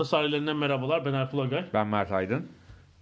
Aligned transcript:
Ada 0.00 0.04
sahillerinden 0.04 0.56
merhabalar. 0.56 1.04
Ben 1.04 1.12
Alp 1.12 1.34
Ulagay. 1.34 1.64
Ben 1.74 1.86
Mert 1.86 2.12
Aydın. 2.12 2.46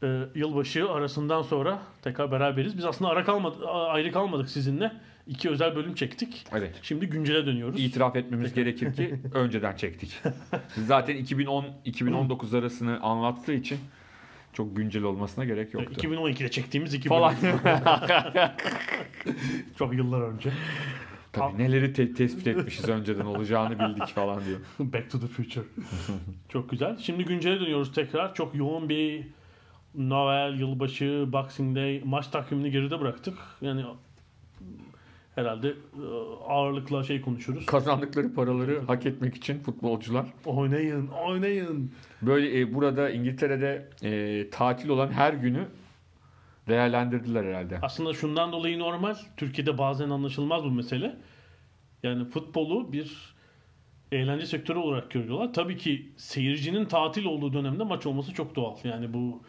Ee, 0.03 0.21
yılbaşı 0.35 0.91
arasından 0.91 1.43
sonra 1.43 1.79
tekrar 2.03 2.33
beraberiz. 2.33 2.79
Biz 2.79 2.85
aslında 2.85 3.11
ara 3.11 3.25
kalmadık, 3.25 3.61
ayrı 3.69 4.13
kalmadık 4.13 4.51
sizinle. 4.51 4.93
İki 5.27 5.51
özel 5.51 5.77
bölüm 5.77 5.95
çektik. 5.95 6.45
Evet. 6.53 6.79
Şimdi 6.83 7.07
güncele 7.07 7.47
dönüyoruz. 7.47 7.81
İtiraf 7.81 8.17
etmemiz 8.17 8.55
gerekir 8.55 8.97
ki 8.97 9.15
önceden 9.35 9.77
çektik. 9.77 10.21
Zaten 10.77 11.17
2010-2019 11.17 12.59
arasını 12.59 13.01
anlattığı 13.01 13.53
için 13.53 13.79
çok 14.53 14.77
güncel 14.77 15.03
olmasına 15.03 15.45
gerek 15.45 15.75
Ee, 15.75 15.79
yoktu. 15.79 16.07
2012'de 16.07 16.51
çektiğimiz 16.51 16.95
iki 16.95 17.09
Falan. 17.09 17.35
Çok 19.79 19.95
yıllar 19.95 20.21
önce. 20.21 20.51
Tabii 21.39 21.63
neleri 21.63 21.93
te- 21.93 22.13
tespit 22.15 22.47
etmişiz 22.47 22.89
önceden 22.89 23.25
olacağını 23.25 23.79
bildik 23.79 24.07
falan 24.09 24.45
diyor. 24.45 24.61
Back 24.93 25.11
to 25.11 25.21
the 25.21 25.27
Future. 25.27 25.65
Çok 26.49 26.71
güzel. 26.71 26.97
Şimdi 26.99 27.25
güncele 27.25 27.61
dönüyoruz 27.61 27.93
tekrar. 27.95 28.35
Çok 28.35 28.55
yoğun 28.55 28.89
bir 28.89 29.27
Noel, 29.95 30.61
yılbaşı, 30.61 31.29
Boxing 31.33 31.77
Day 31.77 32.03
maç 32.05 32.27
takvimini 32.29 32.71
geride 32.71 33.01
bıraktık. 33.01 33.39
Yani 33.61 33.85
herhalde 35.35 35.69
e, 35.69 35.75
ağırlıkla 36.49 37.03
şey 37.05 37.21
konuşuruz. 37.21 37.67
Kazandıkları 37.67 38.35
paraları 38.35 38.81
hak 38.87 39.07
etmek 39.07 39.35
için 39.35 39.59
futbolcular 39.59 40.27
Oynayın, 40.47 41.09
oynayın. 41.09 41.93
böyle 42.23 42.61
e, 42.61 42.75
burada 42.75 43.11
İngiltere'de 43.11 43.89
e, 44.03 44.51
tatil 44.51 44.89
olan 44.89 45.09
her 45.13 45.33
günü 45.33 45.65
değerlendirdiler 46.69 47.45
herhalde. 47.45 47.79
Aslında 47.83 48.15
şundan 48.15 48.53
dolayı 48.53 48.79
normal. 48.79 49.15
Türkiye'de 49.37 49.79
bazen 49.79 50.11
anlaşılmaz 50.11 50.65
bu 50.65 50.71
mesele. 50.71 51.17
Yani 52.03 52.25
futbolu 52.25 52.93
bir 52.93 53.35
eğlence 54.13 54.47
sektörü 54.47 54.79
olarak 54.79 55.11
görüyorlar. 55.11 55.53
Tabii 55.53 55.77
ki 55.77 56.13
seyircinin 56.17 56.85
tatil 56.85 57.25
olduğu 57.25 57.53
dönemde 57.53 57.85
maç 57.85 58.07
olması 58.07 58.35
çok 58.35 58.57
doğal. 58.57 58.77
Yani 58.85 59.15
bu 59.15 59.43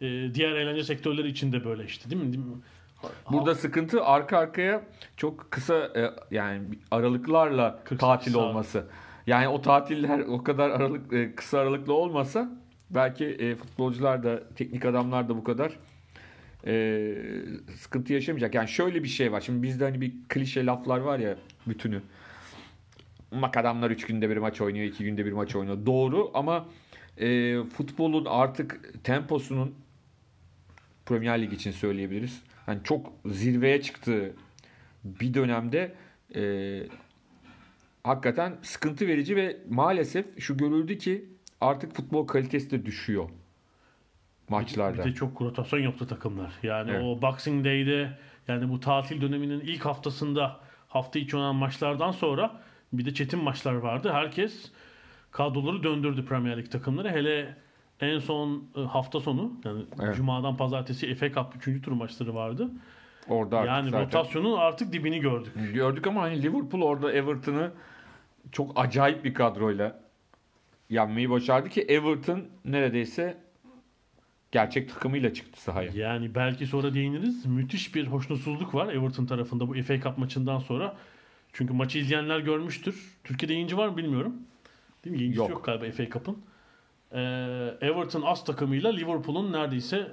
e, 0.00 0.34
diğer 0.34 0.52
eğlence 0.52 0.84
sektörleri 0.84 1.28
için 1.28 1.52
de 1.52 1.64
böyle 1.64 1.84
işte 1.84 2.10
değil 2.10 2.22
mi? 2.22 2.32
Değil 2.32 2.44
mi? 2.44 2.52
Burada 3.32 3.54
sıkıntı 3.54 4.04
arka 4.04 4.38
arkaya 4.38 4.82
çok 5.16 5.50
kısa 5.50 5.74
e, 5.74 6.10
yani 6.30 6.62
aralıklarla 6.90 7.70
48 7.84 7.98
tatil 7.98 8.32
saat. 8.32 8.42
olması. 8.42 8.86
Yani 9.26 9.48
o 9.48 9.62
tatiller 9.62 10.18
o 10.18 10.42
kadar 10.42 10.70
aralık 10.70 11.12
e, 11.12 11.34
kısa 11.34 11.58
aralıklı 11.58 11.94
olmasa 11.94 12.50
belki 12.90 13.24
e, 13.24 13.54
futbolcular 13.56 14.22
da 14.22 14.48
teknik 14.54 14.84
adamlar 14.84 15.28
da 15.28 15.36
bu 15.36 15.44
kadar 15.44 15.72
e, 16.66 17.14
sıkıntı 17.76 18.12
yaşamayacak. 18.12 18.54
Yani 18.54 18.68
şöyle 18.68 19.02
bir 19.02 19.08
şey 19.08 19.32
var. 19.32 19.40
Şimdi 19.40 19.62
bizde 19.62 19.84
hani 19.84 20.00
bir 20.00 20.12
klişe 20.28 20.66
laflar 20.66 20.98
var 20.98 21.18
ya 21.18 21.36
bütünü. 21.66 22.02
Mak 23.30 23.56
adamlar 23.56 23.90
3 23.90 24.06
günde 24.06 24.30
bir 24.30 24.36
maç 24.36 24.60
oynuyor, 24.60 24.86
2 24.86 25.04
günde 25.04 25.26
bir 25.26 25.32
maç 25.32 25.56
oynuyor. 25.56 25.86
Doğru 25.86 26.30
ama 26.34 26.68
e, 27.18 27.56
futbolun 27.62 28.24
artık 28.24 29.04
temposunun 29.04 29.74
Premier 31.06 31.42
Lig 31.42 31.52
için 31.52 31.70
söyleyebiliriz. 31.70 32.42
Hani 32.66 32.80
çok 32.84 33.12
zirveye 33.26 33.82
çıktığı 33.82 34.32
bir 35.04 35.34
dönemde 35.34 35.94
e, 36.34 36.42
hakikaten 38.04 38.56
sıkıntı 38.62 39.06
verici 39.06 39.36
ve 39.36 39.56
maalesef 39.70 40.26
şu 40.38 40.56
görüldü 40.56 40.98
ki 40.98 41.24
artık 41.60 41.94
futbol 41.94 42.26
kalitesi 42.26 42.70
de 42.70 42.86
düşüyor 42.86 43.28
maçlarda. 44.60 45.04
Bir 45.04 45.10
de 45.10 45.14
çok 45.14 45.42
rotasyon 45.42 45.80
yaptı 45.80 46.06
takımlar. 46.06 46.52
Yani 46.62 46.90
Evet. 46.90 47.02
o 47.04 47.22
Boxing 47.22 47.64
Day'de 47.64 48.18
yani 48.48 48.68
bu 48.68 48.80
tatil 48.80 49.20
döneminin 49.20 49.60
ilk 49.60 49.84
haftasında 49.86 50.56
hafta 50.88 51.18
içi 51.18 51.36
oynanan 51.36 51.56
maçlardan 51.56 52.10
sonra 52.10 52.60
bir 52.92 53.04
de 53.04 53.14
çetin 53.14 53.42
maçlar 53.44 53.74
vardı. 53.74 54.10
Herkes 54.12 54.72
kadroları 55.30 55.82
döndürdü 55.82 56.24
Premier 56.24 56.56
Lig 56.58 56.70
takımları. 56.70 57.10
Hele 57.10 57.56
en 58.00 58.18
son 58.18 58.64
e, 58.76 58.80
hafta 58.80 59.20
sonu 59.20 59.52
yani 59.64 59.84
Evet. 60.02 60.16
Cuma'dan 60.16 60.56
pazartesi 60.56 61.14
FA 61.14 61.32
Cup 61.32 61.66
3. 61.66 61.82
tur 61.84 61.92
maçları 61.92 62.34
vardı. 62.34 62.70
Orada 63.28 63.58
artık 63.58 63.68
yani 63.72 63.90
zaten 63.90 64.06
rotasyonun 64.06 64.58
artık 64.58 64.92
dibini 64.92 65.20
gördük. 65.20 65.52
gördük 65.74 66.06
ama 66.06 66.22
hani 66.22 66.42
Liverpool 66.42 66.82
orada 66.82 67.12
Everton'ı 67.12 67.70
çok 68.52 68.72
acayip 68.76 69.24
bir 69.24 69.34
kadroyla 69.34 70.00
yenmeyi 70.90 71.30
başardı 71.30 71.68
ki 71.68 71.82
Everton 71.82 72.44
neredeyse 72.64 73.36
gerçek 74.54 74.94
takımıyla 74.94 75.34
çıktı 75.34 75.62
sahaya. 75.62 75.90
Yani 75.94 76.34
belki 76.34 76.66
sonra 76.66 76.94
değiniriz. 76.94 77.46
Müthiş 77.46 77.94
bir 77.94 78.06
hoşnutsuzluk 78.06 78.74
var 78.74 78.88
Everton 78.92 79.26
tarafında 79.26 79.68
bu 79.68 79.74
FA 79.82 80.00
Cup 80.00 80.18
maçından 80.18 80.58
sonra. 80.58 80.96
Çünkü 81.52 81.72
maçı 81.72 81.98
izleyenler 81.98 82.38
görmüştür. 82.40 83.16
Türkiye'de 83.24 83.52
yayıncı 83.52 83.76
var 83.76 83.88
mı 83.88 83.96
bilmiyorum. 83.96 84.34
Değil 85.04 85.16
mi? 85.16 85.20
Yayıncısı 85.20 85.40
yok, 85.42 85.50
Yok. 85.50 85.64
galiba 85.64 85.90
FA 85.90 86.10
Cup'ın. 86.10 86.38
Ee, 87.12 87.18
Everton 87.80 88.22
as 88.22 88.44
takımıyla 88.44 88.90
Liverpool'un 88.90 89.52
neredeyse 89.52 90.08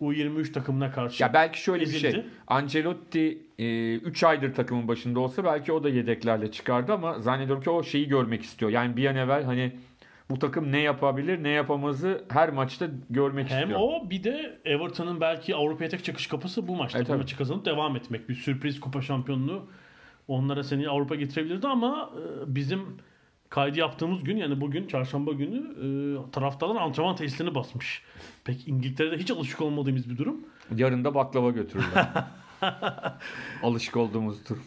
U23 0.00 0.52
takımına 0.52 0.90
karşı. 0.92 1.22
Ya 1.22 1.34
belki 1.34 1.62
şöyle 1.62 1.84
bir 1.84 1.88
ezildi. 1.88 2.12
şey. 2.12 2.24
Ancelotti 2.46 3.38
3 3.58 4.24
aydır 4.24 4.54
takımın 4.54 4.88
başında 4.88 5.20
olsa 5.20 5.44
belki 5.44 5.72
o 5.72 5.84
da 5.84 5.88
yedeklerle 5.88 6.50
çıkardı 6.50 6.92
ama 6.92 7.20
zannediyorum 7.20 7.62
ki 7.62 7.70
o 7.70 7.82
şeyi 7.82 8.08
görmek 8.08 8.42
istiyor. 8.42 8.70
Yani 8.70 8.96
bir 8.96 9.06
an 9.06 9.16
evvel 9.16 9.44
hani 9.44 9.72
bu 10.32 10.38
takım 10.38 10.72
ne 10.72 10.78
yapabilir 10.80 11.42
ne 11.42 11.48
yapamazı 11.48 12.24
her 12.28 12.50
maçta 12.50 12.86
görmek 13.10 13.50
Hem 13.50 13.60
istiyor. 13.60 13.80
o 13.82 14.10
bir 14.10 14.24
de 14.24 14.60
Everton'ın 14.64 15.20
belki 15.20 15.56
Avrupa'ya 15.56 15.90
tek 15.90 16.04
çıkış 16.04 16.26
kapısı 16.26 16.68
bu 16.68 16.76
maçta. 16.76 16.98
Evet, 16.98 17.08
bu 17.08 17.14
maçı 17.16 17.36
kazanıp 17.36 17.64
devam 17.64 17.96
etmek. 17.96 18.28
Bir 18.28 18.34
sürpriz 18.34 18.80
kupa 18.80 19.02
şampiyonluğu 19.02 19.66
onlara 20.28 20.62
seni 20.62 20.88
Avrupa 20.88 21.14
getirebilirdi 21.14 21.66
ama 21.68 22.10
e, 22.16 22.54
bizim 22.54 22.96
kaydı 23.48 23.78
yaptığımız 23.78 24.24
gün 24.24 24.36
yani 24.36 24.60
bugün 24.60 24.86
çarşamba 24.86 25.32
günü 25.32 25.58
e, 25.58 26.30
taraftarlar 26.30 26.80
antrenman 26.80 27.16
tesislerini 27.16 27.54
basmış. 27.54 28.02
Pek 28.44 28.68
İngiltere'de 28.68 29.16
hiç 29.18 29.30
alışık 29.30 29.60
olmadığımız 29.60 30.10
bir 30.10 30.18
durum. 30.18 30.40
Yarın 30.76 31.04
da 31.04 31.14
baklava 31.14 31.50
götürürler. 31.50 32.06
Alışık 33.62 33.96
olduğumuz 33.96 34.48
durum. 34.48 34.62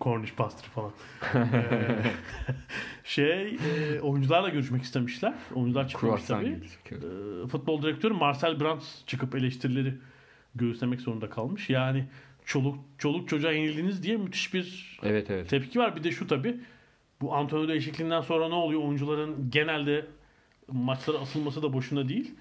Cornish 0.00 0.34
pastry 0.34 0.68
falan. 0.68 0.92
Ee, 1.34 1.42
şey 3.04 3.54
e, 3.54 4.00
oyuncularla 4.00 4.48
görüşmek 4.48 4.82
istemişler. 4.82 5.34
Oyuncular 5.54 5.88
Croissant 6.00 6.40
tabii. 6.40 6.50
gelecek. 6.50 6.92
E, 6.92 7.48
futbol 7.48 7.82
direktörü 7.82 8.14
Marcel 8.14 8.60
Brands 8.60 9.04
çıkıp 9.06 9.34
eleştirileri 9.34 9.94
göğüslemek 10.54 11.00
zorunda 11.00 11.30
kalmış. 11.30 11.70
Yani 11.70 12.04
çoluk 12.44 12.78
çoluk 12.98 13.28
çocuğa 13.28 13.52
yenildiniz 13.52 14.02
diye 14.02 14.16
müthiş 14.16 14.54
bir 14.54 14.98
Evet 15.02 15.30
evet. 15.30 15.48
tepki 15.48 15.78
var. 15.78 15.96
Bir 15.96 16.04
de 16.04 16.12
şu 16.12 16.26
tabii 16.26 16.56
bu 17.20 17.34
Antonio 17.34 17.68
değişikliğinden 17.68 18.20
sonra 18.20 18.48
ne 18.48 18.54
oluyor? 18.54 18.82
Oyuncuların 18.82 19.50
genelde 19.50 20.06
maçlara 20.72 21.18
asılması 21.18 21.62
da 21.62 21.72
boşuna 21.72 22.08
değil. 22.08 22.34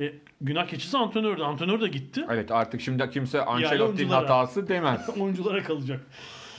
E, 0.00 0.12
günah 0.40 0.66
keçisi 0.66 0.98
antrenördü. 0.98 1.42
Antrenör 1.42 1.80
de 1.80 1.88
gitti. 1.88 2.24
Evet 2.30 2.50
artık 2.50 2.80
şimdi 2.80 3.10
kimse 3.10 3.44
Ancelotti'nin 3.44 3.86
oyunculara. 3.86 4.20
hatası 4.22 4.68
demez. 4.68 5.08
Oyunculara 5.20 5.62
kalacak. 5.62 6.00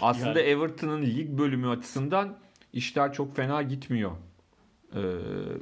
Aslında 0.01 0.39
Yani. 0.39 0.49
Everton'ın 0.49 1.01
lig 1.01 1.29
bölümü 1.29 1.67
açısından 1.69 2.37
işler 2.73 3.13
çok 3.13 3.35
fena 3.35 3.61
gitmiyor. 3.61 4.11
Ee, 4.95 4.99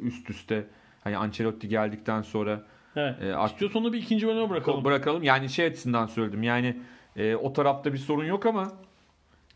üst 0.02 0.30
üste. 0.30 0.68
Hani 1.04 1.18
Ancelotti 1.18 1.68
geldikten 1.70 2.22
sonra 2.22 2.64
Evet. 2.96 3.16
e, 3.22 3.46
İstiyorsan 3.46 3.82
onu 3.82 3.94
bir 3.94 3.98
ikinci 3.98 4.28
bölüme 4.28 4.50
bırakalım. 4.50 4.84
bırakalım. 4.86 5.24
Yani 5.24 5.50
şey 5.50 5.66
açısından 5.66 6.08
söyledim. 6.08 6.44
Yani 6.44 6.78
e, 7.16 7.36
o 7.36 7.54
tarafta 7.54 7.94
bir 7.94 7.98
sorun 7.98 8.26
yok 8.26 8.46
ama 8.46 8.72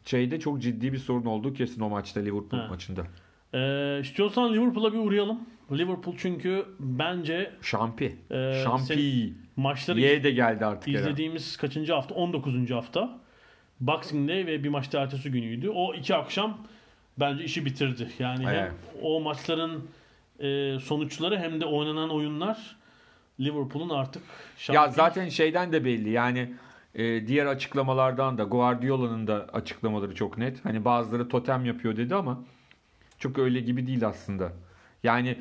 şeyde 0.06 0.40
çok 0.40 0.62
ciddi 0.62 0.94
bir 0.94 0.98
sorun 0.98 1.26
olduğu 1.26 1.54
kesin 1.54 1.82
o 1.82 1.90
maçta 1.90 2.20
Liverpool 2.20 2.62
Ha. 2.62 2.68
maçında. 2.68 3.02
Ee, 3.54 4.00
istiyorsan 4.02 4.54
Liverpool'a 4.54 4.94
bir 4.94 4.98
uğrayalım. 4.98 5.40
Liverpool 5.72 6.16
çünkü 6.18 6.66
bence 6.80 7.52
Şampi. 7.62 8.16
Ee, 8.32 8.62
Şampi. 8.64 9.34
maçları 9.56 10.00
Y 10.00 10.24
de 10.24 10.32
geldi 10.32 10.66
artık. 10.66 10.88
herhalde. 10.88 11.02
izlediğimiz 11.10 11.58
kaçıncı 11.58 11.94
hafta? 11.94 12.16
19. 12.16 12.72
hafta. 12.72 13.20
Boxing 13.82 14.30
Day 14.30 14.46
ve 14.46 14.64
bir 14.64 14.70
maçta 14.70 15.00
ertesi 15.02 15.32
günüydü. 15.32 15.70
O 15.70 15.94
iki 15.94 16.16
akşam 16.16 16.58
bence 17.20 17.44
işi 17.44 17.66
bitirdi. 17.66 18.10
Yani 18.20 18.48
hem 18.48 18.74
o 19.02 19.22
maçların 19.22 19.88
e, 20.40 20.80
sonuçları 20.80 21.40
hem 21.40 21.62
de 21.62 21.66
oynanan 21.66 22.10
oyunlar 22.10 22.76
Liverpool'un 23.40 23.90
artık 23.90 24.22
Ya 24.68 24.76
şampiyon- 24.76 24.92
zaten 24.92 25.30
şeyden 25.30 25.72
de 25.72 25.86
belli 25.86 26.10
yani 26.10 26.54
e, 26.96 27.28
diğer 27.28 27.46
açıklamalardan 27.46 28.38
da 28.38 28.44
Guardiola'nın 28.44 29.28
da 29.28 29.48
açıklamaları 29.54 30.16
çok 30.16 30.38
net. 30.38 30.66
Hani 30.66 30.86
bazıları 30.86 31.30
totem 31.30 31.66
yapıyor 31.66 31.98
dedi 31.98 32.16
ama 32.16 32.44
çok 33.20 33.40
öyle 33.40 33.60
gibi 33.60 33.88
değil 33.88 34.08
aslında. 34.08 34.54
Yani 35.04 35.38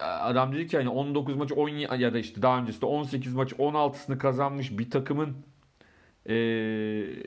adam 0.00 0.54
dedi 0.54 0.66
ki 0.66 0.76
hani 0.76 0.88
19 0.88 1.36
maç 1.36 1.52
10 1.52 1.68
ya 1.68 2.14
da 2.14 2.18
işte 2.18 2.42
daha 2.42 2.58
öncesinde 2.58 2.86
18 2.86 3.34
maç 3.34 3.52
16'sını 3.52 4.18
kazanmış 4.18 4.78
bir 4.78 4.90
takımın 4.90 5.36
e, 6.28 6.34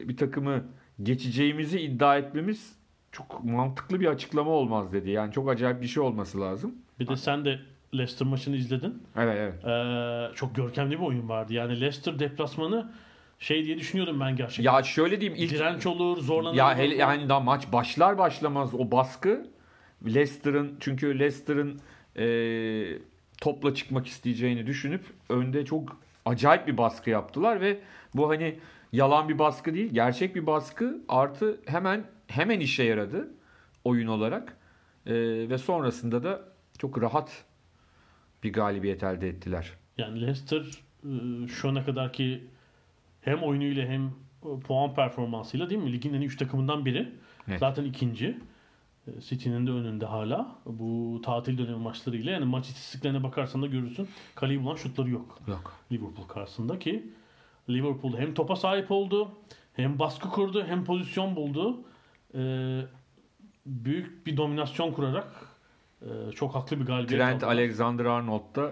bir 0.09 0.17
takımı 0.17 0.63
geçeceğimizi 1.03 1.79
iddia 1.79 2.17
etmemiz 2.17 2.75
çok 3.11 3.43
mantıklı 3.43 3.99
bir 3.99 4.07
açıklama 4.07 4.51
olmaz 4.51 4.93
dedi. 4.93 5.09
Yani 5.09 5.33
çok 5.33 5.49
acayip 5.49 5.81
bir 5.81 5.87
şey 5.87 6.03
olması 6.03 6.41
lazım. 6.41 6.75
bir 6.99 7.07
de 7.07 7.15
sen 7.15 7.45
de 7.45 7.59
Leicester 7.93 8.27
maçını 8.27 8.55
izledin. 8.55 9.03
Evet 9.17 9.37
evet. 9.39 9.65
Ee, 9.65 10.35
çok 10.35 10.55
görkemli 10.55 10.99
bir 10.99 11.05
oyun 11.05 11.29
vardı. 11.29 11.53
Yani 11.53 11.81
Leicester 11.81 12.19
deplasmanı 12.19 12.91
şey 13.39 13.65
diye 13.65 13.77
düşünüyordum 13.77 14.19
ben 14.19 14.35
gerçekten. 14.35 14.73
Ya 14.73 14.83
şöyle 14.83 15.21
diyeyim 15.21 15.43
ilk 15.43 15.51
Direnç 15.51 15.85
olur, 15.85 16.17
zorlanır. 16.17 16.57
Ya 16.57 16.77
hele 16.77 16.95
yani 16.95 17.29
daha 17.29 17.39
maç 17.39 17.71
başlar 17.73 18.17
başlamaz 18.17 18.73
o 18.73 18.91
baskı 18.91 19.45
Leicester'ın 20.05 20.77
çünkü 20.79 21.19
Leicester'ın 21.19 21.79
e, 22.17 22.25
topla 23.41 23.75
çıkmak 23.75 24.07
isteyeceğini 24.07 24.67
düşünüp 24.67 25.03
önde 25.29 25.65
çok 25.65 25.97
acayip 26.25 26.67
bir 26.67 26.77
baskı 26.77 27.09
yaptılar 27.09 27.61
ve 27.61 27.79
bu 28.15 28.29
hani 28.29 28.59
yalan 28.91 29.29
bir 29.29 29.39
baskı 29.39 29.73
değil 29.73 29.93
gerçek 29.93 30.35
bir 30.35 30.47
baskı 30.47 31.01
artı 31.07 31.61
hemen 31.65 32.05
hemen 32.27 32.59
işe 32.59 32.83
yaradı 32.83 33.31
oyun 33.83 34.07
olarak 34.07 34.57
E, 35.05 35.13
ve 35.49 35.57
sonrasında 35.57 36.23
da 36.23 36.41
çok 36.77 37.01
rahat 37.01 37.45
bir 38.43 38.53
galibiyet 38.53 39.03
elde 39.03 39.29
ettiler. 39.29 39.71
Yani 39.97 40.21
Leicester 40.21 40.61
e, 41.03 41.47
şu 41.47 41.69
ana 41.69 41.85
kadarki 41.85 42.43
hem 43.21 43.43
oyunuyla 43.43 43.85
hem 43.85 44.05
e, 44.05 44.59
puan 44.67 44.93
performansıyla 44.93 45.69
değil 45.69 45.81
mi? 45.81 45.93
Ligin 45.93 46.13
en 46.13 46.21
iyi 46.21 46.25
3 46.25 46.37
takımından 46.37 46.85
biri. 46.85 47.11
Evet. 47.47 47.59
Zaten 47.59 47.85
ikinci. 47.85 48.37
E, 49.07 49.21
City'nin 49.21 49.67
de 49.67 49.71
önünde 49.71 50.05
hala. 50.05 50.55
Bu 50.65 51.21
tatil 51.25 51.57
dönemi 51.57 51.77
maçlarıyla. 51.77 52.31
Yani 52.31 52.45
maç 52.45 52.67
istatistiklerine 52.67 53.23
bakarsan 53.23 53.61
da 53.61 53.67
görürsün. 53.67 54.07
Kaleyi 54.35 54.63
bulan 54.63 54.75
şutları 54.75 55.09
yok. 55.09 55.39
Yok. 55.47 55.73
Liverpool 55.91 56.27
karşısında 56.27 56.79
ki 56.79 57.11
Liverpool 57.73 58.17
hem 58.17 58.33
topa 58.33 58.55
sahip 58.55 58.91
oldu, 58.91 59.31
hem 59.73 59.99
baskı 59.99 60.29
kurdu, 60.29 60.65
hem 60.67 60.85
pozisyon 60.85 61.35
buldu. 61.35 61.83
Ee, 62.35 62.81
büyük 63.65 64.27
bir 64.27 64.37
dominasyon 64.37 64.91
kurarak 64.91 65.27
e, 66.01 66.31
çok 66.35 66.55
haklı 66.55 66.79
bir 66.79 66.85
galibiyet 66.85 67.21
Trent 67.21 67.43
aldılar. 67.43 67.55
Alexander-Arnold 67.55 68.55
da 68.55 68.71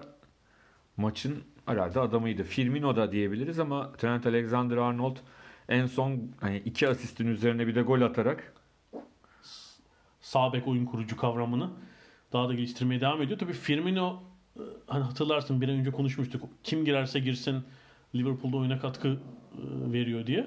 maçın 0.96 1.42
herhalde 1.66 2.00
adamıydı. 2.00 2.42
Firmino 2.42 2.96
da 2.96 3.12
diyebiliriz 3.12 3.58
ama 3.58 3.92
Trent 3.92 4.26
Alexander-Arnold 4.26 5.16
en 5.68 5.86
son 5.86 6.32
hani 6.40 6.56
iki 6.56 6.88
asistin 6.88 7.26
üzerine 7.26 7.66
bir 7.66 7.74
de 7.74 7.82
gol 7.82 8.00
atarak 8.00 8.52
sağ 10.20 10.52
bek 10.52 10.68
oyun 10.68 10.84
kurucu 10.84 11.16
kavramını 11.16 11.70
daha 12.32 12.48
da 12.48 12.54
geliştirmeye 12.54 13.00
devam 13.00 13.22
ediyor. 13.22 13.38
Tabii 13.38 13.52
Firmino 13.52 14.22
e, 14.56 14.62
hani 14.86 15.04
hatırlarsın 15.04 15.60
bir 15.60 15.68
an 15.68 15.74
önce 15.74 15.90
konuşmuştuk. 15.90 16.48
Kim 16.64 16.84
girerse 16.84 17.20
girsin 17.20 17.64
Liverpool'da 18.14 18.56
oyuna 18.56 18.78
katkı 18.78 19.08
e, 19.08 19.16
veriyor 19.92 20.26
diye. 20.26 20.46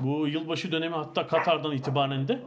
Bu 0.00 0.28
yılbaşı 0.28 0.72
dönemi 0.72 0.94
hatta 0.94 1.26
Katar'dan 1.26 1.72
itibaren 1.72 2.28
de 2.28 2.40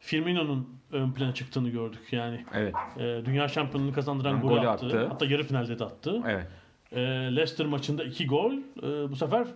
Firmino'nun 0.00 0.68
ön 0.92 1.12
plana 1.12 1.34
çıktığını 1.34 1.68
gördük. 1.68 2.00
Yani 2.12 2.44
evet 2.54 2.74
e, 2.96 3.00
dünya 3.24 3.48
şampiyonluğunu 3.48 3.92
kazandıran 3.94 4.40
Gol 4.40 4.48
golü 4.48 4.68
attı. 4.68 4.86
attı. 4.86 5.06
Hatta 5.08 5.26
yarı 5.26 5.42
finalde 5.44 5.78
de 5.78 5.84
attı. 5.84 6.22
evet. 6.26 6.46
E, 6.92 7.00
Leicester 7.36 7.66
maçında 7.66 8.04
iki 8.04 8.26
gol. 8.26 8.52
E, 8.52 9.10
bu 9.10 9.16
sefer 9.16 9.46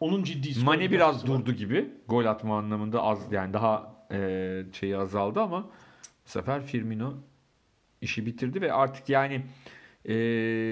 onun 0.00 0.22
ciddi 0.24 0.64
Mane 0.64 0.90
biraz 0.90 1.12
katkısı 1.12 1.32
var. 1.32 1.40
durdu 1.40 1.52
gibi 1.52 1.88
gol 2.08 2.24
atma 2.24 2.58
anlamında 2.58 3.02
az 3.02 3.32
yani 3.32 3.52
daha 3.52 3.94
e, 4.12 4.62
şeyi 4.72 4.96
azaldı 4.96 5.40
ama 5.40 5.62
bu 6.26 6.30
sefer 6.30 6.62
Firmino 6.62 7.14
işi 8.00 8.26
bitirdi 8.26 8.60
ve 8.60 8.72
artık 8.72 9.08
yani 9.08 9.42
e, 10.08 10.14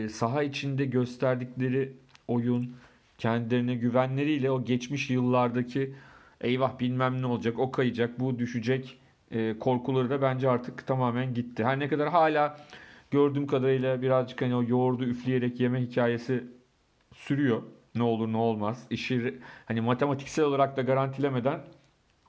saha 0.08 0.43
içinde 0.43 0.85
gösterdikleri 0.85 1.93
oyun 2.29 2.76
kendilerine 3.19 3.75
güvenleriyle 3.75 4.50
o 4.50 4.65
geçmiş 4.65 5.11
yıllardaki 5.11 5.94
eyvah 6.41 6.79
bilmem 6.79 7.23
ne 7.23 7.26
olacak 7.26 7.59
o 7.59 7.71
kayacak 7.71 8.21
bu 8.21 8.38
düşecek 8.38 8.99
e, 9.31 9.59
korkuları 9.59 10.11
da 10.11 10.23
bence 10.23 10.50
artık 10.50 10.87
tamamen 10.87 11.35
gitti. 11.35 11.65
Her 11.65 11.79
ne 11.79 11.88
kadar 11.88 12.09
hala 12.09 12.56
gördüğüm 13.11 13.47
kadarıyla 13.47 14.03
birazcık 14.03 14.43
hani 14.43 14.56
o 14.56 14.62
yoğurdu 14.62 15.05
üfleyerek 15.05 15.61
yeme 15.61 15.81
hikayesi 15.81 16.44
sürüyor. 17.15 17.62
Ne 17.94 18.03
olur 18.03 18.32
ne 18.32 18.37
olmaz. 18.37 18.87
İşi 18.91 19.41
hani 19.67 19.81
matematiksel 19.81 20.44
olarak 20.44 20.76
da 20.76 20.82
garantilemeden 20.82 21.61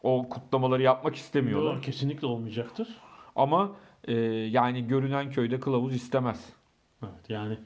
o 0.04 0.30
kutlamaları 0.30 0.82
yapmak 0.82 1.16
istemiyorlar. 1.16 1.74
Yok, 1.74 1.84
kesinlikle 1.84 2.28
olmayacaktır. 2.28 2.88
Ama 3.36 3.76
e, 4.04 4.14
yani 4.32 4.88
görünen 4.88 5.32
köyde 5.32 5.60
kılavuz 5.60 5.96
istemez. 5.96 6.50
Evet 7.04 7.30
yani 7.30 7.58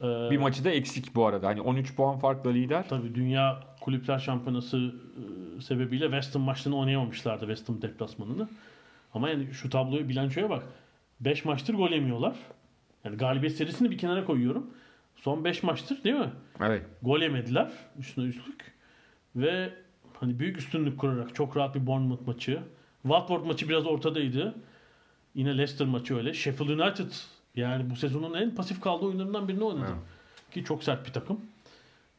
e, 0.00 0.30
Bir 0.30 0.38
maçı 0.38 0.64
da 0.64 0.70
eksik 0.70 1.14
bu 1.14 1.26
arada. 1.26 1.46
Hani 1.46 1.60
13 1.60 1.96
puan 1.96 2.18
farkla 2.18 2.50
lider. 2.50 2.88
Tabii 2.88 3.14
Dünya 3.14 3.60
Kulüpler 3.80 4.18
Şampiyonası 4.18 4.94
e, 5.58 5.60
sebebiyle 5.60 6.04
West 6.04 6.34
Ham 6.34 6.42
maçlarını 6.42 6.78
oynayamamışlardı 6.78 7.40
West 7.40 7.68
Ham 7.68 7.82
deplasmanını. 7.82 8.48
Ama 9.14 9.28
yani 9.28 9.54
şu 9.54 9.70
tabloyu 9.70 10.08
bilançoya 10.08 10.50
bak. 10.50 10.62
5 11.20 11.44
maçtır 11.44 11.74
gol 11.74 11.90
yemiyorlar. 11.90 12.36
Yani 13.04 13.16
galibiyet 13.16 13.56
serisini 13.56 13.90
bir 13.90 13.98
kenara 13.98 14.24
koyuyorum. 14.24 14.70
Son 15.16 15.44
5 15.44 15.62
maçtır 15.62 16.04
değil 16.04 16.16
mi? 16.16 16.30
Evet. 16.60 16.86
Gol 17.02 17.20
yemediler 17.20 17.72
üstüne 17.98 18.24
üstlük. 18.24 18.74
Ve 19.36 19.72
hani 20.20 20.38
büyük 20.38 20.58
üstünlük 20.58 20.98
kurarak 21.00 21.34
çok 21.34 21.56
rahat 21.56 21.74
bir 21.74 21.86
Bournemouth 21.86 22.26
maçı. 22.26 22.62
Watford 23.02 23.44
maçı 23.44 23.68
biraz 23.68 23.86
ortadaydı. 23.86 24.54
Yine 25.34 25.58
Leicester 25.58 25.86
maçı 25.86 26.16
öyle. 26.16 26.34
Sheffield 26.34 26.68
United 26.68 27.10
yani 27.56 27.90
bu 27.90 27.96
sezonun 27.96 28.34
en 28.34 28.54
pasif 28.54 28.80
kaldığı 28.80 29.04
oyunlarından 29.04 29.48
birini 29.48 29.64
oynadı. 29.64 29.86
Evet. 29.88 30.50
Ki 30.54 30.64
çok 30.64 30.84
sert 30.84 31.06
bir 31.06 31.12
takım. 31.12 31.40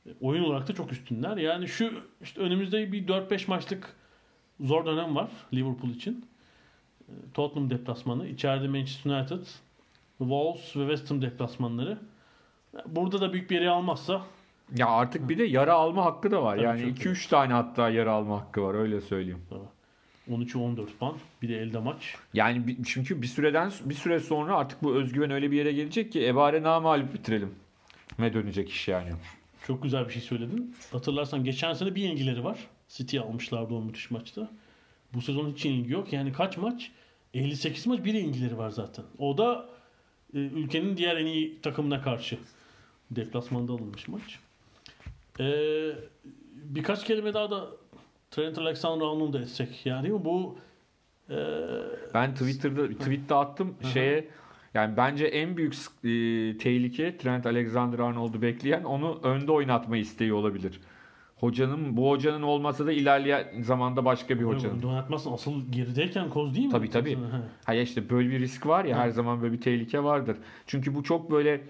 E, 0.06 0.10
Oyun 0.22 0.44
olarak 0.44 0.68
da 0.68 0.74
çok 0.74 0.92
üstünler. 0.92 1.38
Yani 1.38 1.68
şu 1.68 1.94
işte 2.22 2.42
önümüzde 2.42 2.92
bir 2.92 3.08
4-5 3.08 3.50
maçlık 3.50 3.96
zor 4.60 4.86
dönem 4.86 5.16
var 5.16 5.30
Liverpool 5.54 5.92
için. 5.92 6.26
E, 7.00 7.12
Tottenham 7.34 7.70
deplasmanı, 7.70 8.28
içeride 8.28 8.68
Manchester 8.68 9.12
United, 9.12 9.46
Wolves 10.18 10.76
ve 10.76 10.82
West 10.82 11.12
Ham 11.12 11.22
deplasmanları. 11.22 11.98
Burada 12.86 13.22
da 13.22 13.34
büyük 13.34 13.50
bir 13.50 13.56
yere 13.56 13.70
almazsa 13.70 14.22
Ya 14.76 14.88
artık 14.88 15.30
bir 15.30 15.38
de 15.38 15.44
yara 15.44 15.74
alma 15.74 16.06
hakkı 16.06 16.32
da 16.32 16.44
var. 16.44 16.56
Tabii 16.56 16.66
yani 16.66 16.96
çok 16.96 17.06
2-3 17.06 17.30
tane 17.30 17.54
hatta 17.54 17.90
yara 17.90 18.12
alma 18.12 18.40
hakkı 18.42 18.62
var 18.64 18.74
öyle 18.74 19.02
söyleyeyim. 19.02 19.42
13'ü 19.52 19.75
14 20.30 21.00
puan. 21.00 21.16
Bir 21.42 21.50
de 21.50 21.58
elde 21.58 21.80
maç. 21.80 22.16
Yani 22.34 22.78
çünkü 22.86 23.22
bir 23.22 23.28
süreden 23.28 23.72
bir 23.86 23.96
süre 23.96 24.20
sonra 24.20 24.56
artık 24.56 24.84
bu 24.84 24.96
özgüven 24.96 25.32
öyle 25.32 25.52
bir 25.52 25.58
yere 25.58 25.72
gelecek 25.72 26.12
ki 26.12 26.28
ebare 26.28 26.64
namalip 26.64 27.14
bitirelim. 27.14 27.56
Me 28.18 28.34
dönecek 28.34 28.70
iş 28.70 28.88
yani. 28.88 29.10
Çok 29.68 29.84
güzel 29.84 30.08
bir 30.08 30.14
şey 30.14 30.22
söyledin. 30.22 30.76
Hatırlarsan 30.92 31.44
geçen 31.44 31.74
sene 31.74 31.96
bir 31.96 32.02
yenilgileri 32.02 32.44
var. 32.44 32.58
City 32.90 33.20
almışlardı 33.20 33.74
o 33.74 33.82
müthiş 33.82 34.12
maçta. 34.12 34.52
Bu 35.14 35.22
sezon 35.22 35.52
hiç 35.52 35.66
yenilgi 35.66 35.94
yok. 35.94 36.14
Yani 36.14 36.34
kaç 36.34 36.58
maç? 36.58 36.92
58 37.34 37.88
maç 37.88 38.06
bir 38.06 38.14
yenilgileri 38.14 38.58
var 38.58 38.70
zaten. 38.70 39.06
O 39.18 39.38
da 39.38 39.70
e, 40.34 40.38
ülkenin 40.38 40.98
diğer 40.98 41.18
en 41.18 41.26
iyi 41.26 41.62
takımına 41.62 42.02
karşı. 42.02 42.38
Deplasmanda 43.12 43.74
alınmış 43.74 44.08
maç. 44.08 44.40
E, 45.40 45.46
birkaç 46.54 47.06
kelime 47.06 47.34
daha 47.34 47.52
da 47.52 47.68
Trent 48.36 48.58
Alexander-Arnold'u 48.58 49.34
da 49.34 49.40
etsek. 49.42 49.86
Yani 49.86 50.04
değil 50.04 50.14
mi? 50.14 50.26
bu 50.26 50.58
e, 51.30 51.36
Ben 52.14 52.34
Twitter'da 52.34 52.90
bir 52.90 52.96
tweet 52.96 53.30
de 53.30 53.36
attım 53.36 53.76
Hı 53.82 53.88
hı. 53.88 53.92
şeye 53.92 54.28
yani 54.74 54.98
bence 54.98 55.26
en 55.26 55.58
büyük 55.58 55.74
e, 55.74 55.78
tehlike 56.58 57.18
Trent 57.18 57.46
Alexander-Arnold'u 57.46 58.42
bekleyen 58.42 58.84
onu 58.84 59.20
önde 59.24 59.52
oynatma 59.52 59.98
isteği 59.98 60.34
olabilir. 60.34 60.80
Hocanın 61.36 61.98
bu 61.98 62.10
hocanın 62.10 62.42
olmasa 62.42 62.86
da 62.86 62.92
ilerleyen 62.92 63.62
zamanda 63.62 64.06
başka 64.06 64.40
bir 64.40 64.44
hocanın. 64.44 64.82
Donatmasın 64.82 65.32
asıl 65.32 65.72
gerideyken 65.72 66.30
koz 66.30 66.56
değil 66.56 66.66
mi? 66.66 66.72
Tabii, 66.72 66.90
tabii. 66.90 67.18
Hayır 67.66 67.82
işte 67.84 68.10
böyle 68.10 68.30
bir 68.30 68.40
risk 68.40 68.68
var 68.68 68.86
ya 68.86 68.98
Hı. 68.98 69.02
her 69.02 69.10
zaman 69.10 69.42
böyle 69.42 69.54
bir 69.54 69.62
tehlike 69.62 70.04
vardır. 70.04 70.38
Çünkü 70.68 70.96
bu 70.96 71.04
çok 71.04 71.32
böyle 71.32 71.62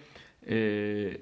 e, 0.50 1.18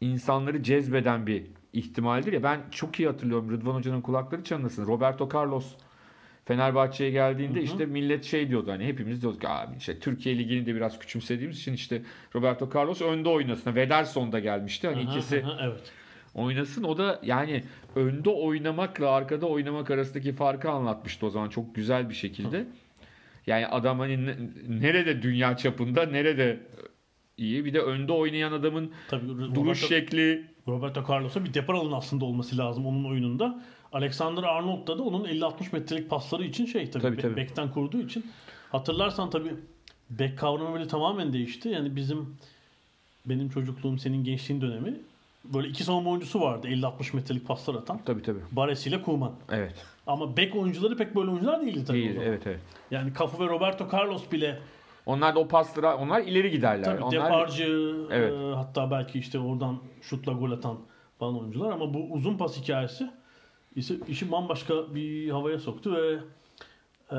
insanları 0.00 0.62
cezbeden 0.62 1.26
bir 1.26 1.42
ihtimaldir 1.72 2.32
ya. 2.32 2.42
Ben 2.42 2.60
çok 2.70 3.00
iyi 3.00 3.08
hatırlıyorum 3.08 3.50
Rıdvan 3.50 3.74
Hoca'nın 3.74 4.00
kulakları 4.00 4.44
çınlasın. 4.44 4.86
Roberto 4.86 5.28
Carlos 5.34 5.66
Fenerbahçe'ye 6.44 7.10
geldiğinde 7.10 7.58
Hı 7.58 7.60
hı. 7.60 7.64
işte 7.64 7.86
millet 7.86 8.24
şey 8.24 8.48
diyordu 8.48 8.70
hani 8.70 8.84
hepimiz 8.84 9.22
diyorduk 9.22 9.40
ki 9.40 9.48
abi 9.48 9.76
işte 9.78 9.98
Türkiye 9.98 10.38
Ligi'ni 10.38 10.66
de 10.66 10.74
biraz 10.74 10.98
küçümsediğimiz 10.98 11.58
için 11.58 11.72
işte 11.72 12.02
Roberto 12.34 12.70
Carlos 12.74 13.02
önde 13.02 13.28
oynasın. 13.28 13.74
Vederson 13.74 14.32
da 14.32 14.38
gelmişti. 14.38 14.86
Hani 14.86 15.08
Aha, 15.08 15.16
ikisi 15.16 15.44
aha, 15.44 15.58
evet. 15.62 15.92
oynasın. 16.34 16.82
O 16.82 16.98
da 16.98 17.20
yani 17.22 17.64
önde 17.96 18.30
oynamakla 18.30 19.10
arkada 19.10 19.46
oynamak 19.46 19.90
arasındaki 19.90 20.32
farkı 20.32 20.70
anlatmıştı 20.70 21.26
o 21.26 21.30
zaman 21.30 21.48
çok 21.48 21.74
güzel 21.74 22.08
bir 22.08 22.14
şekilde. 22.14 22.66
Yani 23.46 23.66
adam 23.66 23.98
hani 23.98 24.26
ne- 24.26 24.36
nerede 24.68 25.22
dünya 25.22 25.56
çapında 25.56 26.02
nerede 26.06 26.60
iyi. 27.36 27.64
Bir 27.64 27.74
de 27.74 27.80
önde 27.80 28.12
oynayan 28.12 28.52
adamın 28.52 28.90
Tabii 29.08 29.28
duruş 29.28 29.56
Roberto, 29.56 29.86
şekli 29.86 30.46
Roberto 30.70 31.04
Carlos'a 31.08 31.44
bir 31.44 31.54
depar 31.54 31.74
alanı 31.74 31.96
aslında 31.96 32.24
olması 32.24 32.58
lazım 32.58 32.86
onun 32.86 33.04
oyununda. 33.04 33.62
Alexander 33.92 34.42
Arnold'da 34.42 34.98
da 34.98 35.02
onun 35.02 35.24
50-60 35.24 35.52
metrelik 35.72 36.10
pasları 36.10 36.44
için 36.44 36.66
şey 36.66 36.90
tabii, 36.90 37.02
Tabii, 37.02 37.16
tabii. 37.16 37.36
bekten 37.36 37.70
kurduğu 37.70 38.00
için. 38.00 38.26
Hatırlarsan 38.72 39.30
tabii 39.30 39.54
bek 40.10 40.38
kavramı 40.38 40.74
böyle 40.74 40.88
tamamen 40.88 41.32
değişti. 41.32 41.68
Yani 41.68 41.96
bizim 41.96 42.36
benim 43.26 43.48
çocukluğum 43.48 43.98
senin 43.98 44.24
gençliğin 44.24 44.60
dönemi 44.60 44.94
böyle 45.44 45.68
iki 45.68 45.84
savunma 45.84 46.10
oyuncusu 46.10 46.40
vardı 46.40 46.68
50-60 46.68 47.16
metrelik 47.16 47.46
paslar 47.48 47.74
atan. 47.74 48.00
tabii 48.04 48.22
tabii. 48.22 48.38
Baresi 48.52 48.88
ile 48.88 49.02
Koeman. 49.02 49.32
Evet. 49.52 49.74
Ama 50.06 50.36
bek 50.36 50.56
oyuncuları 50.56 50.96
pek 50.96 51.16
böyle 51.16 51.30
oyuncular 51.30 51.60
değildi 51.62 51.84
tabii 51.86 51.98
o 51.98 52.00
İyi, 52.00 52.12
zaman. 52.12 52.26
evet 52.28 52.42
evet. 52.46 52.60
Yani 52.90 53.12
Cafu 53.18 53.44
ve 53.44 53.48
Roberto 53.48 53.88
Carlos 53.92 54.22
bile 54.32 54.58
Onlar 55.06 55.34
da 55.34 55.38
o 55.38 55.48
paslara 55.48 55.96
onlar 55.96 56.20
ileri 56.20 56.50
giderler. 56.50 56.84
tabii 56.84 57.02
onlar 57.02 57.24
deparcı 57.24 57.96
Evet. 58.10 58.32
e, 58.32 58.54
hatta 58.54 58.90
belki 58.90 59.18
işte 59.18 59.38
oradan 59.38 59.78
şutla 60.02 60.32
gol 60.32 60.50
atan 60.50 60.78
falan 61.18 61.40
oyuncular 61.40 61.70
ama 61.70 61.94
bu 61.94 62.12
uzun 62.12 62.36
pas 62.36 62.60
hikayesi 62.60 63.10
ise 63.76 63.94
işi 64.08 64.32
bambaşka 64.32 64.94
bir 64.94 65.30
havaya 65.30 65.58
soktu 65.58 65.94
ve 65.94 66.12
e, 67.10 67.18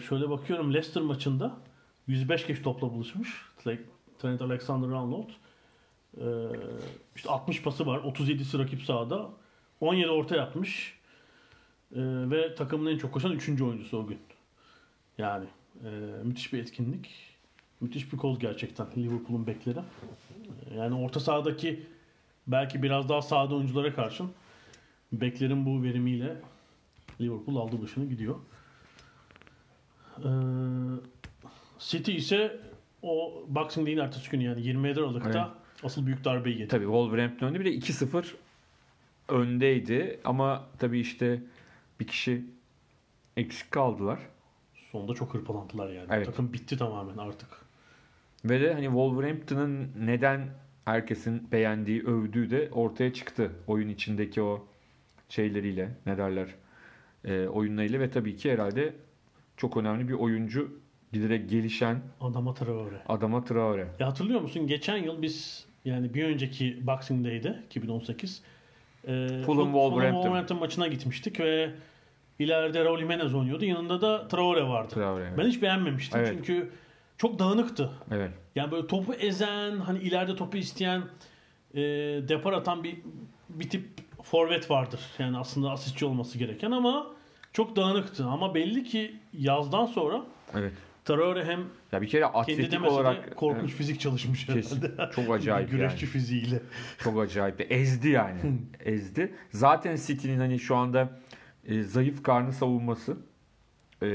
şöyle 0.00 0.30
bakıyorum 0.30 0.74
Leicester 0.74 1.02
maçında 1.02 1.52
105 2.06 2.46
kez 2.46 2.62
topla 2.62 2.92
buluşmuş 2.92 3.48
Trent 4.18 4.40
Alexander-Arnold. 4.40 5.30
E, 6.16 6.26
işte 7.16 7.30
60 7.30 7.62
pası 7.62 7.86
var. 7.86 7.98
37'si 7.98 8.58
rakip 8.58 8.82
sahada. 8.82 9.30
17 9.80 10.10
orta 10.10 10.36
yapmış. 10.36 10.98
E, 11.92 12.00
ve 12.30 12.54
takımın 12.54 12.90
en 12.90 12.98
çok 12.98 13.12
koşan 13.12 13.32
3. 13.32 13.48
oyuncusu 13.62 13.98
o 13.98 14.06
gün. 14.06 14.18
Yani 15.18 15.46
e, 15.84 15.88
müthiş 16.24 16.52
bir 16.52 16.58
etkinlik. 16.58 17.10
Müthiş 17.80 18.12
bir 18.12 18.18
koz 18.18 18.38
gerçekten 18.38 18.86
Liverpool'un 18.96 19.46
bekleri. 19.46 19.78
E, 20.70 20.74
Yani 20.76 20.94
orta 20.94 21.20
sahadaki 21.20 21.86
belki 22.46 22.82
biraz 22.82 23.08
daha 23.08 23.22
sahada 23.22 23.54
oyunculara 23.54 23.94
karşın 23.94 24.30
beklerin 25.12 25.66
bu 25.66 25.82
verimiyle 25.82 26.36
Liverpool 27.20 27.56
aldı 27.56 27.82
başını 27.82 28.08
gidiyor. 28.08 28.36
E, 30.18 30.28
City 31.78 32.16
ise 32.16 32.60
o 33.02 33.42
Boxing 33.48 33.86
Day'in 33.86 33.98
ertesi 33.98 34.30
günü 34.30 34.42
yani 34.44 34.66
27 34.66 35.00
Aralık'ta 35.00 35.54
asıl 35.82 36.06
büyük 36.06 36.24
darbeyi 36.24 36.58
yedi. 36.58 36.68
Tabii 36.68 36.84
Wolverhampton 36.84 37.46
önde 37.46 37.60
bir 37.60 37.64
de 37.64 37.74
2-0 37.74 38.24
öndeydi 39.28 40.20
ama 40.24 40.64
tabii 40.78 41.00
işte 41.00 41.42
bir 42.00 42.06
kişi 42.06 42.44
eksik 43.36 43.70
kaldılar. 43.70 44.18
Sonunda 44.92 45.14
çok 45.14 45.34
hırpalandılar 45.34 45.90
yani. 45.90 46.06
Evet. 46.10 46.26
Takım 46.26 46.52
bitti 46.52 46.76
tamamen 46.76 47.16
artık. 47.16 47.48
Ve 48.44 48.60
de 48.60 48.74
hani 48.74 48.84
Wolverhampton'ın 48.84 49.90
neden 49.98 50.48
herkesin 50.84 51.52
beğendiği, 51.52 52.02
övdüğü 52.02 52.50
de 52.50 52.68
ortaya 52.72 53.12
çıktı. 53.12 53.50
Oyun 53.66 53.88
içindeki 53.88 54.42
o 54.42 54.66
şeyleriyle, 55.28 55.90
ne 56.06 56.18
derler, 56.18 56.54
e, 57.24 57.46
oyunlarıyla 57.46 58.00
ve 58.00 58.10
tabii 58.10 58.36
ki 58.36 58.52
herhalde 58.52 58.94
çok 59.56 59.76
önemli 59.76 60.08
bir 60.08 60.14
oyuncu 60.14 60.80
giderek 61.12 61.50
gelişen 61.50 62.00
Adama 62.20 62.54
Traore. 62.54 63.02
Adama 63.08 63.44
Traore. 63.44 63.88
Ya 63.98 64.06
hatırlıyor 64.06 64.40
musun? 64.40 64.66
Geçen 64.66 64.96
yıl 64.96 65.22
biz 65.22 65.66
yani 65.84 66.14
bir 66.14 66.24
önceki 66.24 66.86
Boxing 66.86 67.26
Day'de 67.26 67.62
2018 67.66 68.42
e, 69.04 69.42
Fulham 69.46 69.64
Wolverhampton. 69.64 70.22
Wolverhampton 70.22 70.58
maçına 70.58 70.86
gitmiştik 70.86 71.40
ve 71.40 71.70
ileride 72.38 72.84
Raul 72.84 72.98
Jimenez 72.98 73.34
oynuyordu. 73.34 73.64
Yanında 73.64 74.00
da 74.00 74.28
Traore 74.28 74.62
vardı. 74.62 74.94
Traore. 74.94 75.24
evet. 75.24 75.38
Ben 75.38 75.46
hiç 75.48 75.62
beğenmemiştim 75.62 76.20
Evet. 76.20 76.32
çünkü 76.36 76.70
çok 77.16 77.38
dağınıktı. 77.38 77.90
Evet. 78.10 78.30
Yani 78.56 78.70
böyle 78.72 78.86
topu 78.86 79.14
ezen, 79.14 79.76
hani 79.76 79.98
ileride 79.98 80.36
topu 80.36 80.56
isteyen, 80.56 81.02
e, 81.74 81.80
depar 82.28 82.52
atan 82.52 82.84
bir 82.84 82.96
bir 83.48 83.68
tip 83.68 83.84
forvet 84.22 84.70
vardır. 84.70 85.00
Yani 85.18 85.38
aslında 85.38 85.70
asistçi 85.70 86.04
olması 86.06 86.38
gereken 86.38 86.70
ama 86.70 87.06
çok 87.52 87.76
dağınıktı. 87.76 88.24
Ama 88.26 88.54
belli 88.54 88.84
ki 88.84 89.16
yazdan 89.38 89.86
sonra 89.86 90.22
Evet. 90.54 90.72
Traore 91.04 91.44
hem 91.44 91.60
Ya 91.92 92.02
bir 92.02 92.08
kere 92.08 92.24
atletik 92.26 92.84
olarak 92.84 93.36
korkunç 93.36 93.70
fizik 93.72 94.00
çalışmış 94.00 94.46
kesin. 94.46 94.82
herhalde. 94.82 95.14
çok 95.14 95.30
acayip 95.34 95.70
Güreşçi 95.70 96.04
yani. 96.04 96.12
fiziğiyle. 96.12 96.60
Çok 96.98 97.20
acayip. 97.20 97.72
Ezdi 97.72 98.08
yani. 98.08 98.40
Ezdi. 98.84 99.34
Zaten 99.50 99.96
City'nin 100.06 100.38
hani 100.38 100.58
şu 100.58 100.76
anda 100.76 101.08
e, 101.68 101.82
zayıf 101.82 102.22
karnı 102.22 102.52
savunması 102.52 103.16
e, 104.02 104.08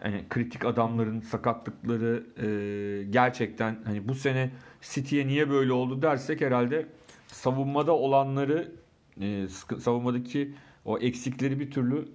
hani 0.00 0.24
kritik 0.28 0.64
adamların 0.64 1.20
sakatlıkları 1.20 2.26
e, 2.42 3.04
gerçekten 3.10 3.78
hani 3.84 4.08
bu 4.08 4.14
sene 4.14 4.50
City'ye 4.82 5.26
niye 5.26 5.50
böyle 5.50 5.72
oldu 5.72 6.02
dersek 6.02 6.40
herhalde 6.40 6.86
savunmada 7.26 7.92
olanları 7.92 8.72
e, 9.20 9.48
savunmadaki 9.78 10.54
o 10.84 10.98
eksikleri 10.98 11.60
bir 11.60 11.70
türlü 11.70 12.08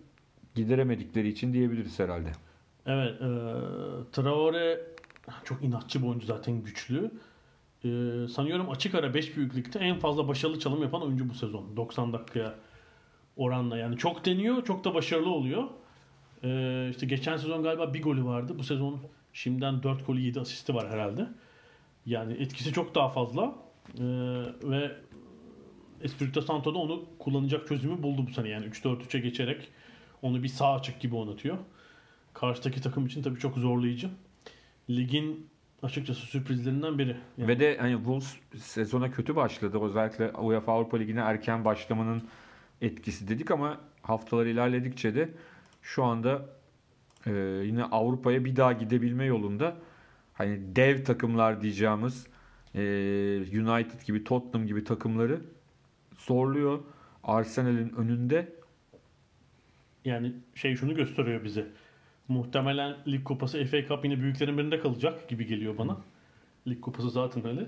gideremedikleri 0.56 1.28
için 1.28 1.54
diyebiliriz 1.54 2.00
herhalde. 2.00 2.32
Evet, 2.86 3.22
e, 3.22 3.28
Traore 4.12 4.82
çok 5.44 5.64
inatçı 5.64 6.02
bir 6.02 6.08
oyuncu 6.08 6.26
zaten 6.26 6.64
güçlü. 6.64 7.12
E, 7.86 7.90
sanıyorum 8.28 8.70
açık 8.70 8.96
ara 8.96 9.14
5 9.14 9.38
büyüklükte 9.38 9.80
en 9.80 10.00
fazla 10.00 10.28
başarılı 10.28 10.60
çalım 10.60 10.82
yapan 10.82 11.02
oyuncu 11.02 11.30
bu 11.30 11.34
sezon. 11.34 11.78
90 11.78 12.14
dakikaya 12.14 12.56
oranla 13.38 13.78
yani 13.78 13.98
çok 13.98 14.26
deniyor, 14.26 14.64
çok 14.66 14.84
da 14.84 14.94
başarılı 14.94 15.30
oluyor. 15.30 15.64
E, 16.44 16.90
işte 16.90 17.06
geçen 17.06 17.38
sezon 17.38 17.64
galiba 17.64 17.94
bir 17.94 18.02
golü 18.02 18.26
vardı. 18.26 18.56
Bu 18.58 18.64
sezon 18.64 19.00
şimdiden 19.34 19.84
4 19.84 20.08
golü 20.08 20.22
7 20.22 20.40
asisti 20.40 20.76
var 20.76 20.90
herhalde. 20.90 21.28
Yani 22.06 22.34
etkisi 22.34 22.74
çok 22.74 22.96
daha 22.96 23.10
fazla. 23.10 23.56
E, 24.00 24.04
ve 24.64 24.92
Espirito 26.02 26.42
Santo 26.42 26.74
da 26.74 26.78
onu 26.78 27.06
kullanacak 27.20 27.68
çözümü 27.68 28.04
buldu 28.04 28.26
bu 28.28 28.34
sene. 28.34 28.50
Yani 28.50 28.66
3-4-3'e 28.66 29.20
geçerek 29.20 29.70
onu 30.22 30.44
bir 30.44 30.48
sağ 30.48 30.74
açık 30.74 31.00
gibi 31.00 31.16
oynatıyor. 31.16 31.58
Karşıdaki 32.34 32.82
takım 32.82 33.06
için 33.06 33.22
tabii 33.22 33.40
çok 33.40 33.58
zorlayıcı. 33.58 34.10
Ligin 34.90 35.48
açıkçası 35.84 36.22
sürprizlerinden 36.22 37.00
biri. 37.00 37.18
Yani 37.38 37.48
Ve 37.48 37.60
de 37.60 37.78
hani 37.78 37.96
Wolves 37.96 38.36
sezona 38.58 39.12
kötü 39.12 39.36
başladı. 39.36 39.80
Özellikle 39.82 40.32
UEFA 40.32 40.74
Avrupa 40.74 40.98
Ligi'ne 40.98 41.20
erken 41.20 41.66
başlamanın 41.66 42.24
etkisi 42.84 43.28
dedik 43.28 43.52
ama 43.52 43.82
haftalar 44.02 44.46
ilerledikçe 44.46 45.16
de 45.16 45.30
şu 45.82 46.04
anda 46.04 46.50
e, 47.26 47.32
yine 47.66 47.84
Avrupa'ya 47.84 48.46
bir 48.46 48.56
daha 48.56 48.74
gidebilme 48.74 49.26
yolunda 49.26 49.76
hani 50.34 50.76
dev 50.76 51.04
takımlar 51.04 51.62
diyeceğimiz 51.62 52.28
e, 52.76 52.82
United 53.38 54.02
gibi 54.06 54.24
Tottenham 54.24 54.68
gibi 54.68 54.84
takımları 54.84 55.42
zorluyor. 56.18 56.80
Arsenal'in 57.24 57.90
önünde 57.90 58.54
yani 60.06 60.34
şey 60.56 60.76
şunu 60.76 60.96
gösteriyor 60.96 61.44
bize. 61.44 61.68
Muhtemelen 62.28 62.98
Lig 63.08 63.24
Kupası 63.24 63.66
FA 63.66 63.86
Cup 63.88 64.06
yine 64.06 64.20
büyüklerin 64.20 64.58
birinde 64.58 64.80
kalacak 64.80 65.30
gibi 65.30 65.46
geliyor 65.46 65.78
bana. 65.78 65.98
Lig 66.68 66.82
Kupası 66.82 67.10
zaten 67.10 67.46
öyle. 67.48 67.68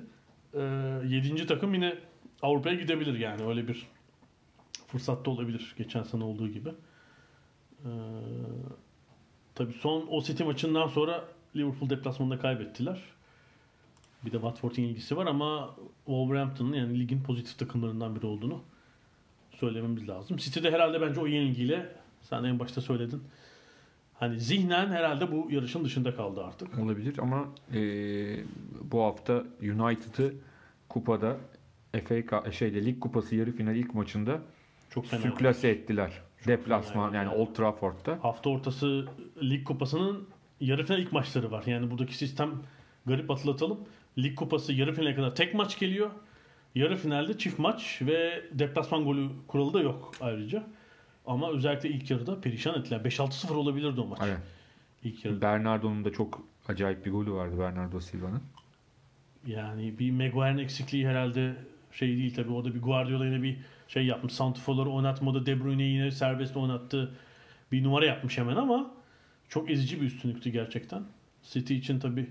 Ee, 0.53 0.60
yedinci 1.07 1.48
takım 1.48 1.74
yine 1.74 1.95
Avrupa'ya 2.41 2.75
gidebilir 2.75 3.19
yani 3.19 3.48
öyle 3.48 3.67
bir 3.67 3.88
fırsat 4.88 5.25
da 5.25 5.30
olabilir 5.30 5.75
geçen 5.77 6.04
sene 6.04 6.24
olduğu 6.24 6.48
gibi. 6.48 6.70
Ee, 6.70 7.89
tabii 9.56 9.74
son 9.74 10.08
o 10.10 10.22
City 10.22 10.44
maçından 10.44 10.88
sonra 10.88 11.25
Liverpool 11.56 11.89
deplasmanında 11.89 12.39
kaybettiler. 12.39 13.01
Bir 14.25 14.32
de 14.32 14.36
Watford'un 14.36 14.82
ilgisi 14.82 15.18
var 15.18 15.25
ama 15.25 15.75
Wolverhampton'ın 16.06 16.74
yani 16.74 17.00
ligin 17.00 17.24
pozitif 17.24 17.58
takımlarından 17.60 18.15
biri 18.15 18.25
olduğunu 18.25 18.62
söylememiz 19.51 20.10
lazım. 20.10 20.38
City 20.38 20.63
de 20.63 20.72
herhalde 20.72 21.01
bence 21.01 21.22
o 21.22 21.27
yenilgiyle 21.27 21.96
sen 22.22 22.44
en 22.44 22.60
başta 22.60 22.82
söyledin. 22.82 23.24
Hani 24.13 24.39
zihnen 24.39 24.88
herhalde 24.88 25.32
bu 25.32 25.51
yarışın 25.51 25.86
dışında 25.86 26.15
kaldı 26.15 26.44
artık. 26.44 26.80
olabilir 26.80 27.18
ama 27.18 27.46
e, 27.74 27.80
bu 28.92 29.01
hafta 29.04 29.44
United'ı 29.62 30.34
kupada 30.89 31.38
FA 31.92 32.51
şeyde 32.51 32.86
Lig 32.86 33.00
Kupası 33.00 33.36
yarı 33.36 33.51
final 33.51 33.75
ilk 33.75 33.94
maçında 33.94 34.42
Çok 34.96 35.06
fena. 35.06 35.22
sürklase 35.22 35.70
ettiler. 35.70 36.12
Deplasman 36.48 37.14
yani 37.14 37.16
yani. 37.16 37.30
Old 37.30 37.54
Trafford'da. 37.54 38.18
Hafta 38.22 38.50
ortası 38.50 39.06
Lig 39.42 39.64
Kupası'nın 39.68 40.28
yarı 40.60 40.86
final 40.86 41.00
ilk 41.00 41.12
maçları 41.12 41.52
var. 41.52 41.64
Yani 41.66 41.92
buradaki 41.92 42.18
sistem 42.18 42.52
garip 43.06 43.32
atlatalım. 43.32 43.80
Lig 44.18 44.36
Kupası 44.36 44.74
yarı 44.74 44.94
finale 44.94 45.16
kadar 45.16 45.36
tek 45.36 45.54
maç 45.54 45.80
geliyor. 45.80 46.12
Yarı 46.75 46.98
finalde 46.98 47.38
çift 47.38 47.60
maç 47.60 48.00
ve 48.02 48.44
deplasman 48.52 49.04
golü 49.04 49.30
kuralı 49.48 49.74
da 49.74 49.82
yok 49.82 50.12
ayrıca. 50.22 50.64
Ama 51.25 51.52
özellikle 51.52 51.90
ilk 51.90 52.12
yarıda 52.12 52.42
perişan 52.42 52.80
ettiler. 52.80 53.00
5-6-0 53.00 53.54
olabilirdi 53.54 54.02
o 54.02 54.06
maç. 54.06 54.20
Evet. 54.24 54.40
İlk 55.04 55.25
yarıda. 55.25 55.42
Bernardo'nun 55.42 56.06
da 56.06 56.12
çok 56.12 56.42
acayip 56.68 57.06
bir 57.06 57.12
golü 57.12 57.32
vardı 57.32 57.60
Bernardo 57.60 58.00
Silva'nın. 58.00 58.42
Yani 59.48 60.00
bir 60.00 60.12
Maguire'ın 60.12 60.58
eksikliği 60.58 61.08
herhalde 61.08 61.56
şey 61.92 62.08
değil 62.18 62.36
tabii. 62.36 62.52
Orada 62.52 62.75
bir 62.75 62.82
Guardiola 62.82 63.25
yine 63.25 63.44
bir 63.44 63.58
şey 63.88 64.06
yapmış. 64.06 64.34
Santifor'ları 64.34 64.89
oynatmadı. 64.89 65.46
De 65.46 65.63
Bruyne'yi 65.63 65.94
yine 65.94 66.12
serbest 66.12 66.58
oynattı. 66.58 67.12
Bir 67.72 67.84
numara 67.84 68.06
yapmış 68.06 68.38
hemen 68.38 68.56
ama 68.56 68.92
çok 69.50 69.72
ezici 69.72 70.01
bir 70.01 70.06
üstünlüktü 70.06 70.50
gerçekten. 70.50 71.04
City 71.44 71.75
için 71.75 72.00
tabii 72.00 72.30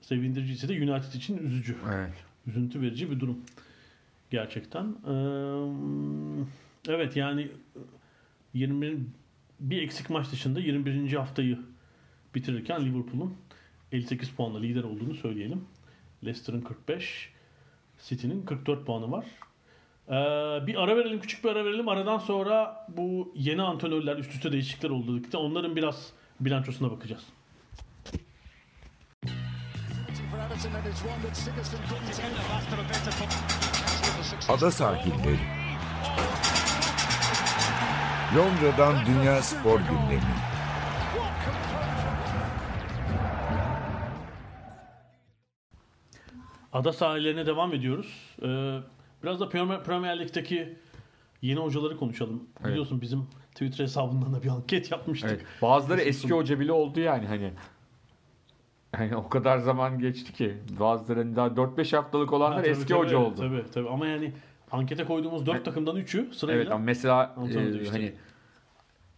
sevindiricisi 0.00 0.68
de 0.68 0.72
United 0.72 1.12
için 1.12 1.38
üzücü. 1.38 1.76
Evet. 1.94 2.24
Üzüntü 2.46 2.80
verici 2.80 3.10
bir 3.10 3.20
durum. 3.20 3.38
Gerçekten. 4.30 4.84
Ee, 4.84 5.12
evet 6.88 7.16
yani 7.16 7.48
21 8.54 8.98
bir 9.60 9.82
eksik 9.82 10.10
maç 10.10 10.32
dışında 10.32 10.60
21. 10.60 11.12
haftayı 11.12 11.58
bitirirken 12.34 12.84
Liverpool'un 12.84 13.34
58 13.92 14.30
puanla 14.30 14.60
lider 14.60 14.84
olduğunu 14.84 15.14
söyleyelim. 15.14 15.64
Leicester'ın 16.24 16.60
45, 16.60 17.32
City'nin 18.08 18.42
44 18.42 18.86
puanı 18.86 19.10
var. 19.10 19.26
Ee, 20.08 20.12
bir 20.66 20.82
ara 20.82 20.96
verelim, 20.96 21.20
küçük 21.20 21.44
bir 21.44 21.48
ara 21.48 21.64
verelim. 21.64 21.88
Aradan 21.88 22.18
sonra 22.18 22.86
bu 22.88 23.32
yeni 23.34 23.62
antrenörler, 23.62 24.16
üst 24.16 24.34
üste 24.34 24.52
değişiklikler 24.52 24.90
oldu. 24.90 25.22
Onların 25.34 25.76
biraz 25.76 26.12
bilançosuna 26.40 26.90
bakacağız. 26.90 27.22
Ada 34.48 34.70
sahilleri. 34.70 35.38
Londra'dan 38.36 39.06
Dünya 39.06 39.42
Spor 39.42 39.80
Gündemi. 39.80 40.22
Ada 46.72 46.92
sahillerine 46.92 47.46
devam 47.46 47.74
ediyoruz. 47.74 48.36
Ee, 48.42 48.78
biraz 49.26 49.40
da 49.40 49.48
Premier, 49.48 49.84
Premier 49.84 50.18
Lig'deki 50.18 50.76
yeni 51.42 51.60
hocaları 51.60 51.96
konuşalım. 51.96 52.42
Evet. 52.60 52.70
Biliyorsun 52.70 53.00
bizim 53.00 53.26
Twitter 53.50 53.84
hesabından 53.84 54.34
da 54.34 54.42
bir 54.42 54.48
anket 54.48 54.90
yapmıştık. 54.90 55.30
Evet. 55.30 55.44
Bazıları 55.62 56.00
eski 56.00 56.34
hoca 56.34 56.60
bile 56.60 56.72
oldu 56.72 57.00
yani 57.00 57.26
hani. 57.26 57.52
Yani 58.94 59.16
o 59.16 59.28
kadar 59.28 59.58
zaman 59.58 59.98
geçti 59.98 60.32
ki 60.32 60.56
bazıları 60.80 61.36
daha 61.36 61.46
4-5 61.46 61.96
haftalık 61.96 62.32
Ha, 62.32 62.36
olanlar 62.36 62.56
tabii, 62.58 62.68
eski 62.68 62.86
tabii, 62.88 62.98
hoca 62.98 63.18
oldu. 63.18 63.40
Tabii 63.40 63.64
tabii 63.74 63.88
ama 63.88 64.06
yani 64.06 64.32
ankete 64.72 65.04
koyduğumuz 65.04 65.46
4 65.46 65.54
Evet. 65.56 65.64
takımdan 65.64 65.96
3'ü 65.96 66.34
sırayla 66.34 66.62
Evet 66.62 66.72
ama 66.72 66.84
mesela 66.84 67.34
e, 67.50 67.54
değiştirdi. 67.54 67.90
hani 67.90 68.12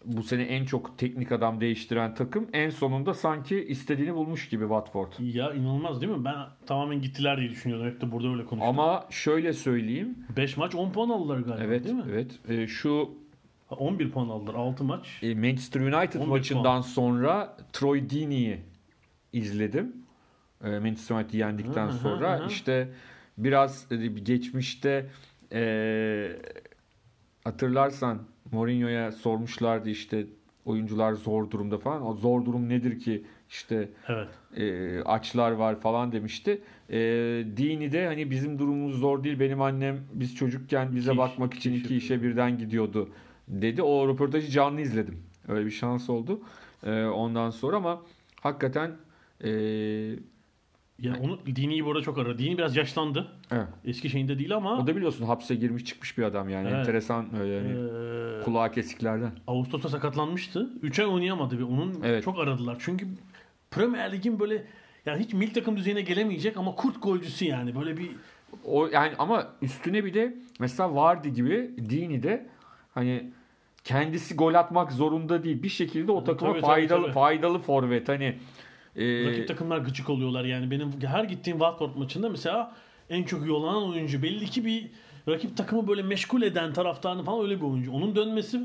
bu 0.08 0.22
sene 0.22 0.42
en 0.42 0.64
çok 0.64 0.98
teknik 0.98 1.32
adam 1.32 1.60
değiştiren 1.60 2.14
takım 2.14 2.46
en 2.52 2.70
sonunda 2.70 3.14
sanki 3.14 3.64
istediğini 3.64 4.14
bulmuş 4.14 4.48
gibi 4.48 4.62
Watford. 4.62 5.12
ya 5.18 5.52
inanılmaz 5.52 6.00
değil 6.00 6.12
mi? 6.12 6.24
Ben 6.24 6.34
tamamen 6.66 7.00
gittiler 7.02 7.38
diye 7.40 7.50
düşünüyordum. 7.50 7.86
Hep 7.86 8.00
de 8.00 8.12
burada 8.12 8.28
öyle 8.28 8.44
konuştum. 8.44 8.68
Ama 8.68 9.06
şöyle 9.10 9.52
söyleyeyim. 9.52 10.18
5 10.36 10.56
maç 10.56 10.74
10 10.74 10.92
puan 10.92 11.08
aldılar 11.08 11.38
galiba 11.38 11.64
Evet, 11.64 11.84
değil 11.84 11.96
mi? 11.96 12.04
evet. 12.10 12.38
E, 12.48 12.66
şu 12.66 13.10
Ha, 13.68 13.74
11 13.76 14.10
puan 14.10 14.28
aldılar 14.28 14.54
6 14.54 14.84
maç. 14.84 15.18
e, 15.22 15.34
Manchester 15.34 15.80
United 15.80 16.20
11 16.20 16.26
maçından 16.28 16.62
puan. 16.62 16.80
sonra 16.80 17.56
Troy 17.72 18.10
Deeney'i 18.10 18.60
izledim. 19.32 19.96
E, 20.64 20.78
Manchester 20.78 21.16
United'i 21.16 21.36
yendikten 21.36 21.86
Hı 21.86 21.92
hı 21.92 21.96
sonra 21.98 22.38
hı. 22.40 22.46
işte 22.48 22.88
biraz 23.38 23.86
e, 23.92 23.96
geçmişte 24.06 25.06
e, 25.52 26.28
hatırlarsan 27.44 28.18
Mourinho'ya 28.52 29.12
sormuşlardı 29.12 29.90
işte 29.90 30.26
oyuncular 30.64 31.12
zor 31.12 31.50
durumda 31.50 31.78
falan. 31.78 32.06
O 32.06 32.14
zor 32.14 32.44
durum 32.44 32.68
nedir 32.68 32.98
ki 33.00 33.22
işte 33.50 33.88
Evet. 34.08 34.28
e, 34.56 35.02
açlar 35.02 35.50
var 35.52 35.80
falan 35.80 36.12
demişti. 36.12 36.60
E, 36.90 36.98
Dini 37.56 37.92
de 37.92 38.06
hani 38.06 38.30
bizim 38.30 38.58
durumumuz 38.58 38.98
zor 38.98 39.24
değil. 39.24 39.40
Benim 39.40 39.62
annem 39.62 40.00
biz 40.12 40.34
çocukken 40.36 40.94
bize 40.96 41.10
İki 41.12 41.12
iş- 41.12 41.18
bakmak 41.18 41.54
için 41.54 41.70
iki 41.72 41.78
iş 41.78 41.84
iki 41.84 41.96
işe 41.96 42.22
birden 42.22 42.58
gidiyordu 42.58 43.08
dedi. 43.48 43.82
O 43.82 44.08
röportajı 44.08 44.50
canlı 44.50 44.80
izledim. 44.80 45.18
Öyle 45.48 45.66
bir 45.66 45.70
şans 45.70 46.10
oldu. 46.10 46.40
E, 46.86 47.04
ondan 47.04 47.50
sonra 47.50 47.76
ama 47.76 48.02
hakikaten 48.40 48.90
e, 49.44 49.50
Ya 51.02 51.14
onu 51.22 51.38
Dini'yi 51.56 51.84
bu 51.84 51.90
arada 51.90 52.02
çok 52.02 52.18
aradı. 52.18 52.38
Dini 52.38 52.58
biraz 52.58 52.76
yaşlandı. 52.76 53.28
evet. 53.50 53.66
Eski 53.84 54.10
şeyinde 54.10 54.38
değil 54.38 54.56
ama 54.56 54.78
o 54.78 54.86
da 54.86 54.96
biliyorsun 54.96 55.24
hapse 55.24 55.54
girmiş 55.54 55.84
çıkmış 55.84 56.18
bir 56.18 56.22
adam 56.22 56.48
yani. 56.48 56.68
Evet. 56.68 56.78
Enteresan 56.78 57.26
öyle 57.40 57.52
yani 57.52 57.68
eee, 57.68 58.42
kulağı 58.44 58.72
kesiklerden. 58.72 59.32
Ağustos'ta 59.46 59.88
sakatlanmıştı. 59.88 60.70
3 60.82 60.98
ay 60.98 61.06
oynayamadı 61.06 61.58
ve 61.58 61.64
onun 61.64 61.94
Evet. 62.04 62.24
çok 62.24 62.38
aradılar. 62.38 62.76
Çünkü 62.80 63.06
Premier 63.70 64.12
Lig'in 64.12 64.40
böyle 64.40 64.64
yani 65.06 65.22
hiç 65.24 65.32
milli 65.34 65.52
takım 65.52 65.76
düzeyine 65.76 66.00
gelemeyecek 66.00 66.56
ama 66.56 66.74
kurt 66.74 67.02
golcüsü 67.02 67.44
yani. 67.44 67.74
Böyle 67.76 67.96
bir 67.96 68.10
O 68.64 68.86
yani 68.86 69.12
ama 69.18 69.46
üstüne 69.62 70.04
bir 70.04 70.14
de 70.14 70.34
mesela 70.60 70.94
Vardy 70.94 71.28
gibi 71.28 71.70
Dini 71.90 72.22
de 72.22 72.46
hani 72.94 73.30
kendisi 73.84 74.34
gol 74.36 74.54
atmak 74.54 74.92
zorunda 74.92 75.44
değil. 75.44 75.62
Bir 75.62 75.68
şekilde 75.68 76.12
o 76.12 76.24
takıma 76.24 76.50
Tabii, 76.50 76.60
tabii, 76.60 76.70
faydalı 76.72 77.02
tabii. 77.02 77.12
faydalı 77.12 77.58
forvet 77.58 78.08
hani 78.08 78.38
e, 78.98 79.26
rakip 79.30 79.48
takımlar 79.48 79.78
gıcık 79.78 80.10
oluyorlar 80.10 80.44
yani. 80.44 80.70
Benim 80.70 80.92
her 81.06 81.24
gittiğim 81.24 81.58
Watford 81.58 81.96
maçında 81.96 82.28
mesela 82.28 82.74
en 83.10 83.22
çok 83.22 83.50
olan 83.50 83.88
oyuncu 83.88 84.22
belli 84.22 84.46
ki 84.46 84.64
bir 84.64 84.90
rakip 85.28 85.56
takımı 85.56 85.88
böyle 85.88 86.02
meşgul 86.02 86.42
eden 86.42 86.72
taraftarını 86.72 87.22
falan 87.24 87.42
öyle 87.44 87.56
bir 87.56 87.66
oyuncu. 87.66 87.92
Onun 87.92 88.16
dönmesi 88.16 88.60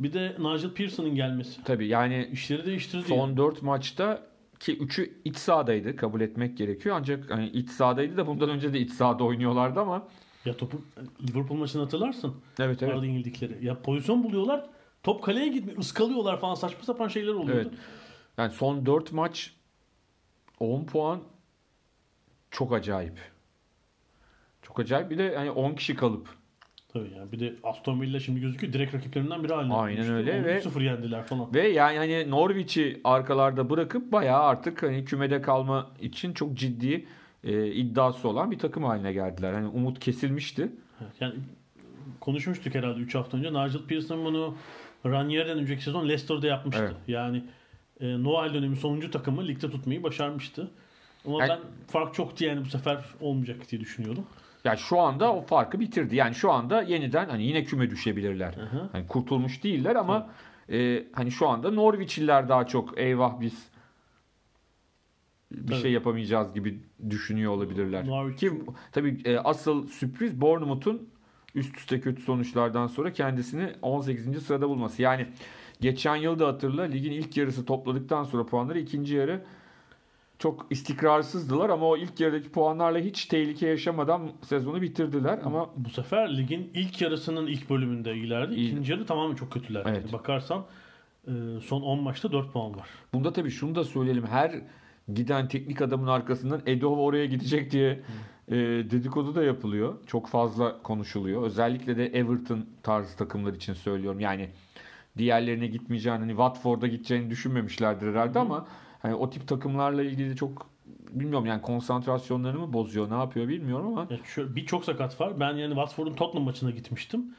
bir 0.00 0.12
de 0.12 0.36
Nigel 0.38 0.70
Pearson'ın 0.70 1.14
gelmesi. 1.14 1.64
tabii 1.64 1.86
yani 1.86 2.28
işleri 2.32 2.66
değiştirdi. 2.66 3.04
son 3.08 3.16
yani. 3.28 3.36
4 3.36 3.62
maçta 3.62 4.22
ki 4.60 4.78
3'ü 4.78 5.10
iç 5.24 5.36
sahadaydı 5.36 5.96
kabul 5.96 6.20
etmek 6.20 6.58
gerekiyor. 6.58 6.96
Ancak 6.98 7.30
hani 7.30 7.48
iç 7.48 7.70
sahadaydı 7.70 8.16
da 8.16 8.26
bundan 8.26 8.50
önce 8.50 8.72
de 8.72 8.80
iç 8.80 8.90
sahada 8.90 9.24
oynuyorlardı 9.24 9.80
ama 9.80 10.08
Ya 10.44 10.56
topu 10.56 10.82
Liverpool 11.28 11.58
maçını 11.58 11.82
hatırlarsın. 11.82 12.34
evet 12.60 12.82
evet. 12.82 12.94
Arada 12.94 13.06
yenildikleri. 13.06 13.66
Ya 13.66 13.82
pozisyon 13.82 14.24
buluyorlar. 14.24 14.66
Top 15.02 15.22
kaleye 15.24 15.48
gitmiyor. 15.48 15.78
ıskalıyorlar 15.78 16.40
falan 16.40 16.54
saçma 16.54 16.84
sapan 16.84 17.08
şeyler 17.08 17.32
oluyordu. 17.32 17.68
Evet. 17.70 17.78
Yani 18.38 18.50
son 18.52 18.86
4 18.86 19.12
maç 19.12 19.52
10 20.60 20.84
puan 20.84 21.20
çok 22.50 22.72
acayip. 22.72 23.20
Çok 24.62 24.80
acayip. 24.80 25.10
Bir 25.10 25.18
de 25.18 25.36
hani 25.36 25.50
10 25.50 25.74
kişi 25.74 25.94
kalıp 25.94 26.28
Tabii 26.92 27.10
yani 27.16 27.32
bir 27.32 27.40
de 27.40 27.54
Aston 27.62 28.00
Villa 28.00 28.20
şimdi 28.20 28.40
gözüküyor 28.40 28.72
direkt 28.72 28.94
rakiplerinden 28.94 29.44
biri 29.44 29.52
haline 29.54 29.74
Aynen 29.74 29.94
gelmişti. 29.96 30.14
öyle 30.14 30.44
ve- 30.44 30.60
0 30.60 30.80
yendiler 30.80 31.22
falan. 31.26 31.54
Ve 31.54 31.68
yani 31.68 31.98
hani 31.98 32.30
Norwich'i 32.30 33.00
arkalarda 33.04 33.70
bırakıp 33.70 34.12
bayağı 34.12 34.42
artık 34.42 34.82
hani 34.82 35.04
kümede 35.04 35.42
kalma 35.42 35.90
için 36.00 36.32
çok 36.32 36.54
ciddi 36.54 37.06
e, 37.44 37.66
iddiası 37.66 38.28
olan 38.28 38.50
bir 38.50 38.58
takım 38.58 38.84
haline 38.84 39.12
geldiler. 39.12 39.52
Hani 39.52 39.66
umut 39.68 39.98
kesilmişti. 40.00 40.72
Evet, 41.00 41.12
Yani 41.20 41.34
konuşmuştuk 42.20 42.74
herhalde 42.74 43.00
3 43.00 43.14
hafta 43.14 43.36
önce. 43.36 43.48
Nigel 43.48 43.86
Pearson 43.88 44.24
bunu 44.24 44.56
Ranier'den 45.06 45.58
önceki 45.58 45.82
sezon 45.84 46.08
Leicester'da 46.08 46.46
yapmıştı. 46.46 46.82
Evet. 46.84 46.96
Yani 47.08 47.44
e, 48.00 48.22
Noel 48.22 48.54
dönemi 48.54 48.76
sonuncu 48.76 49.10
takımı 49.10 49.46
ligde 49.46 49.70
tutmayı 49.70 50.02
başarmıştı. 50.02 50.70
Ama 51.26 51.40
Yani- 51.40 51.48
ben 51.50 51.58
fark 51.86 52.14
çoktu 52.14 52.44
yani 52.44 52.60
bu 52.64 52.68
sefer 52.68 53.04
olmayacak 53.20 53.70
diye 53.70 53.80
düşünüyordum. 53.80 54.26
Yani 54.64 54.78
şu 54.78 55.00
anda 55.00 55.32
o 55.34 55.42
farkı 55.42 55.80
bitirdi. 55.80 56.16
Yani 56.16 56.34
şu 56.34 56.52
anda 56.52 56.82
yeniden 56.82 57.28
hani 57.28 57.42
yine 57.44 57.64
küme 57.64 57.90
düşebilirler. 57.90 58.54
Hı 58.54 58.60
hı. 58.76 58.88
Hani 58.92 59.06
kurtulmuş 59.06 59.64
değiller 59.64 59.96
ama 59.96 60.30
e, 60.72 61.04
hani 61.12 61.30
şu 61.30 61.48
anda 61.48 61.70
Norwich'liler 61.70 62.48
daha 62.48 62.66
çok 62.66 62.98
eyvah 62.98 63.40
biz 63.40 63.68
bir 65.52 65.66
Tabii. 65.72 65.80
şey 65.82 65.92
yapamayacağız 65.92 66.54
gibi 66.54 66.80
düşünüyor 67.10 67.52
olabilirler. 67.52 68.04
Norwich- 68.04 68.36
Ki 68.36 68.52
tabii 68.92 69.20
e, 69.24 69.38
asıl 69.38 69.86
sürpriz 69.86 70.40
Bournemouth'un 70.40 71.08
üst 71.54 71.76
üste 71.78 72.00
kötü 72.00 72.22
sonuçlardan 72.22 72.86
sonra 72.86 73.12
kendisini 73.12 73.72
18. 73.82 74.40
sırada 74.42 74.68
bulması. 74.68 75.02
Yani 75.02 75.26
geçen 75.80 76.16
yıl 76.16 76.38
da 76.38 76.46
hatırla 76.46 76.82
ligin 76.82 77.12
ilk 77.12 77.36
yarısı 77.36 77.64
topladıktan 77.64 78.24
sonra 78.24 78.46
puanları 78.46 78.78
ikinci 78.78 79.14
yarı 79.14 79.42
çok 80.38 80.66
istikrarsızdılar 80.70 81.70
ama 81.70 81.86
o 81.86 81.96
ilk 81.96 82.20
yarıdaki 82.20 82.48
puanlarla 82.48 82.98
hiç 82.98 83.26
tehlike 83.26 83.66
yaşamadan 83.66 84.30
sezonu 84.42 84.82
bitirdiler 84.82 85.38
ama 85.44 85.70
Bu 85.76 85.90
sefer 85.90 86.36
ligin 86.36 86.70
ilk 86.74 87.00
yarısının 87.00 87.46
ilk 87.46 87.70
bölümünde 87.70 88.14
iyilerdi. 88.14 88.54
İyi. 88.54 88.68
İkinci 88.68 88.92
yarı 88.92 89.06
tamamen 89.06 89.34
çok 89.34 89.52
kötüler. 89.52 89.86
Yani 89.86 89.98
Evet. 90.00 90.12
bakarsan 90.12 90.64
e, 91.28 91.32
son 91.64 91.82
10 91.82 92.02
maçta 92.02 92.32
4 92.32 92.52
puan 92.52 92.76
var. 92.76 92.88
Bunda 93.14 93.32
tabii 93.32 93.50
şunu 93.50 93.74
da 93.74 93.84
söyleyelim. 93.84 94.26
Her 94.26 94.62
giden 95.14 95.48
teknik 95.48 95.82
adamın 95.82 96.06
arkasından 96.06 96.60
Edoh 96.66 96.98
oraya 96.98 97.26
gidecek 97.26 97.70
diye 97.70 98.02
e, 98.48 98.54
dedikodu 98.90 99.34
da 99.34 99.42
yapılıyor. 99.44 99.94
Çok 100.06 100.28
fazla 100.28 100.82
konuşuluyor. 100.82 101.42
Özellikle 101.42 101.96
de 101.96 102.06
Everton 102.06 102.66
tarzı 102.82 103.16
takımlar 103.16 103.52
için 103.52 103.72
söylüyorum. 103.72 104.20
Yani 104.20 104.48
diğerlerine 105.18 105.66
gitmeyeceğini, 105.66 106.18
hani 106.18 106.30
Watford'a 106.30 106.86
gideceğini 106.86 107.30
düşünmemişlerdir 107.30 108.10
herhalde 108.10 108.38
ama 108.38 108.66
hani 108.98 109.14
o 109.14 109.30
tip 109.30 109.48
takımlarla 109.48 110.02
ilgili 110.02 110.36
çok 110.36 110.70
bilmiyorum 111.10 111.46
yani 111.46 111.62
konsantrasyonlarını 111.62 112.66
mı 112.66 112.72
bozuyor, 112.72 113.10
ne 113.10 113.14
yapıyor 113.14 113.48
bilmiyorum 113.48 113.86
ama 113.86 114.06
Ya 114.10 114.18
şöyle 114.24 114.56
birçok 114.56 114.84
sakat 114.84 115.20
var. 115.20 115.40
Ben 115.40 115.54
yani 115.54 115.74
Watford'un 115.74 116.14
Tottenham 116.14 116.44
maçına 116.44 116.70
gitmiştim. 116.70 117.34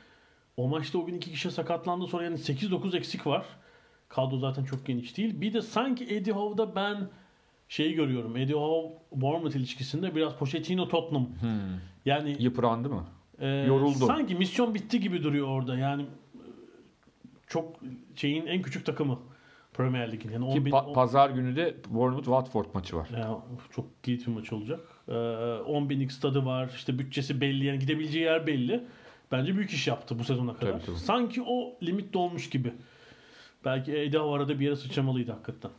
O 0.57 0.67
maçta 0.67 0.97
o 0.97 1.05
gün 1.05 1.13
iki 1.13 1.31
kişi 1.31 1.51
sakatlandı 1.51 2.07
sonra 2.07 2.23
yani 2.23 2.35
8-9 2.35 2.97
eksik 2.97 3.27
var. 3.27 3.45
Kadro 4.09 4.37
zaten 4.37 4.63
çok 4.63 4.85
geniş 4.85 5.17
değil. 5.17 5.41
Bir 5.41 5.53
de 5.53 5.61
sanki 5.61 6.03
Eddie 6.15 6.33
Howe'da 6.33 6.75
ben 6.75 7.09
şeyi 7.67 7.93
görüyorum. 7.93 8.37
Eddie 8.37 8.55
Howe 8.55 8.95
Bournemouth 9.11 9.55
ilişkisinde 9.55 10.15
biraz 10.15 10.35
Pochettino 10.35 10.87
Tottenham. 10.87 11.27
Yani 12.05 12.35
yıprandı 12.39 12.89
mı? 12.89 13.03
e, 13.39 13.47
yoruldu. 13.47 14.05
Sanki 14.05 14.35
misyon 14.35 14.73
bitti 14.73 14.99
gibi 14.99 15.23
duruyor 15.23 15.47
orada. 15.47 15.77
Yani 15.77 16.05
çok 17.47 17.75
şeyin 18.15 18.45
en 18.45 18.61
küçük 18.61 18.85
takımı. 18.85 19.19
Premier 19.73 20.11
Lig'in. 20.11 20.31
Yani 20.31 20.53
Ki 20.53 20.59
10 20.59 20.65
bin, 20.65 20.71
pa- 20.71 20.93
pazar 20.93 21.29
günü 21.29 21.55
de 21.55 21.75
Bournemouth 21.89 22.25
Watford 22.25 22.65
maçı 22.73 22.95
var. 22.97 23.09
Ya, 23.17 23.37
çok 23.71 23.85
bir 24.07 24.27
maç 24.27 24.53
olacak. 24.53 24.79
Ee, 25.07 25.13
10 25.13 25.89
binlik 25.89 26.11
stadı 26.11 26.45
var. 26.45 26.71
İşte 26.75 26.99
bütçesi 26.99 27.41
belli. 27.41 27.65
Yani 27.65 27.79
gidebileceği 27.79 28.25
yer 28.25 28.47
belli. 28.47 28.83
Bence 29.31 29.55
büyük 29.55 29.69
iş 29.71 29.87
yaptı 29.87 30.19
bu 30.19 30.23
sezona 30.23 30.53
kadar. 30.53 30.71
Tabii, 30.71 30.85
tabii. 30.85 30.95
Sanki 30.97 31.41
o 31.47 31.77
limit 31.83 32.13
dolmuş 32.13 32.49
gibi. 32.49 32.73
Belki 33.65 33.97
Edi 33.97 34.19
arada 34.19 34.59
bir 34.59 34.65
yere 34.65 34.75
sıçramalıydı 34.75 35.31
hakikaten. 35.31 35.71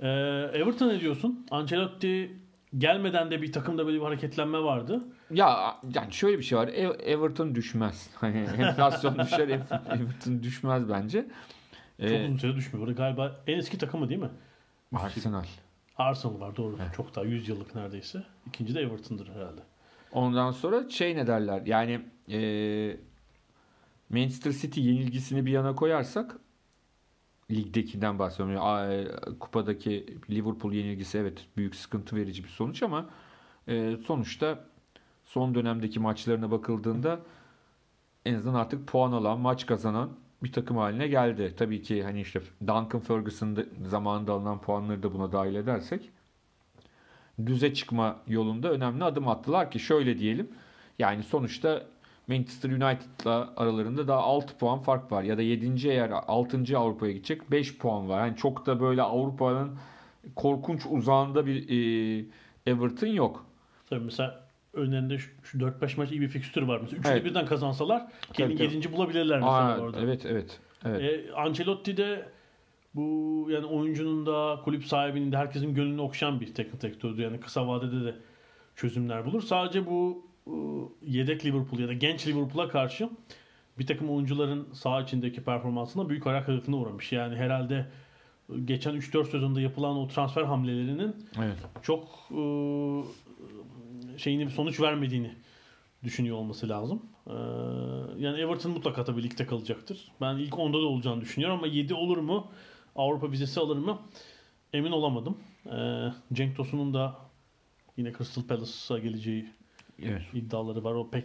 Ee, 0.00 0.08
Everton 0.54 0.88
ne 0.88 1.00
diyorsun? 1.00 1.46
Ancelotti 1.50 2.36
gelmeden 2.78 3.30
de 3.30 3.42
bir 3.42 3.52
takımda 3.52 3.86
böyle 3.86 3.98
bir 3.98 4.04
hareketlenme 4.04 4.58
vardı. 4.58 5.04
Ya 5.30 5.76
yani 5.94 6.12
şöyle 6.12 6.38
bir 6.38 6.42
şey 6.42 6.58
var. 6.58 6.68
Ev- 6.68 7.00
Everton 7.00 7.54
düşmez. 7.54 8.10
Hani 8.14 8.36
enflasyon 8.38 9.18
düşer, 9.18 9.48
Ev- 9.48 9.94
Everton 10.00 10.42
düşmez 10.42 10.88
bence. 10.88 11.26
Çok 12.00 12.10
Ee, 12.10 12.24
uzun 12.24 12.36
süre 12.36 12.56
düşmüyor. 12.56 12.88
Galiba 12.88 13.40
en 13.46 13.58
eski 13.58 13.78
takımı 13.78 14.08
değil 14.08 14.20
mi? 14.20 14.30
Arsenal. 14.94 15.44
Arsenal 15.98 16.40
var 16.40 16.56
doğru. 16.56 16.78
Çok 16.96 17.14
daha 17.14 17.24
100 17.24 17.48
yıllık 17.48 17.74
neredeyse. 17.74 18.22
İkinci 18.46 18.74
de 18.74 18.80
Everton'dır 18.80 19.28
herhalde. 19.28 19.60
Ondan 20.12 20.50
sonra 20.50 20.88
şey 20.90 21.16
ne 21.16 21.26
derler? 21.26 21.62
Yani 21.66 22.00
e, 22.30 22.40
Manchester 24.10 24.52
City 24.52 24.80
yenilgisini 24.80 25.46
bir 25.46 25.50
yana 25.52 25.74
koyarsak 25.74 26.36
ligdekinden 27.50 28.18
bahsediyorum. 28.18 28.54
Yani, 28.56 28.94
e, 28.94 29.38
kupadaki 29.38 30.06
Liverpool 30.30 30.72
yenilgisi 30.72 31.18
evet 31.18 31.46
büyük 31.56 31.74
sıkıntı 31.74 32.16
verici 32.16 32.44
bir 32.44 32.48
sonuç 32.48 32.82
ama 32.82 33.10
e, 33.68 33.96
sonuçta 34.06 34.64
son 35.28 35.54
dönemdeki 35.54 36.00
maçlarına 36.00 36.50
bakıldığında 36.50 37.20
en 38.26 38.34
azından 38.34 38.54
artık 38.54 38.86
puan 38.86 39.12
alan, 39.12 39.40
maç 39.40 39.66
kazanan 39.66 40.10
bir 40.42 40.52
takım 40.52 40.76
haline 40.76 41.08
geldi. 41.08 41.54
Tabii 41.58 41.82
ki 41.82 42.02
hani 42.02 42.20
işte 42.20 42.40
Duncan 42.60 43.00
Ferguson'ın 43.00 43.56
da- 43.56 43.64
zamanında 43.88 44.32
alınan 44.32 44.60
puanları 44.60 45.02
da 45.02 45.14
buna 45.14 45.32
dahil 45.32 45.54
edersek 45.54 46.10
düze 47.46 47.74
çıkma 47.74 48.16
yolunda 48.26 48.70
önemli 48.70 49.04
adım 49.04 49.28
attılar 49.28 49.70
ki 49.70 49.78
şöyle 49.78 50.18
diyelim. 50.18 50.48
Yani 50.98 51.22
sonuçta 51.22 51.82
Manchester 52.28 52.70
United'la 52.70 53.52
aralarında 53.56 54.08
daha 54.08 54.20
6 54.20 54.58
puan 54.58 54.78
fark 54.78 55.12
var. 55.12 55.22
Ya 55.22 55.38
da 55.38 55.42
7. 55.42 55.88
eğer 55.88 56.10
6. 56.10 56.78
Avrupa'ya 56.78 57.12
gidecek 57.12 57.50
5 57.50 57.78
puan 57.78 58.08
var. 58.08 58.26
Yani 58.26 58.36
çok 58.36 58.66
da 58.66 58.80
böyle 58.80 59.02
Avrupa'nın 59.02 59.78
korkunç 60.36 60.86
uzağında 60.90 61.46
bir 61.46 61.68
e, 61.68 62.24
Everton 62.66 63.06
yok. 63.06 63.46
Tabii 63.90 64.04
mesela 64.04 64.47
önlerinde 64.78 65.18
şu, 65.18 65.30
şu 65.42 65.58
4-5 65.58 65.96
maç 65.96 66.10
iyi 66.10 66.20
bir 66.20 66.28
fikstür 66.28 66.62
var. 66.62 66.78
Mesela 66.82 67.00
üçünü 67.00 67.12
Evet. 67.12 67.24
birden 67.24 67.46
kazansalar 67.46 68.06
kendini 68.32 68.58
tabii. 68.58 68.74
7. 68.74 68.92
bulabilirler 68.92 69.38
mesela 69.38 69.52
Aa, 69.52 69.78
orada. 69.78 70.00
evet 70.00 70.26
evet. 70.26 70.60
Evet. 70.84 71.02
E, 71.02 71.32
Ancelotti 71.32 71.96
de 71.96 72.28
bu 72.94 73.46
yani 73.50 73.66
oyuncunun 73.66 74.26
da 74.26 74.60
kulüp 74.64 74.84
sahibinin 74.84 75.32
de 75.32 75.36
herkesin 75.36 75.74
gönlünü 75.74 76.00
okşayan 76.00 76.40
bir 76.40 76.54
teknik 76.54 76.82
direktördü. 76.82 77.22
Yani 77.22 77.40
kısa 77.40 77.68
vadede 77.68 78.04
de 78.04 78.14
çözümler 78.76 79.26
bulur. 79.26 79.42
Sadece 79.42 79.86
bu 79.86 80.26
e, 80.46 80.52
yedek 81.02 81.44
Liverpool 81.44 81.80
ya 81.80 81.88
da 81.88 81.92
genç 81.92 82.26
Liverpool'a 82.26 82.68
karşı 82.68 83.10
bir 83.78 83.86
takım 83.86 84.10
oyuncuların 84.10 84.68
saha 84.72 85.00
içindeki 85.02 85.44
performansına 85.44 86.08
büyük 86.08 86.26
hayal 86.26 86.44
kırıklığına 86.44 86.76
uğramış. 86.76 87.12
Yani 87.12 87.36
herhalde 87.36 87.86
geçen 88.64 88.94
3-4 88.94 89.24
sezonda 89.30 89.60
yapılan 89.60 89.96
o 89.96 90.08
transfer 90.08 90.42
hamlelerinin 90.42 91.16
evet. 91.38 91.56
çok 91.82 92.04
e, 92.30 92.40
şeyini 94.18 94.46
bir 94.46 94.50
sonuç 94.50 94.80
vermediğini 94.80 95.30
düşünüyor 96.04 96.36
olması 96.36 96.68
lazım. 96.68 97.02
E, 97.26 97.32
yani 98.18 98.40
Everton 98.40 98.72
mutlaka 98.72 99.04
tabii 99.04 99.22
ligde 99.22 99.46
kalacaktır. 99.46 100.12
Ben 100.20 100.36
ilk 100.36 100.54
10'da 100.54 100.82
da 100.82 100.86
olacağını 100.86 101.20
düşünüyorum 101.20 101.58
ama 101.58 101.66
7 101.66 101.94
olur 101.94 102.18
mu? 102.18 102.46
Avrupa 102.96 103.30
vizesi 103.30 103.60
alır 103.60 103.76
mı? 103.76 103.98
Emin 104.72 104.92
olamadım. 104.92 105.38
E, 105.66 106.08
Cenk 106.32 106.56
Tosun'un 106.56 106.94
da 106.94 107.16
yine 107.96 108.12
Crystal 108.12 108.42
Palace'a 108.42 108.98
geleceği 108.98 109.46
Evet. 110.02 110.22
iddiaları 110.34 110.84
var. 110.84 110.94
O 110.94 111.10
pek 111.10 111.24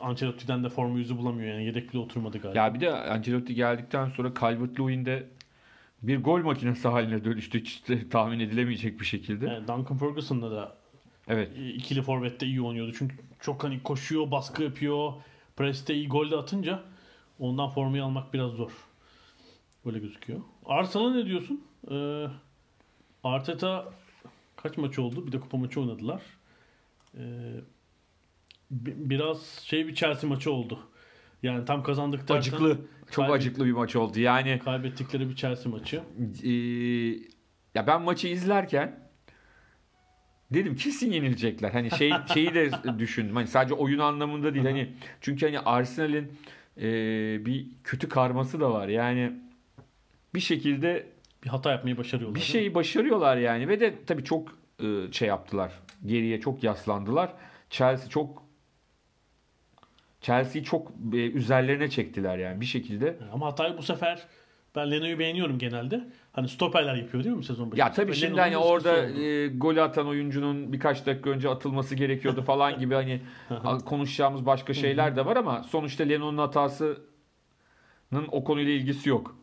Ancelotti'den 0.00 0.64
de 0.64 0.68
formu 0.68 0.98
yüzü 0.98 1.18
bulamıyor 1.18 1.48
yani 1.54 1.64
yedek 1.64 1.90
bile 1.92 1.98
oturmadı 1.98 2.38
galiba. 2.38 2.58
Ya 2.58 2.74
bir 2.74 2.80
de 2.80 2.92
Ancelotti 2.92 3.54
geldikten 3.54 4.08
sonra 4.08 4.28
Calvert-Lewin 4.28 5.04
de 5.04 5.28
bir 6.02 6.22
gol 6.22 6.40
makinesi 6.40 6.88
haline 6.88 7.24
dönüştü. 7.24 7.60
Hiç 7.60 7.82
tahmin 8.10 8.40
edilemeyecek 8.40 9.00
bir 9.00 9.04
şekilde. 9.04 9.46
Yani 9.46 9.68
Duncan 9.68 9.98
Ferguson'la 9.98 10.50
da 10.50 10.76
Evet. 11.28 11.52
e, 11.58 11.68
ikili 11.70 12.02
forvette 12.02 12.46
iyi 12.46 12.62
oynuyordu. 12.62 12.92
Çünkü 12.98 13.16
çok 13.40 13.64
hani 13.64 13.82
koşuyor, 13.82 14.30
baskı 14.30 14.62
yapıyor. 14.62 15.12
Preste 15.56 15.94
iyi 15.94 16.08
gol 16.08 16.30
de 16.30 16.36
atınca 16.36 16.82
ondan 17.38 17.68
formayı 17.68 18.04
almak 18.04 18.34
biraz 18.34 18.50
zor. 18.52 18.70
Böyle 19.86 19.98
gözüküyor. 19.98 20.40
Arsenal'a 20.66 21.14
ne 21.14 21.26
diyorsun? 21.26 21.64
Ee, 21.90 22.26
Arteta 23.24 23.92
kaç 24.56 24.76
maç 24.76 24.98
oldu? 24.98 25.26
Bir 25.26 25.32
de 25.32 25.40
kupa 25.40 25.56
maçı 25.58 25.80
oynadılar. 25.80 26.22
Ee, 27.18 27.20
bi- 28.70 29.10
biraz 29.10 29.42
şey 29.46 29.86
bir 29.88 29.94
Chelsea 29.94 30.30
maçı 30.30 30.52
oldu. 30.52 30.78
Yani 31.42 31.64
tam 31.64 31.82
kazandık 31.82 32.20
derken 32.20 32.34
Acıklı. 32.36 32.78
Çok 33.10 33.24
Kaybet- 33.24 33.32
acıklı 33.36 33.64
bir 33.64 33.72
maç 33.72 33.96
oldu. 33.96 34.20
Yani 34.20 34.58
kaybettikleri 34.64 35.28
bir 35.28 35.36
Chelsea 35.36 35.72
maçı. 35.72 36.02
Ee, 36.44 36.50
ya 37.74 37.86
ben 37.86 38.02
maçı 38.02 38.28
izlerken 38.28 39.01
dedim 40.54 40.76
kesin 40.76 41.12
yenilecekler. 41.12 41.70
Hani 41.70 41.90
şey 41.90 42.12
şeyi 42.34 42.54
de 42.54 42.70
düşündüm. 42.98 43.36
Hani 43.36 43.46
sadece 43.46 43.74
oyun 43.74 43.98
anlamında 43.98 44.54
değil. 44.54 44.64
Hani 44.64 44.92
çünkü 45.20 45.46
hani 45.46 45.60
Arsenal'in 45.60 46.32
e, 46.76 46.82
bir 47.46 47.66
kötü 47.84 48.08
karması 48.08 48.60
da 48.60 48.70
var. 48.72 48.88
Yani 48.88 49.32
bir 50.34 50.40
şekilde 50.40 51.06
Bir 51.44 51.48
hata 51.48 51.70
yapmayı 51.70 51.98
başarıyorlar. 51.98 52.34
bir 52.34 52.40
şeyi 52.44 52.74
başarıyorlar 52.74 53.36
yani 53.36 53.68
ve 53.68 53.80
de 53.80 53.94
tabii 54.06 54.24
çok 54.24 54.58
e, 54.82 55.12
şey 55.12 55.28
yaptılar. 55.28 55.72
Geriye 56.06 56.40
çok 56.40 56.62
yaslandılar. 56.64 57.32
Chelsea 57.70 58.08
çok 58.08 58.42
Chelsea'yi 60.20 60.64
çok 60.64 60.92
e, 61.12 61.16
üzerlerine 61.16 61.90
çektiler 61.90 62.38
yani 62.38 62.60
bir 62.60 62.66
şekilde. 62.66 63.16
Ama 63.32 63.46
hatayı 63.46 63.76
bu 63.78 63.82
sefer 63.82 64.22
ben 64.76 64.90
Leno'yu 64.90 65.18
beğeniyorum 65.18 65.58
genelde. 65.58 66.04
Hani 66.32 66.48
stoperler 66.48 66.94
yapıyor 66.94 67.24
değil 67.24 67.36
mi 67.36 67.44
sezon 67.44 67.70
başında? 67.70 67.84
Ya 67.84 67.92
tabii 67.92 68.14
şimdi 68.14 68.40
hani 68.40 68.54
da 68.54 68.58
orada 68.64 69.06
e, 69.06 69.48
gol 69.48 69.76
atan 69.76 70.06
oyuncunun 70.06 70.72
birkaç 70.72 71.06
dakika 71.06 71.30
önce 71.30 71.48
atılması 71.48 71.94
gerekiyordu 71.94 72.42
falan 72.46 72.78
gibi 72.78 72.94
hani 72.94 73.20
konuşacağımız 73.84 74.46
başka 74.46 74.74
şeyler 74.74 75.16
de 75.16 75.26
var 75.26 75.36
ama 75.36 75.62
sonuçta 75.62 76.04
Lennon'un 76.04 76.38
hatasının 76.38 76.98
o 78.30 78.44
konuyla 78.44 78.72
ilgisi 78.72 79.08
yok. 79.08 79.36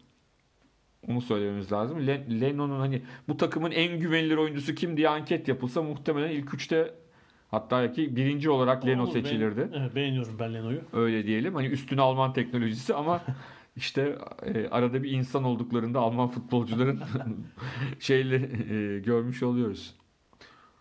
Onu 1.08 1.21
söylememiz 1.21 1.71
lazım. 1.71 2.08
Le- 2.08 2.41
Lennon'un 2.41 2.80
hani 2.80 3.02
bu 3.28 3.38
takımın 3.38 3.71
en 3.71 3.99
güvenilir 3.99 4.38
oyuncusu 4.38 4.75
kim 4.75 4.97
diye 4.97 5.10
anket 5.10 5.47
yapılsa 5.47 5.82
muhtemelen 5.84 6.30
ilk 6.30 6.54
üçte 6.54 6.93
hatta 7.52 7.91
ki 7.91 8.15
birinci 8.15 8.49
olarak 8.49 8.86
Leno 8.86 9.06
seçilirdi. 9.06 9.69
evet, 9.73 9.95
beğeniyorum 9.95 10.39
ben 10.39 10.54
Leno'yu. 10.54 10.82
Öyle 10.93 11.25
diyelim. 11.25 11.56
Hani 11.56 11.67
üstüne 11.67 12.02
Alman 12.02 12.34
teknolojisi 12.34 12.93
ama 12.95 13.21
işte 13.75 14.17
e, 14.43 14.67
arada 14.67 15.03
bir 15.03 15.12
insan 15.12 15.43
olduklarında 15.43 15.99
Alman 15.99 16.29
futbolcuların 16.29 17.03
şeyle 17.99 18.36
e, 18.36 18.99
görmüş 18.99 19.43
oluyoruz. 19.43 19.95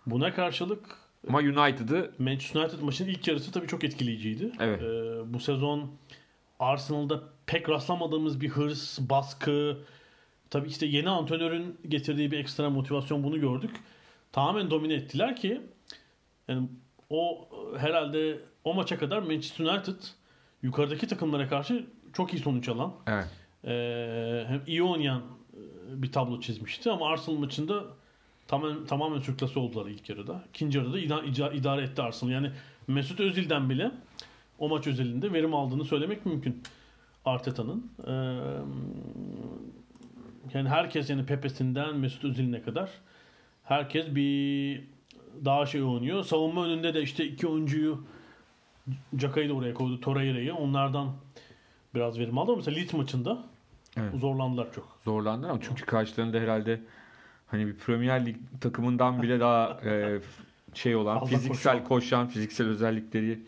Buna 0.07 0.35
karşılık 0.35 0.99
Ama 1.29 1.39
United'ı 1.39 2.11
Manchester 2.19 2.61
United 2.61 2.81
maçının 2.81 3.09
ilk 3.09 3.29
yarısı 3.29 3.53
tabii 3.53 3.67
çok 3.67 3.85
etkileyiciydi. 3.85 4.53
Evet. 4.61 4.83
Ee, 4.83 5.35
bu 5.35 5.41
sezon 5.41 5.91
Arsenal'da 6.59 7.23
pek 7.47 7.69
rastlamadığımız 7.69 8.41
bir 8.41 8.49
hırs, 8.49 8.99
baskı, 9.01 9.79
tabii 10.51 10.69
işte 10.69 10.87
yeni 10.87 11.11
antrenörün 11.11 11.79
getirdiği 11.89 12.31
bir 12.31 12.39
ekstra 12.39 12.71
motivasyon 12.71 13.25
bunu 13.25 13.41
gördük. 13.41 13.71
Tamamen 14.33 14.71
domine 14.71 14.95
ettiler 14.95 15.37
ki 15.37 15.61
yani 16.49 16.69
o 17.11 17.49
herhalde 17.79 18.41
o 18.65 18.75
maça 18.75 18.99
kadar 18.99 19.23
Manchester 19.23 19.65
United 19.65 19.97
yukarıdaki 20.63 21.07
takımlara 21.07 21.49
karşı 21.49 21.87
çok 22.19 22.35
iyi 22.35 22.39
sonuç 22.39 22.69
alan, 22.69 22.93
evet. 23.07 23.27
Ee, 23.65 24.45
hem 24.49 24.63
iyi 24.67 24.83
oynayan 24.83 25.23
e, 25.55 26.03
bir 26.03 26.13
tablo 26.13 26.41
çizmişti 26.41 26.91
ama 26.91 27.09
Arsenal 27.09 27.39
maçında 27.39 27.85
tamamen 28.49 28.85
tamamen 28.87 29.19
sürklası 29.21 29.61
oldular 29.61 29.87
ilk 29.87 30.09
yarıda. 30.09 30.45
İkinci 30.49 30.79
yarıda 30.79 30.99
ida- 31.01 31.25
ica- 31.25 31.57
idare 31.57 31.83
etti 31.83 32.03
Arsenal. 32.03 32.33
Yani 32.33 32.51
Mesut 32.87 33.21
Özil'den 33.21 33.71
bile 33.71 33.91
o 34.59 34.69
maç 34.69 34.87
özelinde 34.87 35.33
verim 35.33 35.55
aldığını 35.55 35.85
söylemek 35.85 36.27
mümkün 36.27 36.63
Arteta'nın. 37.25 37.91
Ee, 38.07 38.13
yani 40.55 40.69
herkes 40.69 41.11
yani 41.11 41.27
Pepe'sinden 41.27 41.97
Mesut 41.97 42.25
Özil'ine 42.25 42.63
kadar 42.63 42.91
herkes 43.65 44.15
bir 44.15 44.85
daha 45.45 45.67
şey 45.67 45.83
oynuyor. 45.83 46.25
Savunma 46.25 46.65
önünde 46.65 46.95
de 46.95 47.03
işte 47.03 47.25
iki 47.25 47.47
oyuncuyu 47.47 48.05
Caka'yı 49.17 49.49
da 49.49 49.55
oraya 49.55 49.75
koydu. 49.75 50.01
Torreira'yı. 50.01 50.55
Onlardan 50.55 51.13
biraz 51.95 52.19
verim 52.19 52.39
aldı. 52.39 52.51
ama 52.51 52.57
Mesela 52.57 52.77
Leeds 52.77 52.93
maçında 52.93 53.45
Evet. 53.97 54.15
zorlandılar 54.21 54.73
çok. 54.75 54.99
Zorlandılar 55.05 55.51
ama 55.51 55.61
çünkü 55.63 55.87
karşılarında 55.87 56.39
herhalde 56.39 56.81
hani 57.47 57.67
bir 57.67 57.75
Premier 57.77 58.27
Lig 58.27 58.37
takımından 58.61 59.23
bile 59.23 59.41
daha 59.41 59.81
e, 59.85 60.21
şey 60.75 60.97
olan, 60.97 61.19
Fazla 61.21 61.37
fiziksel 61.37 61.73
koşan. 61.73 61.89
koşan, 61.89 62.29
fiziksel 62.29 62.67
özellikleri 62.69 63.41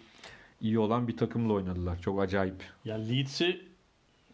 iyi 0.61 0.79
olan 0.79 1.09
bir 1.09 1.17
takımla 1.17 1.53
oynadılar. 1.53 2.01
Çok 2.01 2.21
acayip. 2.23 2.65
Yani 2.85 3.09
Leeds'i 3.19 3.61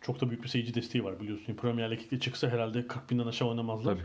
çok 0.01 0.21
da 0.21 0.31
büyük 0.31 0.42
bir 0.42 0.49
seyirci 0.49 0.75
desteği 0.75 1.05
var 1.05 1.21
biliyorsun. 1.21 1.55
Premier 1.55 1.90
Lig'de 1.90 2.21
çıksa 2.21 2.49
herhalde 2.49 2.87
40 2.87 3.11
binden 3.11 3.27
aşağı 3.27 3.49
oynamazlar. 3.49 3.95
Tabii. 3.95 4.05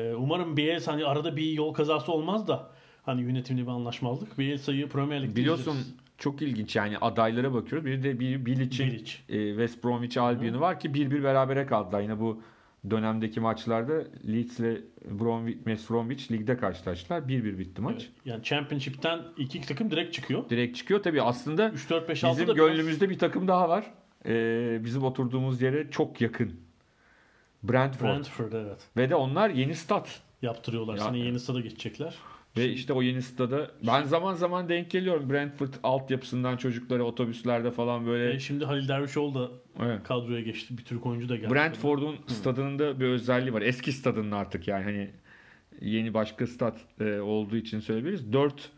Ee, 0.00 0.14
umarım 0.14 0.56
Bielsa 0.56 0.92
hani 0.92 1.04
arada 1.06 1.36
bir 1.36 1.52
yol 1.52 1.74
kazası 1.74 2.12
olmaz 2.12 2.48
da 2.48 2.70
hani 3.02 3.22
yönetimli 3.22 3.62
bir 3.62 3.70
anlaşmazlık. 3.70 4.38
Bielsa'yı 4.38 4.88
Premier 4.88 5.22
Lig'de 5.22 5.36
Biliyorsun 5.36 5.70
izleriz. 5.72 5.94
Çok 6.18 6.42
ilginç 6.42 6.76
yani 6.76 6.98
adaylara 6.98 7.54
bakıyoruz. 7.54 7.86
Bir 7.86 8.02
de 8.02 8.20
bir 8.20 8.46
Bilic'in 8.46 8.86
Bilic. 8.86 9.12
e, 9.28 9.48
West 9.48 9.84
Bromwich 9.84 10.18
Albion'u 10.18 10.60
var 10.60 10.80
ki 10.80 10.88
1-1 10.88 11.22
berabere 11.22 11.66
kaldılar. 11.66 12.00
Yine 12.00 12.20
bu 12.20 12.42
dönemdeki 12.90 13.40
maçlarda 13.40 14.04
Leeds 14.28 14.60
ile 14.60 14.80
Bromwich, 15.10 15.56
West 15.56 15.90
Bromwich 15.90 16.30
ligde 16.32 16.56
karşılaştılar. 16.56 17.20
1-1 17.20 17.58
bitti 17.58 17.80
maç. 17.82 18.02
Evet, 18.02 18.10
Yani 18.24 18.42
Championship'ten 18.42 19.20
iki 19.36 19.60
takım 19.60 19.90
direkt 19.90 20.14
çıkıyor. 20.14 20.48
Direkt 20.50 20.76
çıkıyor. 20.76 21.02
Tabii 21.02 21.22
aslında 21.22 21.70
3 21.70 21.90
4 21.90 22.08
5 22.08 22.24
6 22.24 22.36
bizim 22.36 22.48
da 22.48 22.54
biraz 22.56 22.68
gönlümüzde 22.68 23.10
bir 23.10 23.18
takım 23.18 23.48
daha 23.48 23.68
var. 23.68 23.84
Ee, 24.26 24.80
bizim 24.84 25.02
oturduğumuz 25.04 25.62
yere 25.62 25.90
çok 25.90 26.20
yakın. 26.20 26.60
Brentford. 27.62 28.08
Brentford 28.08 28.52
evet. 28.52 28.78
Ve 28.96 29.10
de 29.10 29.14
onlar 29.14 29.50
yeni 29.50 29.74
stat. 29.74 30.20
Yaptırıyorlar. 30.42 30.96
Ya- 30.96 31.04
Seni 31.04 31.18
yeni 31.18 31.40
stada 31.40 31.60
geçecekler. 31.60 32.14
Ve 32.58 32.72
işte 32.72 32.92
o 32.92 33.02
yeni 33.02 33.22
stada 33.22 33.70
ben 33.86 34.02
zaman 34.02 34.34
zaman 34.34 34.68
denk 34.68 34.90
geliyorum 34.90 35.30
Brentford 35.30 35.74
altyapısından 35.82 36.56
çocukları 36.56 37.04
otobüslerde 37.04 37.70
falan 37.70 38.06
böyle. 38.06 38.34
E 38.34 38.38
şimdi 38.38 38.64
Halil 38.64 38.88
Dervişoğlu 38.88 39.34
da 39.34 39.50
Evet. 39.84 40.02
kadroya 40.04 40.40
geçti. 40.40 40.78
Bir 40.78 40.84
Türk 40.84 41.06
oyuncu 41.06 41.28
da 41.28 41.36
geldi. 41.36 41.54
Brentford'un 41.54 42.16
stadının 42.26 42.78
da 42.78 43.00
bir 43.00 43.06
özelliği 43.06 43.52
var. 43.52 43.62
Eski 43.62 43.92
stadının 43.92 44.32
artık 44.32 44.68
yani 44.68 44.84
hani 44.84 45.10
yeni 45.80 46.14
başka 46.14 46.46
stat 46.46 46.80
e, 47.00 47.20
olduğu 47.20 47.56
için 47.56 47.80
söyleyebiliriz. 47.80 48.32
Dört 48.32 48.70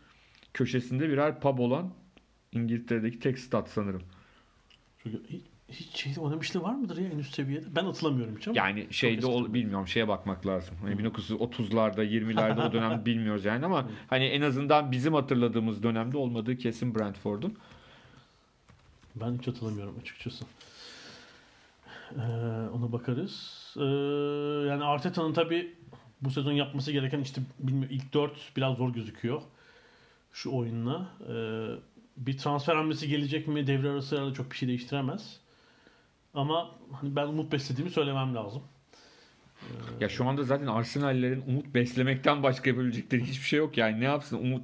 köşesinde 0.53 1.09
birer 1.09 1.39
pub 1.39 1.59
olan 1.59 1.93
İngiltere'deki 2.51 3.19
tek 3.19 3.39
stat 3.39 3.69
sanırım. 3.69 4.01
Çünkü 5.03 5.21
hiç, 5.29 5.41
hiç 5.71 5.97
şey 5.97 6.13
oynamışlığı 6.19 6.61
var 6.61 6.73
mıdır 6.73 6.97
ya 6.97 7.09
en 7.09 7.19
üst 7.19 7.35
seviyede? 7.35 7.75
Ben 7.75 7.83
hatırlamıyorum 7.83 8.37
hiç 8.37 8.47
ama. 8.47 8.57
Yani 8.57 8.87
şeyde 8.91 9.25
ol, 9.25 9.53
bilmiyorum 9.53 9.87
şeye 9.87 10.07
bakmak 10.07 10.47
lazım. 10.47 10.75
Hani 10.81 10.95
1930'larda 10.95 12.05
20'lerde 12.05 12.69
o 12.69 12.71
dönem 12.73 13.05
bilmiyoruz 13.05 13.45
yani 13.45 13.65
ama 13.65 13.89
hani 14.07 14.25
en 14.25 14.41
azından 14.41 14.91
bizim 14.91 15.13
hatırladığımız 15.13 15.83
dönemde 15.83 16.17
olmadığı 16.17 16.57
kesin 16.57 16.95
Brentford'un. 16.95 17.57
Ben 19.15 19.37
hiç 19.37 19.47
hatırlamıyorum 19.47 19.95
açıkçası. 20.01 20.45
Ee, 22.15 22.21
ona 22.73 22.91
bakarız. 22.91 23.65
Ee, 23.77 23.83
yani 24.69 24.83
Arteta'nın 24.83 25.33
tabi 25.33 25.75
bu 26.21 26.31
sezon 26.31 26.51
yapması 26.51 26.91
gereken 26.91 27.19
işte 27.19 27.41
bilmiyorum 27.59 27.95
ilk 27.95 28.13
4 28.13 28.31
biraz 28.57 28.77
zor 28.77 28.93
gözüküyor. 28.93 29.41
Şu 30.33 30.51
oyunla. 30.51 31.09
Ee, 31.29 31.67
bir 32.17 32.37
transfer 32.37 32.75
hamlesi 32.75 33.07
gelecek 33.07 33.47
mi? 33.47 33.67
Devre 33.67 33.89
arası 33.89 34.15
herhalde 34.15 34.33
çok 34.33 34.51
bir 34.51 34.55
şey 34.57 34.69
değiştiremez. 34.69 35.39
Ama 36.33 36.71
hani 36.91 37.15
ben 37.15 37.27
umut 37.27 37.51
beslediğimi 37.51 37.91
söylemem 37.91 38.35
lazım. 38.35 38.63
Ya 39.99 40.09
şu 40.09 40.25
anda 40.25 40.43
zaten 40.43 40.67
Arsenal'lerin 40.67 41.43
umut 41.47 41.65
beslemekten 41.65 42.43
başka 42.43 42.69
yapabilecekleri 42.69 43.23
hiçbir 43.23 43.45
şey 43.45 43.59
yok 43.59 43.77
yani 43.77 43.99
ne 43.99 44.05
yapsın 44.05 44.37
umut 44.37 44.63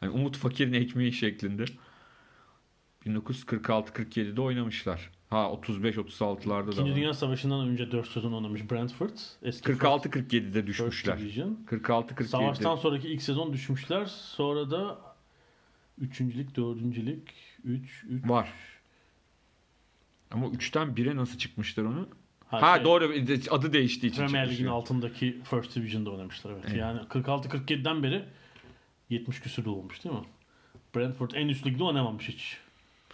hani 0.00 0.10
umut 0.10 0.36
fakirin 0.36 0.72
ekmeği 0.72 1.12
şeklinde. 1.12 1.64
1946-47'de 3.06 4.40
oynamışlar. 4.40 5.10
Ha 5.30 5.36
35-36'larda 5.36 6.66
da. 6.66 6.70
İkinci. 6.70 6.94
Dünya 6.94 7.14
Savaşı'ndan 7.14 7.68
önce 7.68 7.92
4 7.92 8.08
sezon 8.08 8.32
oynamış 8.32 8.70
Brentford. 8.70 9.16
Eski 9.42 9.72
46-47'de 9.72 10.52
First 10.52 10.66
düşmüşler. 10.66 11.20
Division. 11.20 11.58
46-47. 11.66 12.24
Savaştan 12.24 12.76
sonraki 12.76 13.08
ilk 13.08 13.22
sezon 13.22 13.52
düşmüşler. 13.52 14.04
Sonra 14.06 14.70
da 14.70 14.98
üçüncülük, 15.98 16.56
dördüncülük, 16.56 17.28
3, 17.64 18.04
3. 18.08 18.28
Var. 18.28 18.52
Ama 20.30 20.46
3'ten 20.46 20.88
1'e 20.88 21.16
nasıl 21.16 21.38
çıkmışlar 21.38 21.84
onu? 21.84 22.08
Ha, 22.46 22.62
Ha 22.62 22.76
şey, 22.76 22.84
doğru 22.84 23.12
adı 23.50 23.72
değiştiği 23.72 24.12
için 24.12 24.26
Premier. 24.26 24.50
Lig'in 24.50 24.66
altındaki 24.66 25.36
First 25.50 25.76
Division'da 25.76 26.10
oynamışlar 26.10 26.52
evet. 26.52 26.64
Evet. 26.68 26.76
Yani 26.76 27.00
46-47'den 27.00 28.02
beri 28.02 28.24
70 29.10 29.40
küsür 29.40 29.66
olmuş 29.66 30.04
değil 30.04 30.14
mi? 30.14 30.22
Brentford 30.96 31.30
en 31.34 31.48
üst 31.48 31.66
ligde 31.66 31.84
oynamamış 31.84 32.28
hiç. 32.28 32.56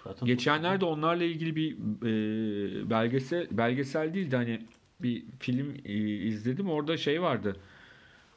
Zaten 0.05 0.27
Geçenlerde 0.27 0.85
onlarla 0.85 1.25
ilgili 1.25 1.57
bir 1.57 1.73
e, 1.73 2.91
belgesel 2.91 3.47
belgesel 3.51 4.15
değil 4.15 4.31
de 4.31 4.37
hani 4.37 4.61
bir 5.01 5.25
film 5.41 5.75
e, 5.85 5.93
izledim. 6.27 6.71
Orada 6.71 6.97
şey 6.97 7.23
vardı. 7.23 7.57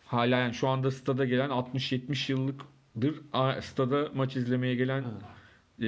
Hala 0.06 0.38
yani 0.38 0.54
şu 0.54 0.68
anda 0.68 0.92
stada 0.92 1.26
gelen 1.26 1.50
60-70 1.50 2.32
yıllıktır 2.32 3.22
a- 3.34 3.62
stada 3.62 4.10
maç 4.16 4.36
izlemeye 4.36 4.76
gelen 4.76 5.04
e, 5.82 5.88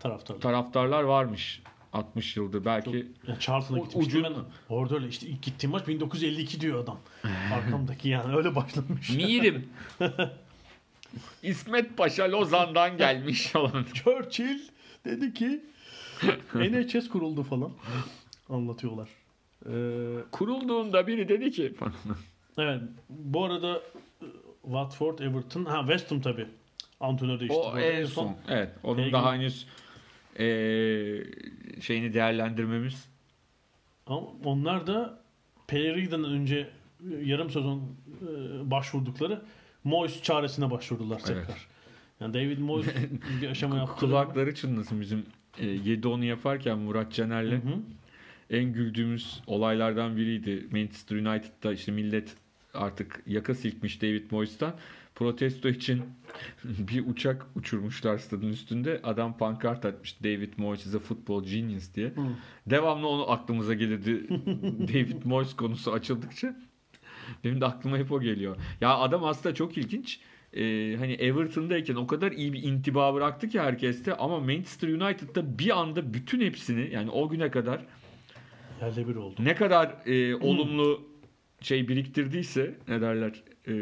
taraftar. 0.00 0.40
taraftarlar 0.40 1.02
varmış. 1.02 1.62
60 1.92 2.36
yıldır 2.36 2.64
belki. 2.64 3.06
Yani 3.26 3.40
Charlton'a 3.40 3.78
gitmiştim 3.78 4.22
ben. 4.24 4.34
Orada 4.68 4.94
öyle 4.94 5.08
işte 5.08 5.26
ilk 5.26 5.42
gittiğim 5.42 5.70
maç 5.70 5.88
1952 5.88 6.60
diyor 6.60 6.84
adam. 6.84 6.98
Arkamdaki 7.54 8.08
yani 8.08 8.36
öyle 8.36 8.54
başlamış. 8.54 9.10
Mirim. 9.10 9.68
İsmet 11.42 11.96
Paşa 11.96 12.32
Lozan'dan 12.32 12.96
gelmiş 12.96 13.46
falan. 13.52 13.84
Churchill 13.94 14.58
dedi 15.04 15.34
ki 15.34 15.64
NHS 16.54 17.08
kuruldu 17.08 17.42
falan. 17.42 17.72
Anlatıyorlar. 18.48 19.08
Ee, 19.66 19.70
Kurulduğunda 20.30 21.06
biri 21.06 21.28
dedi 21.28 21.50
ki 21.50 21.74
evet. 22.58 22.82
Bu 23.08 23.44
arada 23.44 23.82
e, 24.22 24.26
Watford, 24.62 25.18
Everton, 25.18 25.64
ha 25.64 25.80
West 25.80 26.10
Ham 26.10 26.20
tabii. 26.20 26.46
Antonio 27.00 27.40
değişti. 27.40 27.58
O 27.58 27.78
en 27.78 28.04
son. 28.04 28.36
Evet. 28.48 28.70
Onun 28.82 28.96
Peki. 28.96 29.12
daha 29.12 29.34
henüz 29.34 29.66
şeyini 31.80 32.14
değerlendirmemiz. 32.14 33.08
Ama 34.06 34.26
onlar 34.44 34.86
da 34.86 35.20
Pellerini'den 35.66 36.24
önce 36.24 36.70
e, 37.10 37.16
yarım 37.24 37.50
sezon 37.50 37.78
e, 37.78 38.70
başvurdukları 38.70 39.42
Moyes 39.84 40.22
çaresine 40.22 40.70
başvurdular 40.70 41.18
tekrar. 41.18 41.36
Evet. 41.36 41.66
Yani 42.20 42.34
David 42.34 42.58
Moyes 42.58 42.86
bir 43.42 43.48
aşama 43.48 43.76
yaptı. 43.76 44.06
Kulakları 44.06 44.54
çınlasın 44.54 45.00
bizim 45.00 45.26
e, 45.58 45.64
7-10'u 45.66 46.24
yaparken 46.24 46.78
Murat 46.78 47.12
Caner'le 47.12 47.60
en 48.50 48.72
güldüğümüz 48.72 49.42
olaylardan 49.46 50.16
biriydi. 50.16 50.66
Manchester 50.72 51.16
United'da 51.16 51.72
işte 51.72 51.92
millet 51.92 52.34
artık 52.78 53.22
yaka 53.26 53.54
silkmiş 53.54 54.02
David 54.02 54.30
Moyes'tan. 54.30 54.74
Protesto 55.14 55.68
için 55.68 56.02
bir 56.64 57.06
uçak 57.06 57.46
uçurmuşlar 57.54 58.18
stadın 58.18 58.48
üstünde. 58.48 59.00
Adam 59.04 59.36
pankart 59.38 59.84
atmış 59.84 60.22
David 60.24 60.52
Moyes 60.56 60.86
is 60.86 60.94
a 60.94 60.98
football 60.98 61.44
genius 61.44 61.94
diye. 61.94 62.06
Hı. 62.06 62.20
Devamlı 62.66 63.08
onu 63.08 63.30
aklımıza 63.30 63.74
gelirdi 63.74 64.26
David 64.88 65.24
Moyes 65.24 65.56
konusu 65.56 65.92
açıldıkça. 65.92 66.56
Benim 67.44 67.60
de 67.60 67.66
aklıma 67.66 67.98
hep 67.98 68.12
o 68.12 68.20
geliyor. 68.20 68.56
Ya 68.80 68.98
adam 68.98 69.24
aslında 69.24 69.54
çok 69.54 69.78
ilginç. 69.78 70.20
Ee, 70.52 70.96
hani 70.98 71.12
Everton'dayken 71.12 71.94
o 71.94 72.06
kadar 72.06 72.32
iyi 72.32 72.52
bir 72.52 72.62
intiba 72.62 73.14
bıraktı 73.14 73.48
ki 73.48 73.60
herkeste 73.60 74.14
ama 74.14 74.40
Manchester 74.40 74.88
United'da 74.88 75.58
bir 75.58 75.78
anda 75.80 76.14
bütün 76.14 76.40
hepsini 76.40 76.94
yani 76.94 77.10
o 77.10 77.28
güne 77.28 77.50
kadar 77.50 77.80
Yerle 78.80 79.08
bir 79.08 79.16
oldu. 79.16 79.44
ne 79.44 79.54
kadar 79.54 79.94
e, 80.06 80.36
olumlu 80.36 81.02
şey 81.60 81.88
biriktirdiyse 81.88 82.74
ne 82.88 83.00
derler 83.00 83.42
e, 83.68 83.72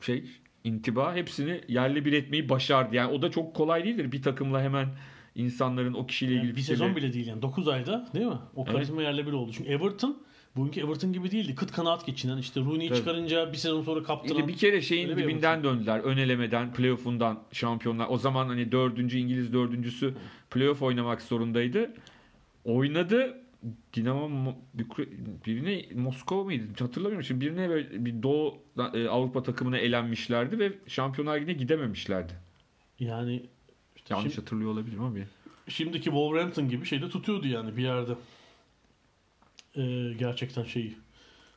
şey 0.00 0.24
intiba 0.64 1.14
hepsini 1.14 1.60
yerle 1.68 2.04
bir 2.04 2.12
etmeyi 2.12 2.48
başardı. 2.48 2.96
Yani 2.96 3.12
o 3.12 3.22
da 3.22 3.30
çok 3.30 3.54
kolay 3.54 3.84
değildir 3.84 4.12
bir 4.12 4.22
takımla 4.22 4.62
hemen 4.62 4.88
insanların 5.34 5.94
o 5.94 6.06
kişiyle 6.06 6.32
Yani 6.32 6.42
ilgili 6.42 6.56
bir 6.56 6.62
sezon 6.62 6.96
bile 6.96 7.12
değil 7.12 7.26
yani 7.26 7.42
9 7.42 7.68
ayda 7.68 8.08
değil 8.14 8.26
mi? 8.26 8.38
O 8.56 8.62
Evet. 8.62 8.72
karizma 8.72 9.02
yerle 9.02 9.26
bir 9.26 9.32
oldu. 9.32 9.52
Çünkü 9.54 9.70
Everton 9.70 10.22
bugünkü 10.56 10.80
Everton 10.80 11.12
gibi 11.12 11.30
değildi. 11.30 11.54
Kıt 11.54 11.72
kanaat 11.72 12.06
geçinen 12.06 12.38
işte 12.38 12.60
Rooney'i 12.60 12.94
çıkarınca 12.94 13.52
bir 13.52 13.56
sezon 13.56 13.82
sonra 13.82 14.02
kaptıran. 14.02 14.36
İşte 14.36 14.48
bir 14.48 14.56
kere 14.56 14.82
şeyin 14.82 15.08
bir 15.08 15.16
dibinden 15.16 15.64
döndüler. 15.64 15.98
Ön 16.00 16.16
elemeden, 16.16 16.72
playoff'undan 16.72 17.42
şampiyonlar. 17.52 18.06
O 18.08 18.18
zaman 18.18 18.48
hani 18.48 18.72
dördüncü 18.72 19.18
İngiliz 19.18 19.52
dördüncüsü 19.52 20.14
playoff 20.50 20.82
oynamak 20.82 21.22
zorundaydı. 21.22 21.92
Oynadı. 22.64 23.38
Dinamo 23.94 24.54
birine 25.46 25.84
Moskova 25.94 26.44
mıydı? 26.44 26.64
Hatırlamıyorum. 26.78 27.24
Şimdi 27.24 27.40
birine 27.46 27.68
böyle 27.68 28.04
bir 28.04 28.22
Doğu 28.22 28.58
e, 28.94 29.08
Avrupa 29.08 29.42
takımına 29.42 29.78
elenmişlerdi 29.78 30.58
ve 30.58 30.72
Şampiyonlar 30.86 31.36
Ligi'ne 31.40 31.52
gidememişlerdi. 31.52 32.32
Yani 33.00 33.42
işte 33.96 34.14
Yanlış 34.14 34.32
şimdi- 34.32 34.44
hatırlıyor 34.44 34.70
olabilirim 34.70 35.02
ama. 35.02 35.14
bir- 35.16 35.26
şimdiki 35.68 36.04
Wolverhampton 36.04 36.68
gibi 36.68 36.86
şeyde 36.86 37.08
tutuyordu 37.08 37.46
yani 37.48 37.76
bir 37.76 37.82
yerde. 37.82 38.12
Ee, 39.76 40.12
gerçekten 40.18 40.64
şeyi. 40.64 40.96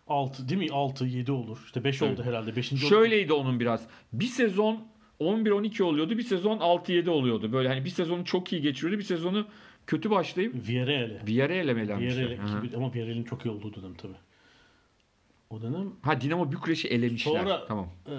6 0.07 0.49
değil 0.49 0.59
mi? 0.61 0.67
6 0.71 1.05
7 1.05 1.31
olur. 1.31 1.61
İşte 1.65 1.83
5 1.83 2.01
Evet. 2.01 2.19
oldu 2.19 2.27
herhalde. 2.27 2.55
5. 2.55 2.69
Şöyleydi 2.89 3.33
onun 3.33 3.59
biraz. 3.59 3.87
Bir 4.13 4.25
sezon 4.25 4.87
11-12 5.19 5.83
oluyordu. 5.83 6.17
Bir 6.17 6.23
sezon 6.23 6.57
6-7 6.59 7.09
oluyordu. 7.09 7.51
Böyle 7.53 7.67
hani 7.69 7.85
bir 7.85 7.89
sezonu 7.89 8.25
çok 8.25 8.53
iyi 8.53 8.61
geçiriyordu. 8.61 8.99
Bir 8.99 9.03
sezonu 9.05 9.47
kötü 9.91 10.09
başlayıp 10.09 10.67
Villarreal'e. 10.67 11.21
Villarreal'e 11.27 11.73
mi 11.73 11.81
elenmişler? 11.81 12.23
Villarreal'e 12.23 12.37
Hı 12.51 12.55
hı. 12.57 12.65
2000 12.65 12.77
ama 12.77 12.93
Villarreal'in 12.93 13.23
çok 13.23 13.45
iyi 13.45 13.49
olduğu 13.49 13.73
dönem 13.75 13.93
tabii. 13.93 14.13
O 15.49 15.61
dönem 15.61 15.91
Ha 16.01 16.21
Dinamo 16.21 16.51
Bükreş'i 16.51 16.87
elemişler. 16.87 17.39
Sonra- 17.41 17.65
Tamam. 17.67 17.87
e, 18.07 18.15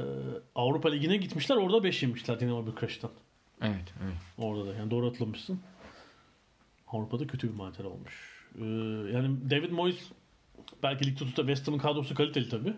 Avrupa 0.55 0.89
Ligi'ne 0.91 1.17
gitmişler. 1.17 1.57
Orada 1.57 1.85
5 1.85 2.03
yemişler 2.03 2.41
Dinamo 2.41 2.67
Bükreş'ten. 2.67 3.11
Evet, 3.63 3.95
evet. 4.05 4.15
Orada 4.39 4.67
da 4.67 4.75
yani 4.75 4.91
doğru 4.91 5.07
hatırlamışsın. 5.07 5.61
Avrupa'da 6.89 7.27
kötü 7.27 7.49
bir 7.49 7.55
macera 7.55 7.89
olmuş. 7.89 8.47
Ee, 8.59 8.65
yani 9.15 9.51
David 9.51 9.71
Moyes 9.71 10.11
belki 10.83 11.07
ligde 11.07 11.19
tutar. 11.19 11.43
West 11.47 11.67
Ham'ın 11.69 11.79
kadrosu 11.79 12.15
kaliteli 12.15 12.49
tabii. 12.49 12.73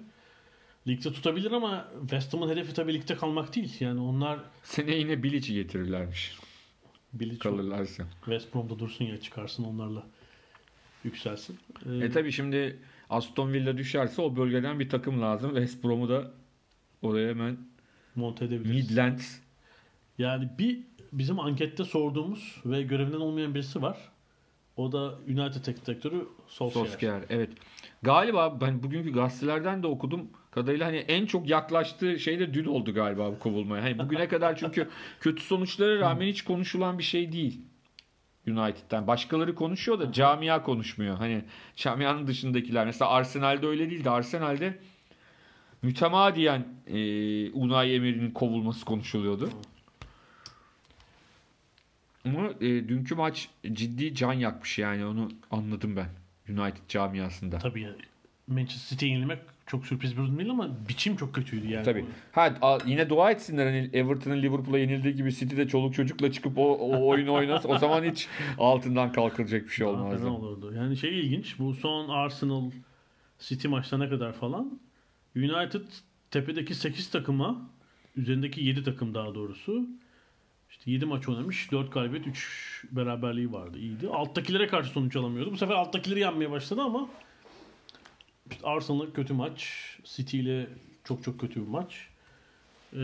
Ligde 0.88 1.12
tutabilir 1.12 1.52
ama 1.52 1.88
West 2.00 2.34
Ham'ın 2.34 2.48
hedefi 2.48 2.74
tabii 2.74 2.94
ligde 2.94 3.14
kalmak 3.14 3.54
değil. 3.56 3.76
Yani 3.80 4.00
onlar 4.00 4.38
Seneye 4.62 4.98
yine 4.98 5.22
Bilic'i 5.22 5.54
getirirlermiş. 5.54 6.38
Bilic 7.14 7.38
Kalırlarsa. 7.38 8.04
West 8.24 8.54
Brom'da 8.54 8.78
dursun 8.78 9.04
ya 9.04 9.20
çıkarsın 9.20 9.64
onlarla 9.64 10.06
yükselsin. 11.04 11.58
Ee, 11.86 12.04
E 12.04 12.10
tabi 12.10 12.32
şimdi 12.32 12.78
Aston 13.10 13.52
Villa 13.52 13.78
düşerse 13.78 14.22
o 14.22 14.36
bölgeden 14.36 14.80
bir 14.80 14.88
takım 14.88 15.22
lazım. 15.22 15.50
West 15.50 15.84
Brom'u 15.84 16.08
da 16.08 16.30
oraya 17.02 17.28
hemen 17.28 17.56
monte 18.16 18.44
edebiliriz. 18.44 18.90
Midlands 18.90 19.38
Yani 20.18 20.48
bir 20.58 20.78
bizim 21.12 21.40
ankette 21.40 21.84
sorduğumuz 21.84 22.56
ve 22.66 22.82
görevinden 22.82 23.20
olmayan 23.20 23.54
birisi 23.54 23.82
var. 23.82 23.98
O 24.76 24.92
da 24.92 25.14
United 25.28 25.62
Teknik 25.64 25.86
Direktörü 25.86 26.28
Solskjaer. 26.48 26.86
Solskjaer. 26.86 27.22
Evet. 27.30 27.50
Galiba 28.02 28.60
ben 28.60 28.82
bugünkü 28.82 29.12
gazetelerden 29.12 29.82
de 29.82 29.86
okudum 29.86 30.30
kadarıyla 30.54 30.86
hani 30.86 30.96
en 30.96 31.26
çok 31.26 31.48
yaklaştığı 31.48 32.18
şey 32.18 32.38
de 32.38 32.54
dün 32.54 32.64
oldu 32.64 32.94
galiba 32.94 33.32
bu 33.32 33.38
kovulmaya. 33.38 33.84
Hani 33.84 33.98
bugüne 33.98 34.28
kadar 34.28 34.56
çünkü 34.56 34.88
kötü 35.20 35.42
sonuçlara 35.42 35.98
rağmen 35.98 36.26
hiç 36.26 36.44
konuşulan 36.44 36.98
bir 36.98 37.02
şey 37.02 37.32
değil. 37.32 37.60
United'den. 38.48 39.06
Başkaları 39.06 39.54
konuşuyor 39.54 40.00
da 40.00 40.12
camia 40.12 40.62
konuşmuyor. 40.62 41.16
Hani 41.16 41.44
camianın 41.76 42.26
dışındakiler. 42.26 42.86
Mesela 42.86 43.10
Arsenal'de 43.10 43.66
öyle 43.66 43.90
değildi. 43.90 44.10
Arsenal'de 44.10 44.78
mütemadiyen 45.82 46.66
e, 46.86 46.96
Unai 47.50 47.94
Emery'nin 47.94 48.30
kovulması 48.30 48.84
konuşuluyordu. 48.84 49.50
Ama 52.24 52.50
e, 52.60 52.88
dünkü 52.88 53.14
maç 53.14 53.48
ciddi 53.72 54.14
can 54.14 54.32
yakmış 54.32 54.78
yani 54.78 55.06
onu 55.06 55.30
anladım 55.50 55.96
ben. 55.96 56.08
United 56.48 56.88
camiasında. 56.88 57.58
Tabii 57.58 57.88
Manchester 58.46 58.88
City'ye 58.88 59.12
yenilmek 59.12 59.38
çok 59.66 59.86
sürpriz 59.86 60.12
bir 60.12 60.16
durum 60.22 60.38
değil 60.38 60.50
ama 60.50 60.70
biçim 60.88 61.16
çok 61.16 61.34
kötüydü 61.34 61.68
yani. 61.68 61.84
Tabii. 61.84 62.04
Ha 62.32 62.54
a- 62.62 62.78
yine 62.86 63.08
dua 63.10 63.30
etsinler 63.30 63.66
hani 63.66 63.90
Everton'ın 63.92 64.42
Liverpool'a 64.42 64.78
yenildiği 64.78 65.14
gibi 65.14 65.34
City'de 65.34 65.68
çoluk 65.68 65.94
çocukla 65.94 66.32
çıkıp 66.32 66.58
o, 66.58 66.62
o 66.62 67.06
oyunu 67.08 67.32
oynasa 67.32 67.68
o 67.68 67.78
zaman 67.78 68.04
hiç 68.04 68.28
altından 68.58 69.12
kalkılacak 69.12 69.64
bir 69.64 69.70
şey 69.70 69.86
Daha 69.86 69.94
olmazdı. 69.94 70.18
fena 70.18 70.36
olurdu. 70.36 70.72
Yani 70.76 70.96
şey 70.96 71.20
ilginç. 71.20 71.58
Bu 71.58 71.74
son 71.74 72.08
Arsenal 72.08 72.70
City 73.38 73.68
maçlarına 73.68 74.08
kadar 74.08 74.32
falan 74.32 74.80
United 75.36 75.82
tepedeki 76.30 76.74
8 76.74 77.10
takıma 77.10 77.70
üzerindeki 78.16 78.64
7 78.64 78.84
takım 78.84 79.14
daha 79.14 79.34
doğrusu 79.34 79.86
işte 80.70 80.90
7 80.90 81.06
maç 81.06 81.28
oynamış. 81.28 81.72
4 81.72 81.92
galibiyet 81.92 82.26
3 82.26 82.84
beraberliği 82.92 83.52
vardı. 83.52 83.78
iyiydi. 83.78 84.08
Alttakilere 84.08 84.66
karşı 84.66 84.90
sonuç 84.90 85.16
alamıyordu. 85.16 85.52
Bu 85.52 85.56
sefer 85.56 85.74
alttakileri 85.74 86.20
yenmeye 86.20 86.50
başladı 86.50 86.82
ama 86.82 87.08
işte 88.50 88.66
Arsenal'ın 88.66 89.10
kötü 89.10 89.34
maç. 89.34 89.88
City 90.04 90.40
ile 90.40 90.66
çok 91.04 91.24
çok 91.24 91.40
kötü 91.40 91.60
bir 91.62 91.68
maç. 91.68 92.08
Ee, 92.92 92.98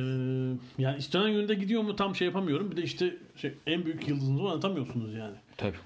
yani 0.78 0.98
istenen 0.98 1.28
yönde 1.28 1.54
gidiyor 1.54 1.82
mu 1.82 1.96
tam 1.96 2.16
şey 2.16 2.26
yapamıyorum. 2.26 2.70
Bir 2.70 2.76
de 2.76 2.82
işte 2.82 3.16
şey, 3.36 3.54
en 3.66 3.84
büyük 3.84 4.08
yıldızınızı 4.08 4.42
oynatamıyorsunuz 4.42 5.14
yani. 5.14 5.36
Tabii. 5.56 5.76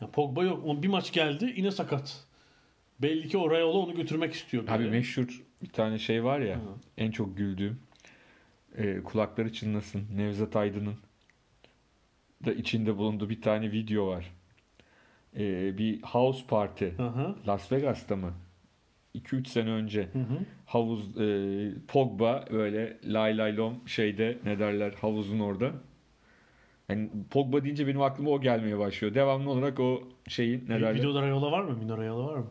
Ya 0.00 0.10
Pogba 0.10 0.44
yok. 0.44 0.82
Bir 0.82 0.88
maç 0.88 1.12
geldi 1.12 1.54
yine 1.56 1.70
sakat. 1.70 2.24
Belli 3.02 3.28
ki 3.28 3.38
o 3.38 3.50
Rayola 3.50 3.78
onu 3.78 3.94
götürmek 3.94 4.34
istiyor. 4.34 4.68
Abi 4.68 4.78
böyle. 4.78 4.90
meşhur 4.90 5.42
bir 5.62 5.68
tane 5.68 5.98
şey 5.98 6.24
var 6.24 6.40
ya 6.40 6.56
Hı. 6.56 6.60
en 6.98 7.10
çok 7.10 7.36
güldüğüm 7.36 7.80
e, 8.76 9.02
kulakları 9.02 9.52
çınlasın 9.52 10.02
Nevzat 10.16 10.56
Aydın'ın 10.56 10.96
da 12.44 12.52
içinde 12.52 12.96
bulunduğu 12.96 13.28
bir 13.28 13.42
tane 13.42 13.72
video 13.72 14.06
var. 14.06 14.32
E, 15.36 15.78
bir 15.78 16.02
house 16.02 16.46
party 16.46 16.86
Hı 16.86 17.06
hı. 17.06 17.36
Las 17.46 17.72
Vegas'ta 17.72 18.16
mı? 18.16 18.34
2-3 19.18 19.48
sene 19.48 19.70
önce 19.70 20.02
Hı 20.12 20.18
hı. 20.18 20.38
havuz 20.66 21.20
e, 21.20 21.70
Pogba 21.88 22.44
böyle 22.50 22.96
lay 23.04 23.38
lay 23.38 23.56
lom 23.56 23.74
şeyde 23.86 24.38
ne 24.44 24.58
derler 24.58 24.92
havuzun 25.00 25.40
orada. 25.40 25.70
Yani 26.88 27.10
Pogba 27.30 27.64
deyince 27.64 27.86
benim 27.86 28.02
aklıma 28.02 28.30
o 28.30 28.40
gelmeye 28.40 28.78
başlıyor. 28.78 29.14
Devamlı 29.14 29.50
olarak 29.50 29.80
o 29.80 30.02
şeyin 30.28 30.60
ne 30.60 30.64
Bir 30.64 30.68
derler? 30.68 30.94
Videoda 30.94 31.22
Rayola 31.22 31.52
var 31.52 31.62
mı? 31.62 31.76
Mino 31.76 31.98
Rayola 31.98 32.26
var 32.26 32.36
mı? 32.38 32.46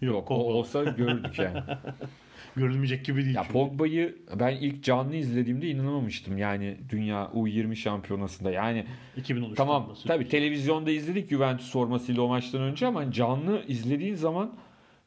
Yok, 0.00 0.30
o 0.30 0.34
Pogba. 0.36 0.52
olsa 0.52 0.84
görürdük 0.84 1.38
yani. 1.38 1.60
Görülmeyecek 2.56 3.04
gibi 3.04 3.24
değil. 3.24 3.34
ya 3.34 3.42
çünkü. 3.42 3.52
Pogba'yı 3.52 4.16
ben 4.40 4.56
ilk 4.56 4.84
canlı 4.84 5.16
izlediğimde 5.16 5.68
inanamamıştım. 5.68 6.38
Yani 6.38 6.76
dünya 6.90 7.24
U20 7.34 7.76
şampiyonasında. 7.76 8.50
Yani 8.50 8.86
2013 9.16 9.56
tamam 9.56 9.94
tabii 10.06 10.28
televizyonda 10.28 10.90
izledik 10.90 11.30
Juventus 11.30 11.72
formasıyla 11.72 12.22
o 12.22 12.28
maçtan 12.28 12.62
önce 12.62 12.86
ama 12.86 13.12
canlı 13.12 13.62
izlediğin 13.68 14.14
zaman 14.14 14.52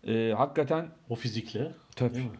e, 0.08 0.34
hakikaten 0.38 0.88
O 1.10 1.16
fizikle. 1.16 1.72
tabii 1.96 2.14
Değil 2.16 2.26
mi? 2.26 2.38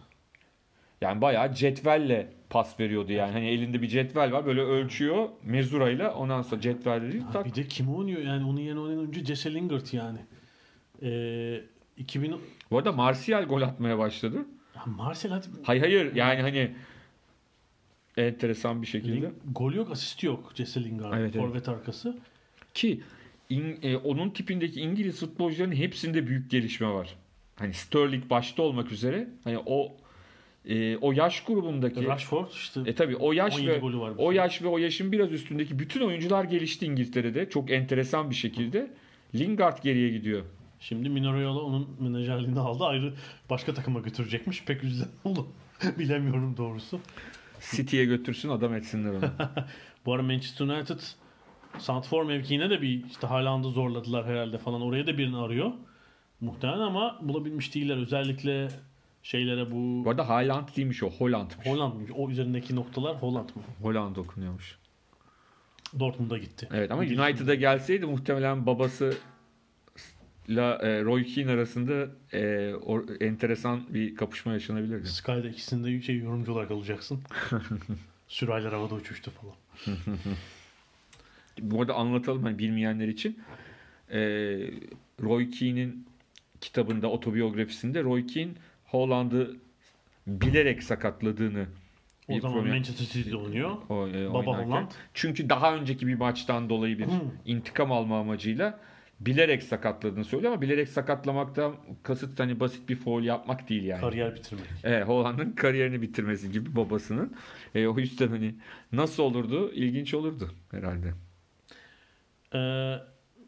Yani 1.02 1.22
bayağı 1.22 1.54
cetvelle 1.54 2.28
pas 2.50 2.80
veriyordu 2.80 3.12
yani. 3.12 3.32
Hani 3.32 3.48
elinde 3.48 3.82
bir 3.82 3.88
cetvel 3.88 4.32
var 4.32 4.46
böyle 4.46 4.62
ölçüyor 4.62 5.30
mezurayla 5.44 6.14
ondan 6.16 6.42
sonra 6.42 6.62
cetvelle 6.62 7.12
değil 7.12 7.24
tak. 7.34 7.46
bir 7.46 7.56
de 7.56 7.64
kim 7.68 7.96
oynuyor? 7.96 8.22
Yani 8.22 8.46
onun 8.46 8.60
yerine 8.60 8.80
oynayan 8.80 9.00
oyuncu 9.00 9.24
Jesse 9.26 9.54
Lingard 9.54 9.86
yani. 9.94 10.20
Ee, 11.02 11.62
2000 11.98 12.36
Bu 12.72 12.78
arada 12.78 12.92
Martial 12.92 13.44
gol 13.44 13.62
atmaya 13.62 13.98
başladı. 13.98 14.46
ya 14.76 14.82
Marcel 14.86 15.32
hadi 15.32 15.48
Hayır 15.64 15.82
hayır 15.82 16.16
yani 16.16 16.42
hani 16.42 16.76
enteresan 18.18 18.82
bir 18.82 18.88
şekilde. 18.88 19.26
Ling- 19.28 19.32
gol 19.52 19.74
yok, 19.74 19.92
asist 19.92 20.24
yok 20.24 20.52
Jesse 20.56 20.84
Lingard. 20.84 21.14
Evet, 21.14 21.36
evet. 21.36 21.46
Forvet 21.46 21.70
arkası. 21.70 22.18
Ki 22.74 23.02
in- 23.50 23.80
e, 23.84 23.98
onun 23.98 24.30
tipindeki 24.30 24.82
İngiliz 24.82 25.20
futbolcuların 25.20 25.72
hepsinde 25.72 26.28
büyük 26.28 26.52
gelişme 26.52 26.88
var. 26.88 27.16
Hani 27.60 27.74
Sterling 27.74 28.30
başta 28.30 28.64
olmak 28.64 28.92
üzere 28.92 29.28
hani 29.44 29.60
o 29.66 29.94
e, 30.66 30.98
o 30.98 31.12
yaş 31.12 31.44
grubundaki 31.44 32.06
Rashford 32.06 32.50
işte 32.52 32.82
e 32.86 32.96
tabi 32.96 33.16
o 33.16 33.32
yaş 33.34 33.60
17 33.60 33.70
ve 33.70 34.02
o 34.18 34.32
yaş 34.32 34.62
ve 34.62 34.68
o 34.68 34.78
yaşın 34.78 35.12
biraz 35.12 35.32
üstündeki 35.32 35.80
bütün 35.80 36.02
oyuncular 36.02 36.44
gelişti 36.44 36.86
İngiltere'de 36.86 37.50
çok 37.50 37.72
enteresan 37.72 38.30
bir 38.30 38.36
şekilde. 38.36 38.92
Lingard 39.36 39.84
geriye 39.84 40.10
gidiyor. 40.10 40.44
Şimdi 40.80 41.10
Mino 41.10 41.34
Raiola 41.34 41.62
onun 41.62 41.90
menajerliğini 42.00 42.60
aldı. 42.60 42.84
Ayrı 42.84 43.14
başka 43.50 43.74
takıma 43.74 44.00
götürecekmiş. 44.00 44.64
Pek 44.64 44.84
üzülen 44.84 45.10
oldu. 45.24 45.48
Bilemiyorum 46.00 46.58
doğrusu. 46.58 47.00
City'ye 47.72 48.06
götürsün 48.06 48.50
adam 48.50 48.74
etsinler 48.74 49.10
onu. 49.10 49.32
Bu 50.06 50.14
ara 50.14 50.24
Manchester 50.24 50.66
United 50.66 51.00
Santfor 51.78 52.24
mevkiine 52.24 52.70
de 52.70 52.82
bir 52.82 53.06
işte 53.06 53.28
Haaland'ı 53.28 53.70
zorladılar 53.70 54.26
herhalde 54.26 54.58
falan. 54.58 54.82
Oraya 54.82 55.08
da 55.08 55.18
birini 55.18 55.38
arıyor. 55.38 55.72
Muhtemelen 56.42 56.80
ama 56.80 57.20
bulabilmiş 57.22 57.76
değiller. 57.76 57.98
Özellikle 57.98 58.68
şeylere 59.24 59.72
bu 59.72 60.06
Bu 60.06 60.10
arada 60.10 60.30
Haaland 60.30 60.68
değilmiş 60.76 61.04
o 61.04 61.10
Holland'mış. 61.10 61.66
Holland 61.68 61.94
mı? 61.94 62.02
O 62.16 62.30
üzerindeki 62.30 62.76
noktalar 62.76 63.16
Holland 63.22 63.50
mı? 63.50 63.62
Holland 63.82 64.16
okunuyormuş. 64.16 64.80
Dortmund'a 66.00 66.38
gitti. 66.38 66.68
Evet 66.74 66.92
ama 66.92 67.02
United'a 67.02 67.56
gelseydi 67.56 68.06
muhtemelen 68.06 68.66
babası 68.66 69.18
ile 70.48 70.62
e, 70.62 71.04
Roy 71.04 71.26
Keane 71.26 71.52
arasında 71.52 72.08
e, 72.34 72.40
or- 72.72 73.24
enteresan 73.24 73.82
bir 73.94 74.16
kapışma 74.16 74.54
yaşanabilirdi. 74.54 75.08
Sky'da 75.08 75.50
ikisinde 75.50 76.02
şey 76.02 76.18
yorumcu 76.18 76.54
olarak 76.54 76.72
alacaksın. 76.72 77.20
Sürahiler 78.28 78.72
havada 78.72 78.96
uçuştu 78.96 79.32
falan. 79.32 79.56
Bu 81.62 81.82
arada 81.82 81.94
anlatalım 81.94 82.44
hani 82.44 82.60
bilmeyenler 82.60 83.08
için. 83.08 83.40
E, 84.12 84.20
Roy 85.22 85.50
Keane'in 85.50 86.08
kitabında, 86.62 87.08
otobiyografisinde 87.08 88.04
Roy 88.04 88.28
Keane 88.28 88.52
Holland'ı 88.86 89.56
bilerek 90.28 90.84
sakatladığını 90.84 91.66
O 92.28 92.40
zaman 92.40 92.58
Premier- 92.58 92.70
Manchester 92.74 93.06
City'de 93.06 93.36
oynuyor. 93.38 93.72
o, 93.90 94.08
e, 94.08 94.30
Baba 94.30 94.38
oynarken. 94.52 94.66
Holland. 94.72 94.92
Çünkü 95.14 95.50
daha 95.50 95.76
önceki 95.76 96.08
bir 96.08 96.16
maçtan 96.16 96.70
dolayı 96.70 96.98
bir 96.98 97.06
Hmm. 97.06 97.20
intikam 97.46 97.92
alma 97.92 98.20
amacıyla 98.20 98.80
bilerek 99.20 99.64
sakatladığını 99.64 100.26
söylüyor 100.26 100.52
ama 100.54 100.62
bilerek 100.62 100.90
sakatlamaktan 100.90 101.76
kasıt 102.04 102.40
hani 102.40 102.60
basit 102.60 102.90
bir 102.90 102.96
foul 102.96 103.24
yapmak 103.24 103.70
değil 103.70 103.84
yani. 103.84 104.02
Kariyer 104.02 104.36
bitirmek. 104.36 104.66
Evet, 104.84 105.08
Holland'ın 105.08 105.52
kariyerini 105.52 106.02
bitirmesi 106.02 106.52
gibi 106.52 106.76
babasının. 106.76 107.34
E, 107.76 107.88
o 107.88 107.98
yüzden 108.00 108.28
hani 108.28 108.56
nasıl 108.92 109.24
olurdu? 109.24 109.72
İlginç 109.74 110.14
olurdu 110.14 110.52
herhalde. 110.72 111.14
Ee, 112.54 112.96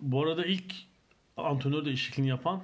bu 0.01 0.24
arada 0.24 0.45
ilk 0.45 0.74
antrenör 1.38 1.86
değişikliğini 1.86 2.30
yapan 2.30 2.64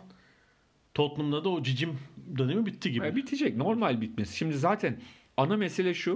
Tottenham'da 0.97 1.43
da 1.43 1.49
o 1.49 1.63
cicim 1.63 1.99
dönemi 2.37 2.65
bitti 2.65 2.91
gibi. 2.91 3.05
E, 3.07 3.15
bitecek. 3.15 3.57
Normal 3.57 4.01
bitmesi. 4.01 4.37
Şimdi 4.37 4.57
zaten 4.57 4.97
ana 5.37 5.57
mesele 5.57 5.93
şu. 5.93 6.11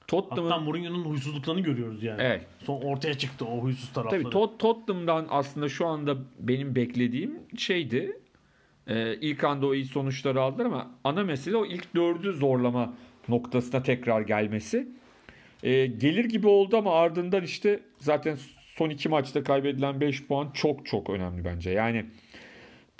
Hatta 0.00 0.06
Tottenham'ın 0.06 0.64
Mourinho'nun 0.64 1.04
huysuzluklarını 1.04 1.60
görüyoruz 1.60 2.02
yani. 2.02 2.22
Evet. 2.22 2.46
Son 2.64 2.80
ortaya 2.80 3.18
çıktı 3.18 3.44
o 3.44 3.62
huysuz 3.62 3.92
tarafları. 3.92 4.22
Tabii 4.22 4.32
Tot- 4.32 4.58
Tottenham'dan 4.58 5.26
aslında 5.30 5.68
şu 5.68 5.86
anda 5.86 6.16
benim 6.38 6.74
beklediğim 6.74 7.38
şeydi. 7.56 8.20
Ee, 8.86 9.14
ilk 9.20 9.44
anda 9.44 9.66
o 9.66 9.74
iyi 9.74 9.84
sonuçları 9.84 10.40
aldılar 10.40 10.66
ama 10.66 10.90
ana 11.04 11.24
mesele 11.24 11.56
o 11.56 11.66
ilk 11.66 11.94
dördü 11.94 12.32
zorlama 12.32 12.94
noktasına 13.28 13.82
tekrar 13.82 14.20
gelmesi. 14.20 14.88
Ee, 15.62 15.86
gelir 15.86 16.24
gibi 16.24 16.46
oldu 16.46 16.76
ama 16.76 16.94
ardından 16.94 17.44
işte 17.44 17.80
zaten 17.98 18.36
son 18.74 18.90
iki 18.90 19.08
maçta 19.08 19.42
kaybedilen 19.42 20.00
5 20.00 20.26
puan 20.26 20.50
çok 20.54 20.86
çok 20.86 21.10
önemli 21.10 21.44
bence. 21.44 21.70
Yani 21.70 22.06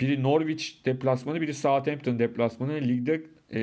biri 0.01 0.23
Norwich 0.23 0.85
deplasmanı, 0.85 1.41
biri 1.41 1.53
Southampton 1.53 2.19
deplasmanı. 2.19 2.73
Ligde 2.73 3.23
e, 3.53 3.61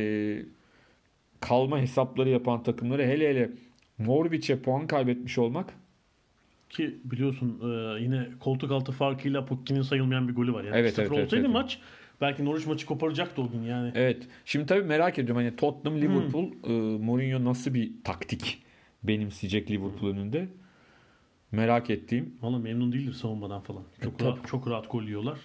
kalma 1.41 1.81
hesapları 1.81 2.29
yapan 2.29 2.63
takımları 2.63 3.03
hele 3.03 3.29
hele 3.29 3.51
Norwich'e 3.99 4.59
puan 4.59 4.87
kaybetmiş 4.87 5.39
olmak 5.39 5.75
Ki 6.71 6.95
biliyorsun 7.05 7.61
e, 7.63 8.03
yine 8.03 8.27
koltuk 8.41 8.71
altı 8.71 8.93
farkıyla 8.93 9.45
Pukki'nin 9.47 9.83
sayılmayan 9.83 10.29
bir 10.29 10.35
golü 10.35 10.53
var. 10.53 10.65
Yani 10.65 10.77
Evet, 10.77 10.95
0 10.95 11.03
evet, 11.03 11.25
olsaydı 11.25 11.45
evet. 11.45 11.55
maç 11.55 11.79
belki 12.21 12.45
Norwich 12.45 12.69
maçı 12.69 12.87
koparacaktı 12.87 13.43
o 13.43 13.51
gün 13.51 13.63
yani. 13.63 13.93
Evet. 13.95 14.27
Şimdi 14.45 14.67
tabii 14.67 14.83
merak 14.85 15.19
ediyorum 15.19 15.45
hani 15.45 15.57
Tottenham 15.57 16.01
Liverpool 16.01 16.53
e, 16.65 16.99
Mourinho 16.99 17.45
nasıl 17.45 17.75
bir 17.75 17.93
taktik 18.05 18.63
benimseyecek 19.03 19.71
Liverpool 19.71 20.11
önünde? 20.11 20.49
Merak 21.53 21.91
ettiğim. 21.91 22.35
Valla 22.43 22.59
memnun 22.59 22.93
değildir 22.93 23.13
savunmadan 23.13 23.61
falan. 23.61 23.83
Çok 24.03 24.15
E, 24.15 24.17
tabii. 24.17 24.29
rahat, 24.29 24.49
çok 24.49 24.69
rahat 24.69 24.91
gol 24.91 25.03
yiyorlar. 25.03 25.39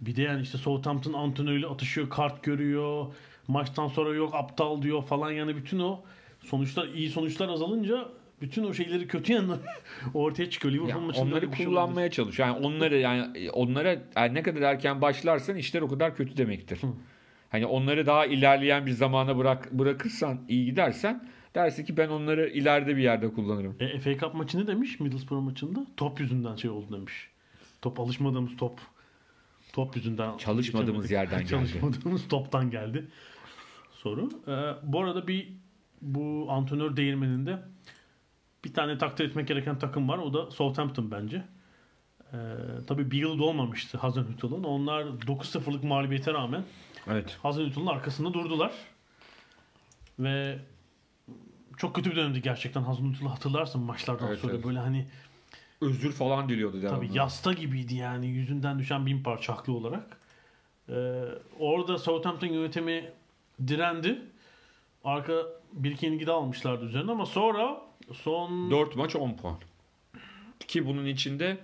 Bir 0.00 0.16
de 0.16 0.22
yani 0.22 0.42
işte 0.42 0.58
Southampton 0.58 1.12
antrenörüyle 1.12 1.66
atışıyor, 1.66 2.10
kart 2.10 2.42
görüyor. 2.42 3.06
Maçtan 3.48 3.88
sonra 3.88 4.14
yok 4.14 4.34
aptal 4.34 4.82
diyor 4.82 5.02
falan 5.02 5.30
yani 5.30 5.56
bütün 5.56 5.78
o 5.78 6.00
sonuçlar 6.40 6.88
iyi 6.88 7.10
sonuçlar 7.10 7.48
azalınca 7.48 8.08
bütün 8.40 8.64
o 8.64 8.74
şeyleri 8.74 9.06
kötü 9.06 9.32
yanları 9.32 9.60
ortaya 10.14 10.50
çıkıyor. 10.50 10.74
Liverpool 10.74 11.02
maçında 11.02 11.24
onları 11.24 11.56
şey 11.56 11.66
kullanmaya 11.66 12.10
çalış. 12.10 12.38
Yani 12.38 12.66
onları 12.66 12.98
yani 12.98 13.50
onlara 13.50 13.96
yani 14.16 14.34
ne 14.34 14.42
kadar 14.42 14.62
erken 14.62 15.00
başlarsan 15.00 15.56
işler 15.56 15.82
o 15.82 15.88
kadar 15.88 16.16
kötü 16.16 16.36
demektir. 16.36 16.80
Hani 17.50 17.66
onları 17.66 18.06
daha 18.06 18.26
ilerleyen 18.26 18.86
bir 18.86 18.90
zamana 18.90 19.38
bırak 19.38 19.72
bırakırsan 19.72 20.40
iyi 20.48 20.64
gidersen 20.64 21.28
dersin 21.54 21.84
ki 21.84 21.96
ben 21.96 22.08
onları 22.08 22.48
ileride 22.48 22.96
bir 22.96 23.02
yerde 23.02 23.32
kullanırım. 23.32 23.76
E, 23.80 23.98
FA 23.98 24.18
Cup 24.18 24.34
maçı 24.34 24.58
ne 24.58 24.66
demiş 24.66 25.00
Middlesbrough 25.00 25.44
maçında? 25.44 25.86
Top 25.96 26.20
yüzünden 26.20 26.56
şey 26.56 26.70
oldu 26.70 26.86
demiş. 26.92 27.28
Top 27.82 28.00
alışmadığımız 28.00 28.56
top. 28.56 28.80
Top 29.84 29.96
yüzünden. 29.96 30.36
Çalışmadığımız 30.36 31.10
yerden 31.10 31.38
geldi. 31.38 31.48
Çalışmadığımız 31.48 32.28
toptan 32.28 32.70
geldi. 32.70 33.08
Soru. 33.92 34.28
E, 34.46 34.52
bu 34.92 35.00
arada 35.00 35.28
bir 35.28 35.52
bu 36.02 36.46
antrenör 36.50 36.96
değirmeninde 36.96 37.62
bir 38.64 38.74
tane 38.74 38.98
takdir 38.98 39.24
etmek 39.24 39.48
gereken 39.48 39.78
takım 39.78 40.08
var. 40.08 40.18
O 40.18 40.34
da 40.34 40.50
Southampton 40.50 41.10
bence. 41.10 41.44
E, 42.32 42.36
tabii 42.86 43.10
bir 43.10 43.18
yıl 43.18 43.38
olmamıştı 43.38 43.98
Hazenhüttl'ın. 43.98 44.64
Onlar 44.64 45.02
9-0'lık 45.02 45.84
mağlubiyete 45.84 46.32
rağmen 46.32 46.64
Evet. 47.06 47.38
Hazenhüttl'ın 47.42 47.86
arkasında 47.86 48.32
durdular. 48.34 48.72
Ve 50.18 50.58
çok 51.76 51.94
kötü 51.94 52.10
bir 52.10 52.16
dönemdi 52.16 52.42
gerçekten 52.42 52.82
Hazenhüttl'ı 52.82 53.28
hatırlarsın 53.28 53.82
maçlardan 53.82 54.28
Evet, 54.28 54.38
sonra 54.38 54.52
evet. 54.52 54.64
böyle 54.64 54.78
hani 54.78 55.06
Özür 55.80 56.12
falan 56.12 56.48
diliyordu 56.48 56.82
devamlı. 56.82 56.96
tabii 57.06 57.18
yasta 57.18 57.52
gibiydi 57.52 57.94
yani 57.94 58.26
yüzünden 58.26 58.78
düşen 58.78 59.06
bin 59.06 59.22
parça 59.22 59.52
haklı 59.56 59.72
olarak. 59.72 60.16
Ee, 60.88 60.92
orada 61.58 61.98
Southampton 61.98 62.46
yönetimi 62.46 63.10
direndi. 63.66 64.18
Arka 65.04 65.46
bir 65.72 65.90
iki 65.90 66.06
yenilgi 66.06 66.26
de 66.26 66.32
almışlardı 66.32 66.84
üzerine 66.84 67.10
ama 67.10 67.26
sonra 67.26 67.80
son 68.12 68.70
4 68.70 68.96
maç 68.96 69.16
10 69.16 69.36
puan. 69.36 69.56
Ki 70.68 70.86
bunun 70.86 71.06
içinde 71.06 71.58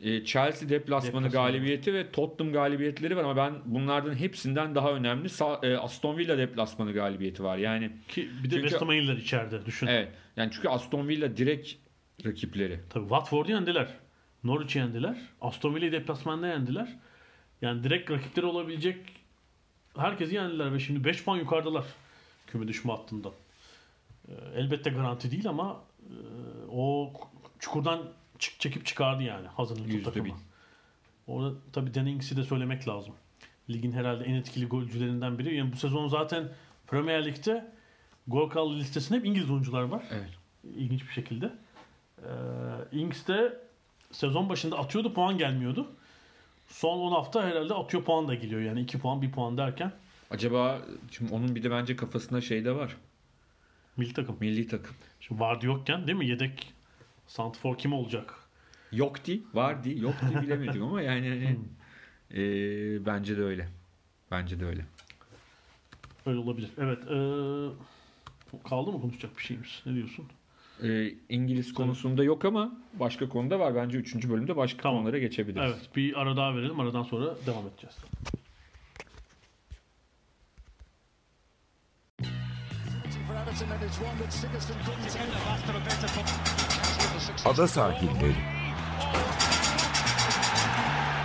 e, 0.00 0.24
Chelsea 0.24 0.68
deplasmanı 0.68 1.24
Deplasmanı. 1.24 1.32
galibiyeti 1.52 1.94
ve 1.94 2.10
Tottenham 2.12 2.52
galibiyetleri 2.52 3.16
var 3.16 3.24
ama 3.24 3.36
ben 3.36 3.54
bunlardan 3.64 4.14
hepsinden 4.14 4.74
daha 4.74 4.92
önemli 4.92 5.28
Sa- 5.28 5.66
e, 5.72 5.76
Aston 5.78 6.16
Villa 6.18 6.38
deplasmanı 6.38 6.92
galibiyeti 6.92 7.44
var. 7.44 7.56
Yani 7.58 7.90
ki 8.08 8.28
bir 8.44 8.50
de 8.50 8.54
Çünkü- 8.54 8.68
West 8.68 8.82
Ham 8.82 9.18
içeride 9.18 9.66
düşün. 9.66 9.86
evet. 9.86 10.08
Yani 10.36 10.50
çünkü 10.52 10.68
Aston 10.68 11.08
Villa 11.08 11.36
direkt 11.36 11.72
rakipleri. 12.24 12.80
Tabii 12.90 13.08
Watford'u 13.08 13.50
yendiler. 13.50 13.94
Norwich'i 14.44 14.78
yendiler. 14.78 15.18
Aston 15.40 15.74
Villa'yı 15.74 15.92
deplasmanda 15.92 16.46
yendiler. 16.46 16.96
Yani 17.62 17.84
direkt 17.84 18.10
rakipleri 18.10 18.46
olabilecek 18.46 18.96
herkesi 19.96 20.34
yendiler 20.34 20.72
ve 20.72 20.80
şimdi 20.80 21.04
5 21.04 21.24
puan 21.24 21.36
yukarıdalar 21.36 21.84
küme 22.46 22.68
düşme 22.68 22.92
hattından. 22.92 23.32
Ee, 24.28 24.32
elbette 24.54 24.90
garanti 24.90 25.30
değil 25.30 25.48
ama 25.48 25.80
e, 26.00 26.14
o 26.70 27.12
çukurdan 27.58 28.02
çık, 28.38 28.60
çekip 28.60 28.86
çıkardı 28.86 29.22
yani 29.22 29.46
hazırlıklı 29.46 30.02
takımı. 30.02 30.24
bin. 30.24 30.34
Orada 31.26 31.54
tabii 31.72 31.94
Dennings'i 31.94 32.36
de 32.36 32.44
söylemek 32.44 32.88
lazım. 32.88 33.14
Ligin 33.70 33.92
herhalde 33.92 34.24
en 34.24 34.34
etkili 34.34 34.66
golcülerinden 34.66 35.38
biri. 35.38 35.56
Yani 35.56 35.72
bu 35.72 35.76
sezon 35.76 36.08
zaten 36.08 36.48
Premier 36.86 37.24
Lig'de 37.24 37.72
gol 38.26 38.50
kralı 38.50 38.76
listesinde 38.76 39.18
hep 39.18 39.26
İngiliz 39.26 39.50
oyuncular 39.50 39.82
var. 39.82 40.02
Evet. 40.10 40.30
İlginç 40.76 41.08
bir 41.08 41.12
şekilde. 41.12 41.52
Ee, 42.22 42.98
Ings 42.98 43.26
de 43.26 43.60
sezon 44.12 44.48
başında 44.48 44.78
atıyordu 44.78 45.14
puan 45.14 45.38
gelmiyordu. 45.38 45.92
Son 46.68 46.98
10 46.98 47.12
hafta 47.12 47.44
herhalde 47.44 47.74
atıyor 47.74 48.04
puan 48.04 48.28
da 48.28 48.34
geliyor. 48.34 48.60
Yani 48.60 48.80
2 48.80 48.98
puan 48.98 49.22
1 49.22 49.32
puan 49.32 49.58
derken 49.58 49.92
Acaba 50.30 50.82
şimdi 51.10 51.34
onun 51.34 51.54
bir 51.54 51.62
de 51.62 51.70
bence 51.70 51.96
kafasında 51.96 52.40
şey 52.40 52.64
de 52.64 52.76
var. 52.76 52.96
milli 53.96 54.14
takım. 54.14 54.36
Milli 54.40 54.68
takım. 54.68 54.96
Şimdi 55.20 55.40
vardı 55.40 55.66
yokken 55.66 56.06
değil 56.06 56.18
mi? 56.18 56.26
Yedek 56.26 56.72
Santfor 57.26 57.78
kim 57.78 57.92
olacak? 57.92 58.34
Yok 58.92 59.24
di, 59.24 59.42
var 59.54 59.84
di, 59.84 60.00
yok 60.00 60.14
di 60.30 60.42
bilemedim 60.42 60.82
ama 60.82 61.02
yani 61.02 61.28
hani, 61.28 61.58
e, 62.34 63.06
bence 63.06 63.36
de 63.36 63.42
öyle. 63.42 63.68
Bence 64.30 64.60
de 64.60 64.66
öyle. 64.66 64.84
Öyle 66.26 66.38
olabilir. 66.38 66.70
Evet. 66.78 66.98
ee, 66.98 68.68
kaldı 68.68 68.92
mı 68.92 69.00
konuşacak 69.00 69.36
bir 69.38 69.42
şeyimiz? 69.42 69.82
Ne 69.86 69.94
diyorsun? 69.94 70.26
E, 70.82 71.14
İngiliz 71.28 71.74
konusunda 71.74 72.24
yok 72.24 72.44
ama 72.44 72.72
başka 73.00 73.28
konuda 73.28 73.60
var. 73.60 73.74
Bence 73.74 73.98
3. 73.98 74.28
bölümde 74.28 74.56
başka 74.56 74.82
Tamam. 74.82 74.98
konulara 74.98 75.18
geçebiliriz. 75.18 75.72
Evet. 75.74 75.96
Bir 75.96 76.20
ara 76.20 76.36
daha 76.36 76.56
verelim. 76.56 76.80
Aradan 76.80 77.02
sonra 77.02 77.24
devam 77.46 77.66
edeceğiz. 77.66 77.96
Ada 87.44 87.68
sahilleri. 87.68 88.34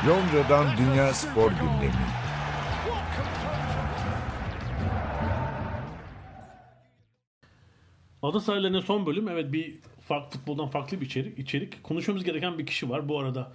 Londra'dan 0.08 0.78
Dünya 0.78 1.14
Spor 1.14 1.52
Gündemi. 1.52 2.25
Sahillerine 8.32 8.82
son 8.82 9.06
bölüm. 9.06 9.30
Evet 9.30 9.54
bir 9.54 9.76
farklı 10.08 10.40
futboldan 10.40 10.68
farklı 10.68 11.02
bir 11.02 11.06
içerik. 11.06 11.40
içerik. 11.40 11.84
Konuşmamız 11.84 12.24
gereken 12.24 12.60
bir 12.60 12.66
kişi 12.66 12.90
var 12.90 13.10
bu 13.10 13.20
arada. 13.20 13.52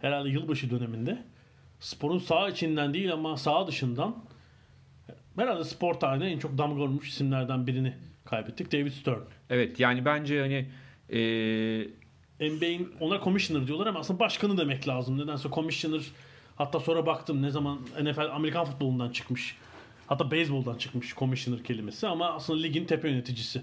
Herhalde 0.00 0.28
yılbaşı 0.28 0.70
döneminde. 0.70 1.24
Sporun 1.80 2.18
sağ 2.18 2.48
içinden 2.48 2.94
değil 2.94 3.12
ama 3.12 3.36
sağ 3.36 3.66
dışından 3.66 4.16
herhalde 5.36 5.64
spor 5.64 5.94
tarihine 5.94 6.30
en 6.30 6.38
çok 6.38 6.58
damga 6.58 6.80
vurmuş 6.80 7.08
isimlerden 7.08 7.66
birini 7.66 7.94
kaybettik. 8.24 8.72
David 8.72 8.92
Stern. 8.92 9.20
Evet 9.50 9.80
yani 9.80 10.04
bence 10.04 10.40
hani 10.40 10.66
e, 12.40 12.50
NBA'in 12.50 12.92
ona 13.00 13.20
commissioner 13.24 13.66
diyorlar 13.66 13.86
ama 13.86 13.98
aslında 14.00 14.20
başkanı 14.20 14.58
demek 14.58 14.88
lazım. 14.88 15.18
Nedense 15.18 15.48
commissioner 15.52 16.02
hatta 16.56 16.80
sonra 16.80 17.06
baktım 17.06 17.42
ne 17.42 17.50
zaman 17.50 17.78
NFL 18.02 18.30
Amerikan 18.32 18.64
futbolundan 18.64 19.10
çıkmış. 19.10 19.56
Hatta 20.06 20.30
beyzboldan 20.30 20.78
çıkmış 20.78 21.14
commissioner 21.14 21.64
kelimesi 21.64 22.06
ama 22.06 22.30
aslında 22.30 22.60
ligin 22.60 22.84
tepe 22.84 23.10
yöneticisi. 23.10 23.62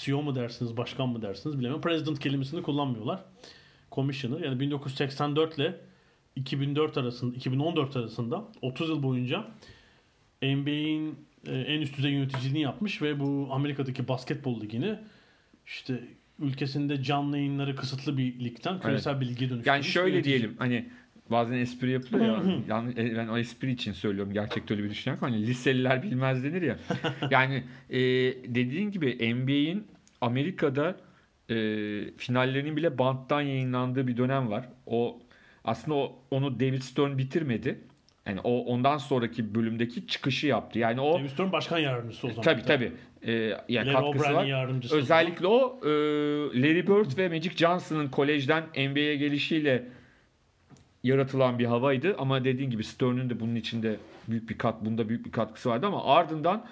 CEO 0.00 0.22
mu 0.22 0.34
dersiniz, 0.34 0.76
başkan 0.76 1.08
mı 1.08 1.22
dersiniz 1.22 1.58
bilemiyorum. 1.58 1.80
President 1.80 2.18
kelimesini 2.18 2.62
kullanmıyorlar. 2.62 3.24
Commissioner 3.92 4.44
yani 4.44 4.60
1984 4.60 5.58
ile 5.58 5.80
2004 6.36 6.98
arasında 6.98 7.36
2014 7.36 7.96
arasında 7.96 8.44
30 8.62 8.88
yıl 8.88 9.02
boyunca 9.02 9.44
NBA'in 10.42 11.18
e, 11.46 11.52
en 11.52 11.80
üst 11.80 11.96
düzey 11.96 12.12
yöneticiliğini 12.12 12.60
yapmış 12.60 13.02
ve 13.02 13.20
bu 13.20 13.48
Amerika'daki 13.50 14.08
basketbol 14.08 14.60
ligini 14.60 14.98
işte 15.66 16.00
ülkesinde 16.38 17.02
canlı 17.02 17.38
yayınları 17.38 17.76
kısıtlı 17.76 18.18
bir 18.18 18.40
ligden 18.40 18.80
küresel 18.80 19.20
bir 19.20 19.26
lige 19.26 19.40
dönüştürmüş. 19.40 19.66
yani 19.66 19.84
şöyle 19.84 20.14
yönetici. 20.14 20.38
diyelim 20.38 20.56
hani 20.58 20.88
bazen 21.30 21.56
espri 21.56 21.90
yapılıyor 21.90 22.44
ya. 22.44 22.58
yani 22.68 22.92
e, 22.96 23.16
ben 23.16 23.28
o 23.28 23.38
espri 23.38 23.70
için 23.70 23.92
söylüyorum. 23.92 24.32
Gerçekte 24.32 24.74
öyle 24.74 24.84
bir 24.84 24.90
düşünüyorum. 24.90 25.28
Hani 25.28 25.46
liseliler 25.46 26.02
bilmez 26.02 26.44
denir 26.44 26.62
ya. 26.62 26.76
yani 27.30 27.64
e, 27.90 27.98
dediğin 28.54 28.90
gibi 28.90 29.34
NBA'in 29.34 29.86
Amerika'da 30.20 30.96
e, 31.50 31.54
finallerinin 32.16 32.76
bile 32.76 32.98
banttan 32.98 33.40
yayınlandığı 33.40 34.06
bir 34.06 34.16
dönem 34.16 34.50
var. 34.50 34.68
O 34.86 35.18
aslında 35.64 35.96
o, 35.96 36.18
onu 36.30 36.60
David 36.60 36.82
Stern 36.82 37.18
bitirmedi. 37.18 37.80
Yani 38.26 38.40
o 38.44 38.64
ondan 38.64 38.98
sonraki 38.98 39.54
bölümdeki 39.54 40.06
çıkışı 40.06 40.46
yaptı. 40.46 40.78
Yani 40.78 41.00
o 41.00 41.18
David 41.18 41.28
Stern 41.28 41.52
başkan 41.52 41.78
yardımcısı 41.78 42.26
o 42.26 42.30
zaman. 42.30 42.42
tabii 42.42 42.62
tabii. 42.62 42.92
E, 43.22 43.32
yani 43.68 43.92
Larry 43.92 43.92
katkısı 43.92 44.34
var. 44.34 44.92
Özellikle 44.92 45.46
o 45.46 45.80
e, 45.82 45.88
Larry 46.62 46.86
Bird 46.86 47.18
ve 47.18 47.28
Magic 47.28 47.56
Johnson'ın 47.56 48.08
kolejden 48.08 48.64
NBA'ye 48.76 49.16
gelişiyle 49.16 49.84
yaratılan 51.06 51.58
bir 51.58 51.64
havaydı 51.64 52.14
ama 52.18 52.44
dediğin 52.44 52.70
gibi 52.70 52.84
Stern'ün 52.84 53.30
de 53.30 53.40
bunun 53.40 53.54
içinde 53.54 53.96
büyük 54.28 54.50
bir 54.50 54.58
kat 54.58 54.84
bunda 54.84 55.08
büyük 55.08 55.26
bir 55.26 55.32
katkısı 55.32 55.68
vardı 55.70 55.86
ama 55.86 56.04
ardından 56.04 56.64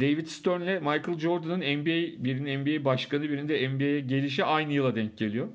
David 0.00 0.26
Stern'le 0.26 0.80
Michael 0.80 1.18
Jordan'ın 1.18 1.58
NBA 1.60 2.24
birinin 2.24 2.60
NBA 2.60 2.84
başkanı 2.84 3.22
birinin 3.22 3.48
de 3.48 3.68
NBA'ye 3.68 4.00
gelişi 4.00 4.44
aynı 4.44 4.72
yıla 4.72 4.94
denk 4.94 5.18
geliyor. 5.18 5.48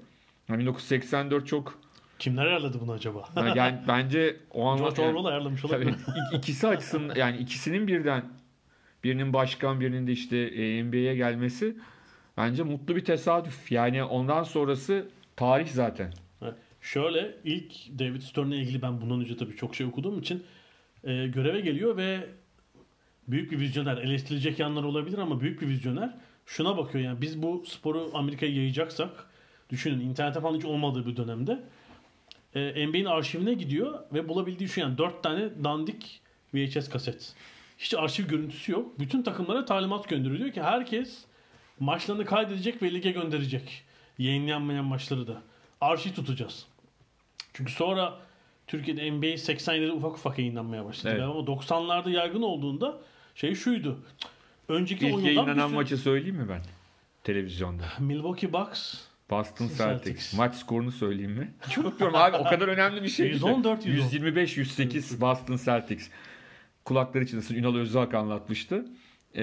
Yani 0.50 0.60
1984 0.60 1.48
çok 1.48 1.80
Kimler 2.20 2.46
ayarladı 2.46 2.78
bunu 2.82 2.92
acaba? 2.92 3.30
yani 3.56 3.78
bence 3.88 4.36
o 4.54 4.66
an 4.68 4.78
George 4.78 5.02
yani- 5.02 5.12
Orwell 5.18 5.26
ayarlamış 5.32 5.62
Tabii 5.62 5.74
olabilir. 5.76 5.92
ik- 5.94 6.38
ikisi 6.38 6.68
açısından 6.68 7.16
yani 7.20 7.38
ikisinin 7.38 7.88
birden 7.88 8.24
birinin 9.04 9.34
başkan 9.34 9.80
birinin 9.80 10.08
de 10.08 10.12
işte 10.12 10.38
e, 10.38 10.84
NBA'ye 10.84 11.16
gelmesi 11.16 11.76
bence 12.38 12.64
mutlu 12.64 12.96
bir 12.96 13.06
tesadüf. 13.06 13.72
Yani 13.72 14.04
ondan 14.04 14.44
sonrası 14.44 15.10
tarih 15.36 15.68
zaten. 15.68 16.14
Şöyle 16.82 17.36
ilk 17.44 18.00
David 18.00 18.22
Stern'le 18.22 18.52
ilgili 18.52 18.82
ben 18.82 19.02
bundan 19.02 19.22
önce 19.22 19.38
tabii 19.38 19.56
çok 19.56 19.76
şey 19.76 19.88
okuduğum 19.88 20.20
için 20.20 20.44
e, 21.04 21.28
göreve 21.28 21.60
geliyor 21.60 21.98
ve 21.98 22.30
büyük 23.28 23.52
bir 23.52 23.60
vizyoner. 23.60 23.98
Eleştirilecek 23.98 24.60
yanlar 24.60 24.84
olabilir 24.84 25.18
ama 25.18 25.42
büyük 25.42 25.62
bir 25.62 25.68
vizyoner. 25.68 26.14
Şuna 26.46 26.78
bakıyor 26.78 27.04
yani 27.04 27.22
biz 27.22 27.42
bu 27.42 27.64
sporu 27.68 28.12
Amerika'ya 28.14 28.56
yayacaksak 28.56 29.26
düşünün 29.70 30.00
internete 30.00 30.42
falan 30.42 30.58
hiç 30.58 30.66
olmadığı 30.66 31.06
bir 31.06 31.18
dönemde 31.18 31.64
e, 32.56 32.88
NBA'nin 32.88 33.06
arşivine 33.06 33.54
gidiyor 33.54 34.00
ve 34.14 34.30
bulabildiği 34.30 34.70
şu 34.70 34.80
yani 34.80 34.98
4 34.98 35.24
tane 35.24 35.64
dandik 35.64 36.22
VHS 36.54 36.90
kaset. 36.90 37.34
Hiç 37.78 37.94
arşiv 37.94 38.28
görüntüsü 38.28 38.72
yok. 38.72 39.00
Bütün 39.00 39.24
takımlara 39.24 39.66
talimat 39.66 40.10
gönderiyor. 40.10 40.40
Diyor 40.40 40.52
ki 40.52 40.62
herkes 40.62 41.26
maçlarını 41.80 42.26
kaydedecek 42.26 42.82
ve 42.82 42.94
lige 42.94 43.12
gönderecek. 43.12 43.84
Yayınlanmayan 44.18 44.86
maçları 44.86 45.28
da. 45.28 45.42
Arşiv 45.82 46.12
tutacağız. 46.14 46.66
Çünkü 47.54 47.72
sonra 47.72 48.18
Türkiye'de 48.68 49.12
NBA 49.12 49.26
87'de 49.26 49.92
ufak 49.92 50.12
ufak 50.12 50.40
yayınlanmaya 50.40 50.86
başladı. 50.86 51.14
Evet. 51.14 51.24
Ama 51.24 51.40
90'larda 51.40 52.12
yaygın 52.12 52.42
olduğunda 52.42 52.98
şey 53.36 53.56
şuydu. 53.56 54.00
Önceki 54.68 55.08
İlk 55.08 55.26
yayınlanan 55.26 55.68
sürü- 55.68 55.76
maçı 55.76 55.98
söyleyeyim 55.98 56.36
mi 56.36 56.50
ben? 56.50 56.62
Televizyonda. 57.24 57.84
Milwaukee 58.00 58.54
Bucks 58.54 58.96
Boston 59.30 59.68
Celtics. 59.68 59.78
Celtics. 59.78 60.34
Maç 60.34 60.56
skorunu 60.56 60.92
söyleyeyim 60.92 61.32
mi? 61.32 61.54
Unutmuyorum 61.78 62.18
abi 62.18 62.38
o 62.38 62.44
kadar 62.44 62.68
önemli 62.68 63.04
bir 63.04 63.10
şey. 63.10 63.28
114 63.28 63.86
125-108 63.86 65.22
Boston 65.22 65.58
Celtics. 65.66 66.10
Kulakları 66.86 67.28
çınlasın 67.28 67.56
Ünal 67.56 67.76
Özalk 67.76 68.14
anlatmıştı. 68.14 68.86
Ee, 69.36 69.42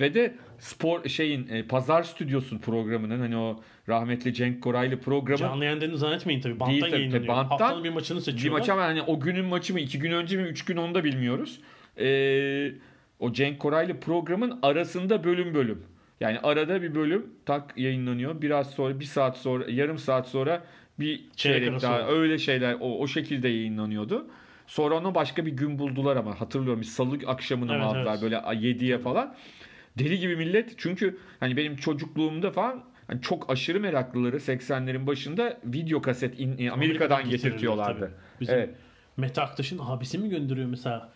ve 0.00 0.14
de 0.14 0.34
spor 0.58 1.04
şeyin 1.08 1.48
e, 1.48 1.62
pazar 1.62 2.02
stüdyosun 2.02 2.58
programının 2.58 3.20
hani 3.20 3.36
o 3.36 3.60
rahmetli 3.88 4.34
Cenk 4.34 4.62
Koraylı 4.62 5.00
programı 5.00 5.38
canlı 5.38 5.64
yayınlarını 5.64 5.98
zannetmeyin 5.98 6.40
tabii. 6.40 6.60
Banttan 6.60 6.72
Değil 6.72 6.82
tabii, 6.82 6.92
yayınlanıyor. 6.92 7.20
tabii, 7.26 7.28
banttan 7.28 7.58
Haftanın 7.58 7.84
bir 7.84 7.90
maçını 7.90 8.18
bir 8.18 8.22
seçiyorlar. 8.22 8.60
maç 8.60 8.68
ama 8.68 8.82
hani 8.82 9.02
o 9.02 9.20
günün 9.20 9.44
maçı 9.44 9.72
mı 9.72 9.80
iki 9.80 9.98
gün 9.98 10.12
önce 10.12 10.36
mi 10.36 10.42
üç 10.42 10.64
gün 10.64 10.76
onu 10.76 10.94
da 10.94 11.04
bilmiyoruz. 11.04 11.60
Ee, 12.00 12.72
o 13.20 13.32
Cenk 13.32 13.58
Koraylı 13.58 14.00
programın 14.00 14.58
arasında 14.62 15.24
bölüm 15.24 15.54
bölüm. 15.54 15.82
Yani 16.20 16.38
arada 16.40 16.82
bir 16.82 16.94
bölüm 16.94 17.26
tak 17.46 17.78
yayınlanıyor. 17.78 18.42
Biraz 18.42 18.70
sonra 18.70 19.00
bir 19.00 19.04
saat 19.04 19.36
sonra 19.36 19.64
yarım 19.68 19.98
saat 19.98 20.28
sonra 20.28 20.64
bir 21.00 21.20
çeyrek 21.36 21.68
arası 21.68 21.86
daha 21.86 22.08
öyle 22.08 22.38
şeyler 22.38 22.76
o, 22.80 22.98
o 22.98 23.06
şekilde 23.06 23.48
yayınlanıyordu. 23.48 24.26
Sonra 24.68 24.94
onu 24.94 25.14
başka 25.14 25.46
bir 25.46 25.52
gün 25.52 25.78
buldular 25.78 26.16
ama 26.16 26.40
hatırlıyorum 26.40 26.84
salı 26.84 27.18
akşamına 27.26 27.72
mı 27.72 27.78
Evet, 27.78 27.86
aldılar 27.86 28.12
evet. 28.12 28.22
böyle 28.22 28.36
7'ye 28.36 28.98
falan. 28.98 29.34
Deli 29.98 30.18
gibi 30.18 30.36
millet 30.36 30.74
çünkü 30.78 31.18
hani 31.40 31.56
benim 31.56 31.76
çocukluğumda 31.76 32.50
falan 32.50 32.84
hani 33.06 33.20
çok 33.22 33.50
aşırı 33.50 33.80
meraklıları 33.80 34.36
80'lerin 34.36 35.06
başında 35.06 35.58
video 35.64 36.02
kaset 36.02 36.40
in- 36.40 36.46
Amerika'dan 36.52 36.72
Amerika'dan 36.74 37.28
getirtiyorlardı. 37.30 38.12
Bizim 38.40 38.54
Evet. 38.54 38.74
Mete 39.16 39.40
Aktaş'ın 39.42 39.78
abisi 39.82 40.18
mi 40.18 40.28
gönderiyor 40.28 40.66
mesela? 40.68 41.12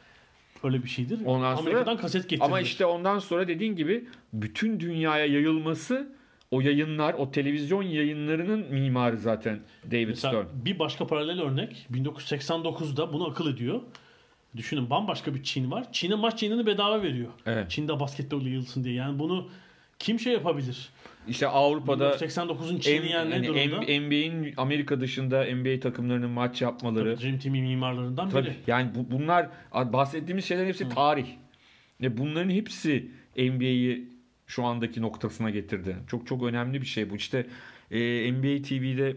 Öyle 0.65 0.83
bir 0.83 0.89
şeydir. 0.89 1.19
Ondan 1.25 1.55
sonra- 1.55 1.71
Amerika'dan 1.71 1.97
kaset 1.97 2.23
getiriyor. 2.23 2.47
Ama 2.47 2.61
işte 2.61 2.87
ondan 2.87 3.19
sonra 3.19 3.49
dediğin 3.49 3.77
gibi 3.77 4.09
bütün 4.33 4.81
dünyaya 4.81 5.27
yayılması 5.27 6.13
o 6.53 6.61
yayınlar, 6.61 7.15
o 7.15 7.31
televizyon 7.31 7.83
yayınlarının 7.83 8.73
mimarı 8.73 9.19
zaten 9.19 9.61
David 9.91 10.09
Mesela 10.09 10.45
Stern. 10.45 10.65
bir 10.65 10.79
başka 10.79 11.07
paralel 11.07 11.41
örnek 11.41 11.87
1989'da 11.93 13.13
bunu 13.13 13.31
akıl 13.31 13.55
ediyor. 13.55 13.81
Düşünün 14.57 14.91
bambaşka 14.91 15.35
bir 15.35 15.43
Çin 15.43 15.71
var. 15.71 15.93
Çin'e 15.93 16.15
maç 16.15 16.43
yayınını 16.43 16.67
bedava 16.67 17.03
veriyor. 17.03 17.29
Evet. 17.47 17.71
Çin'de 17.71 18.01
basketbol 18.01 18.43
yayılsın 18.43 18.85
diye. 18.85 18.95
Yani 18.95 19.19
bunu 19.19 19.49
kim 19.99 20.21
şey 20.21 20.33
yapabilir? 20.33 20.89
İşte 21.29 21.49
Avrupa'da 21.49 22.11
1989'un 22.11 22.79
Çin'i 22.79 23.11
yani 23.11 23.31
ne 23.31 23.67
hani? 23.69 24.01
NBA'in 24.01 24.55
Amerika 24.57 25.01
dışında 25.01 25.45
NBA 25.45 25.81
takımlarının 25.81 26.31
maç 26.31 26.63
yapmaları. 26.63 27.21
Dream 27.21 27.39
Team'in 27.39 27.65
mimarlarından 27.65 28.29
Tabii 28.29 28.47
biri. 28.47 28.57
yani 28.67 28.91
bu, 28.95 29.17
bunlar 29.17 29.49
bahsettiğimiz 29.75 30.45
şeylerin 30.45 30.69
hepsi 30.69 30.89
tarih. 30.89 31.27
Ve 32.01 32.19
bunların 32.19 32.51
hepsi 32.51 33.11
NBA'yi 33.37 34.12
şu 34.53 34.65
andaki 34.65 35.03
noktasına 35.03 35.51
getirdi. 35.51 35.97
Çok 36.07 36.27
çok 36.27 36.43
önemli 36.43 36.81
bir 36.83 36.87
şey 36.87 37.11
bu. 37.11 37.17
İşte 37.17 37.47
e, 37.91 38.33
NBA 38.33 38.63
TV'de 38.63 39.17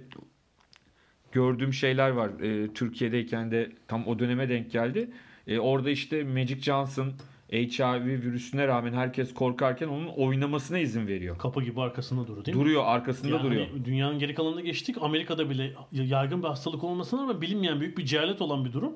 gördüğüm 1.32 1.74
şeyler 1.74 2.10
var. 2.10 2.30
E, 2.42 2.74
Türkiye'deyken 2.74 3.52
de 3.52 3.72
tam 3.88 4.08
o 4.08 4.20
döneme 4.20 4.50
denk 4.50 4.72
geldi. 4.72 5.10
E, 5.48 5.60
orada 5.60 5.90
işte 5.90 6.24
Magic 6.24 6.60
Johnson 6.62 7.14
HIV 7.52 8.06
virüsüne 8.06 8.68
rağmen 8.68 8.94
herkes 8.94 9.34
korkarken 9.34 9.88
onun 9.88 10.08
oynamasına 10.08 10.80
izin 10.80 11.08
veriyor. 11.08 11.38
Kapı 11.38 11.64
gibi 11.64 11.82
arkasında 11.82 12.28
durur 12.28 12.46
değil 12.46 12.58
mi? 12.58 12.64
Duruyor 12.64 12.84
arkasında 12.86 13.36
Yani 13.36 13.44
duruyor. 13.44 13.68
hani 13.72 13.86
dünyanın 13.86 14.20
geri 14.20 14.36
kalanına 14.36 14.62
geçtik. 14.62 14.96
Amerika'da 15.02 15.50
bile 15.50 15.72
yaygın 15.92 16.44
bir 16.44 16.48
hastalık 16.48 16.84
olmasına 16.84 17.22
ama 17.22 17.42
bilinmeyen 17.42 17.80
büyük 17.80 17.98
bir 17.98 18.06
cehalet 18.06 18.42
olan 18.42 18.66
bir 18.66 18.74
durum. 18.74 18.94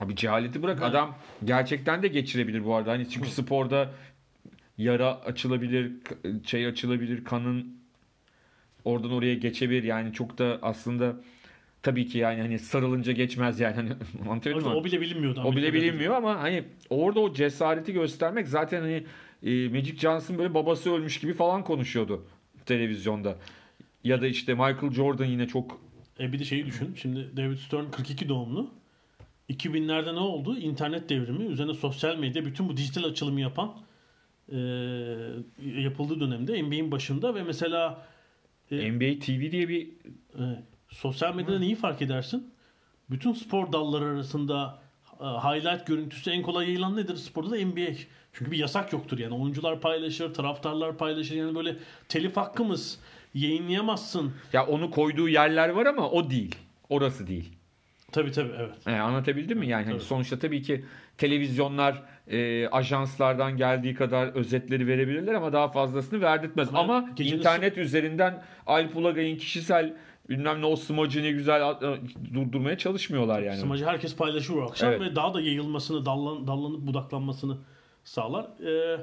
Abi 0.00 0.16
cehaleti 0.16 0.62
bırak 0.62 0.80
Ben- 0.80 0.86
adam 0.90 1.14
gerçekten 1.44 2.02
de 2.02 2.08
geçirebilir 2.08 2.64
bu 2.64 2.74
arada. 2.74 2.90
Hani 2.90 3.08
çünkü 3.08 3.28
sporda 3.30 3.90
yara 4.82 5.20
açılabilir, 5.20 5.92
şey 6.46 6.66
açılabilir, 6.66 7.24
kanın 7.24 7.76
oradan 8.84 9.12
oraya 9.12 9.34
geçebilir. 9.34 9.82
Yani 9.82 10.12
çok 10.12 10.38
da 10.38 10.58
aslında 10.62 11.16
tabii 11.82 12.06
ki 12.06 12.18
yani 12.18 12.40
hani 12.40 12.58
sarılınca 12.58 13.12
geçmez 13.12 13.60
yani. 13.60 13.74
Hani 13.74 13.88
mi? 14.54 14.68
O 14.68 14.84
bile 14.84 15.00
bilinmiyordu. 15.00 15.42
O 15.44 15.56
bile 15.56 15.74
bilinmiyor 15.74 16.14
ama 16.14 16.40
hani 16.40 16.64
orada 16.90 17.20
o 17.20 17.34
cesareti 17.34 17.92
göstermek 17.92 18.48
zaten 18.48 18.80
hani 18.80 19.04
e, 19.42 19.68
Magic 19.68 19.96
Johnson 19.96 20.38
böyle 20.38 20.54
babası 20.54 20.94
ölmüş 20.94 21.20
gibi 21.20 21.34
falan 21.34 21.64
konuşuyordu 21.64 22.26
televizyonda. 22.66 23.36
Ya 24.04 24.22
da 24.22 24.26
işte 24.26 24.54
Michael 24.54 24.92
Jordan 24.92 25.24
yine 25.24 25.48
çok 25.48 25.80
E 26.20 26.32
bir 26.32 26.38
de 26.38 26.44
şeyi 26.44 26.66
düşün. 26.66 26.94
Şimdi 27.02 27.36
David 27.36 27.56
Stern 27.56 27.90
42 27.90 28.28
doğumlu. 28.28 28.70
2000'lerde 29.50 30.14
ne 30.14 30.18
oldu? 30.18 30.58
İnternet 30.58 31.08
devrimi. 31.08 31.44
Üzerine 31.44 31.74
sosyal 31.74 32.16
medya 32.16 32.44
bütün 32.44 32.68
bu 32.68 32.76
dijital 32.76 33.04
açılımı 33.04 33.40
yapan 33.40 33.74
e, 34.48 34.58
yapıldığı 35.80 36.20
dönemde 36.20 36.62
NBA'in 36.62 36.92
başında 36.92 37.34
ve 37.34 37.42
mesela 37.42 38.06
e, 38.70 38.92
NBA 38.92 39.18
TV 39.20 39.52
diye 39.52 39.68
bir 39.68 39.88
e, 40.38 40.42
sosyal 40.88 41.34
medyada 41.34 41.58
neyi 41.58 41.74
fark 41.74 42.02
edersin? 42.02 42.54
Bütün 43.10 43.32
spor 43.32 43.72
dalları 43.72 44.04
arasında 44.04 44.82
e, 45.20 45.24
highlight 45.24 45.86
görüntüsü 45.86 46.30
en 46.30 46.42
kolay 46.42 46.66
yayılan 46.66 46.96
nedir? 46.96 47.16
Sporda 47.16 47.50
da 47.50 47.56
NBA. 47.56 47.94
Çünkü 48.32 48.50
bir 48.50 48.58
yasak 48.58 48.92
yoktur 48.92 49.18
yani. 49.18 49.34
Oyuncular 49.34 49.80
paylaşır, 49.80 50.34
taraftarlar 50.34 50.98
paylaşır. 50.98 51.34
Yani 51.34 51.54
böyle 51.54 51.76
telif 52.08 52.36
hakkımız 52.36 52.98
yayınlayamazsın. 53.34 54.32
ya 54.52 54.66
onu 54.66 54.90
koyduğu 54.90 55.28
yerler 55.28 55.68
var 55.68 55.86
ama 55.86 56.10
o 56.10 56.30
değil. 56.30 56.56
Orası 56.88 57.26
değil. 57.26 57.52
Tabii 58.12 58.32
tabii 58.32 58.52
evet. 58.58 58.86
E, 58.86 58.90
anlatabildim 58.92 59.58
mi? 59.58 59.68
Yani 59.68 59.84
hani 59.84 59.94
Tabii. 59.96 60.04
sonuçta 60.04 60.38
tabii 60.38 60.62
ki 60.62 60.84
televizyonlar 61.18 62.02
e, 62.28 62.68
ajanslardan 62.68 63.56
geldiği 63.56 63.94
kadar 63.94 64.26
özetleri 64.28 64.86
verebilirler 64.86 65.34
ama 65.34 65.52
daha 65.52 65.68
fazlasını 65.68 66.20
verdirtmez. 66.20 66.68
Ama 66.68 66.96
Ama 66.96 67.10
internet 67.18 67.78
üzerinden 67.78 68.42
Alp 68.66 68.96
Ulagay'ın 68.96 69.36
kişisel 69.36 69.94
bilmem 70.28 70.60
ne 70.60 70.66
o 70.66 70.76
smacı 70.76 71.22
ne 71.22 71.30
güzel 71.30 71.68
a- 71.68 71.80
durdurmaya 72.34 72.78
çalışmıyorlar 72.78 73.42
yani. 73.42 73.56
Smacı 73.56 73.84
herkes 73.86 74.16
paylaşır 74.16 74.54
o 74.54 74.62
akşam 74.62 74.88
Evet. 74.92 75.00
ve 75.00 75.16
daha 75.16 75.34
da 75.34 75.40
yayılmasını, 75.40 76.06
dallan, 76.06 76.46
dallanıp 76.46 76.80
budaklanmasını 76.86 77.56
sağlar. 78.04 78.46
Ee, 78.66 79.00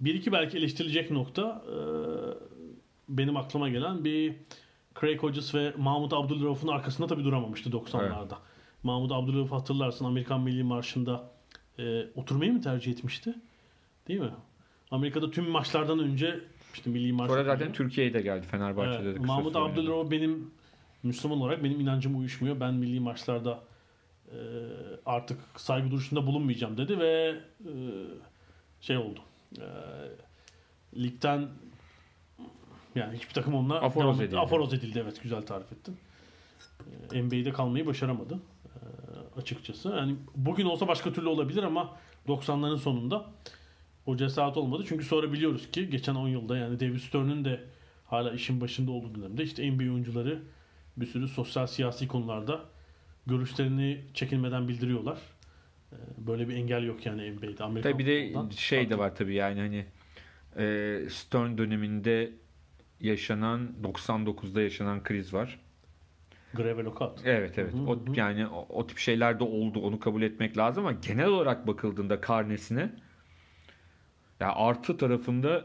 bir 0.00 0.14
iki 0.14 0.32
belki 0.32 0.58
eleştirilecek 0.58 1.10
nokta 1.10 1.62
e, 1.68 1.76
benim 3.08 3.36
aklıma 3.36 3.68
gelen 3.68 4.04
bir 4.04 4.34
Craig 5.02 5.22
Hodges 5.22 5.54
ve 5.54 5.72
Mahmut 5.78 6.12
Abdülrauf'un 6.12 6.68
arkasında 6.68 7.06
tabii 7.06 7.24
duramamıştı 7.24 7.70
90'larda. 7.70 8.34
Mahmut 8.82 9.12
Abdülrauf 9.12 9.52
hatırlarsın 9.52 10.04
Amerikan 10.04 10.40
Milli 10.40 10.62
Marşı'nda 10.62 11.30
e, 11.78 12.06
oturmayı 12.14 12.52
mı 12.52 12.60
tercih 12.60 12.92
etmişti? 12.92 13.34
Değil 14.08 14.20
mi? 14.20 14.30
Amerika'da 14.90 15.30
tüm 15.30 15.48
maçlardan 15.48 15.98
önce 15.98 16.40
işte 16.74 16.90
Milli 16.90 17.12
Marş 17.12 17.30
Sonra 17.30 17.44
zaten. 17.44 17.72
Türkiye'ye 17.72 18.14
de 18.14 18.20
geldi 18.20 18.46
Fenerbahçe'de 18.46 19.08
Evet, 19.08 19.22
de. 19.22 19.26
Mahmut. 19.26 19.56
Abdülrauf 19.56 20.10
benim 20.10 20.50
Müslüman 21.02 21.40
olarak 21.40 21.64
benim 21.64 21.80
inancım 21.80 22.18
uyuşmuyor. 22.18 22.60
Ben 22.60 22.74
milli 22.74 23.00
maçlarda 23.00 23.60
e, 24.28 24.38
artık 25.06 25.38
saygı 25.56 25.90
duruşunda 25.90 26.26
bulunmayacağım 26.26 26.76
dedi 26.76 26.98
ve 26.98 27.40
e, 27.60 27.72
şey 28.80 28.96
oldu. 28.96 29.20
E, 29.58 29.66
ligden 30.96 31.48
yani 32.94 33.16
hiçbir 33.16 33.34
takım 33.34 33.54
onunla 33.54 33.80
Aforoz 33.80 34.16
devam- 34.18 34.22
edildi. 34.26 34.38
Aforoz 34.38 34.74
edildi 34.74 34.98
evet 35.04 35.22
güzel 35.22 35.42
tarif 35.42 35.72
ettin. 35.72 35.96
E, 37.12 37.22
NBA'de 37.22 37.52
kalmayı 37.52 37.86
başaramadı 37.86 38.38
e, 38.64 39.40
açıkçası. 39.40 39.88
Yani 39.88 40.16
bugün 40.36 40.64
olsa 40.66 40.88
başka 40.88 41.12
türlü 41.12 41.28
olabilir 41.28 41.62
ama 41.62 41.96
90'ların 42.28 42.78
sonunda 42.78 43.26
o 44.06 44.16
cesaret 44.16 44.56
olmadı. 44.56 44.84
Çünkü 44.88 45.04
sonra 45.04 45.32
biliyoruz 45.32 45.70
ki 45.70 45.90
geçen 45.90 46.14
10 46.14 46.28
yılda 46.28 46.56
yani 46.56 46.80
David 46.80 46.98
Stern'ün 46.98 47.44
de 47.44 47.60
hala 48.06 48.32
işin 48.32 48.60
başında 48.60 48.90
olduğu 48.90 49.14
dönemde 49.14 49.42
işte 49.42 49.70
NBA 49.70 49.82
oyuncuları 49.82 50.42
bir 50.96 51.06
sürü 51.06 51.28
sosyal 51.28 51.66
siyasi 51.66 52.08
konularda 52.08 52.60
görüşlerini 53.26 54.00
çekinmeden 54.14 54.68
bildiriyorlar. 54.68 55.18
Ee, 55.92 55.96
Böyle 56.18 56.48
bir 56.48 56.54
engel 56.56 56.84
yok 56.84 57.06
yani 57.06 57.30
NBA'de. 57.32 57.64
Amerikan 57.64 57.92
Tabii 57.92 58.06
bir 58.06 58.06
de 58.50 58.56
şey 58.56 58.90
de 58.90 58.98
var 58.98 59.16
tabii 59.16 59.34
yani 59.34 59.60
hani 59.60 59.86
e, 60.64 60.98
Stern 61.10 61.58
döneminde 61.58 62.32
yaşanan 63.02 63.70
99'da 63.82 64.62
yaşanan 64.62 65.02
kriz 65.02 65.34
var. 65.34 65.58
Greve 66.54 66.76
ve 66.76 66.82
lockout. 66.82 67.20
Evet 67.24 67.58
evet. 67.58 67.72
Hı 67.74 67.78
hı 67.78 67.90
O, 67.90 68.04
yani 68.14 68.46
o, 68.46 68.66
o 68.68 68.86
tip 68.86 68.98
şeyler 68.98 69.40
de 69.40 69.44
oldu. 69.44 69.80
Onu 69.80 70.00
kabul 70.00 70.22
etmek 70.22 70.58
lazım 70.58 70.86
ama 70.86 70.98
genel 71.06 71.26
olarak 71.26 71.66
bakıldığında 71.66 72.20
karnesine 72.20 72.90
ya 74.40 74.52
artı 74.54 74.96
tarafında 74.96 75.64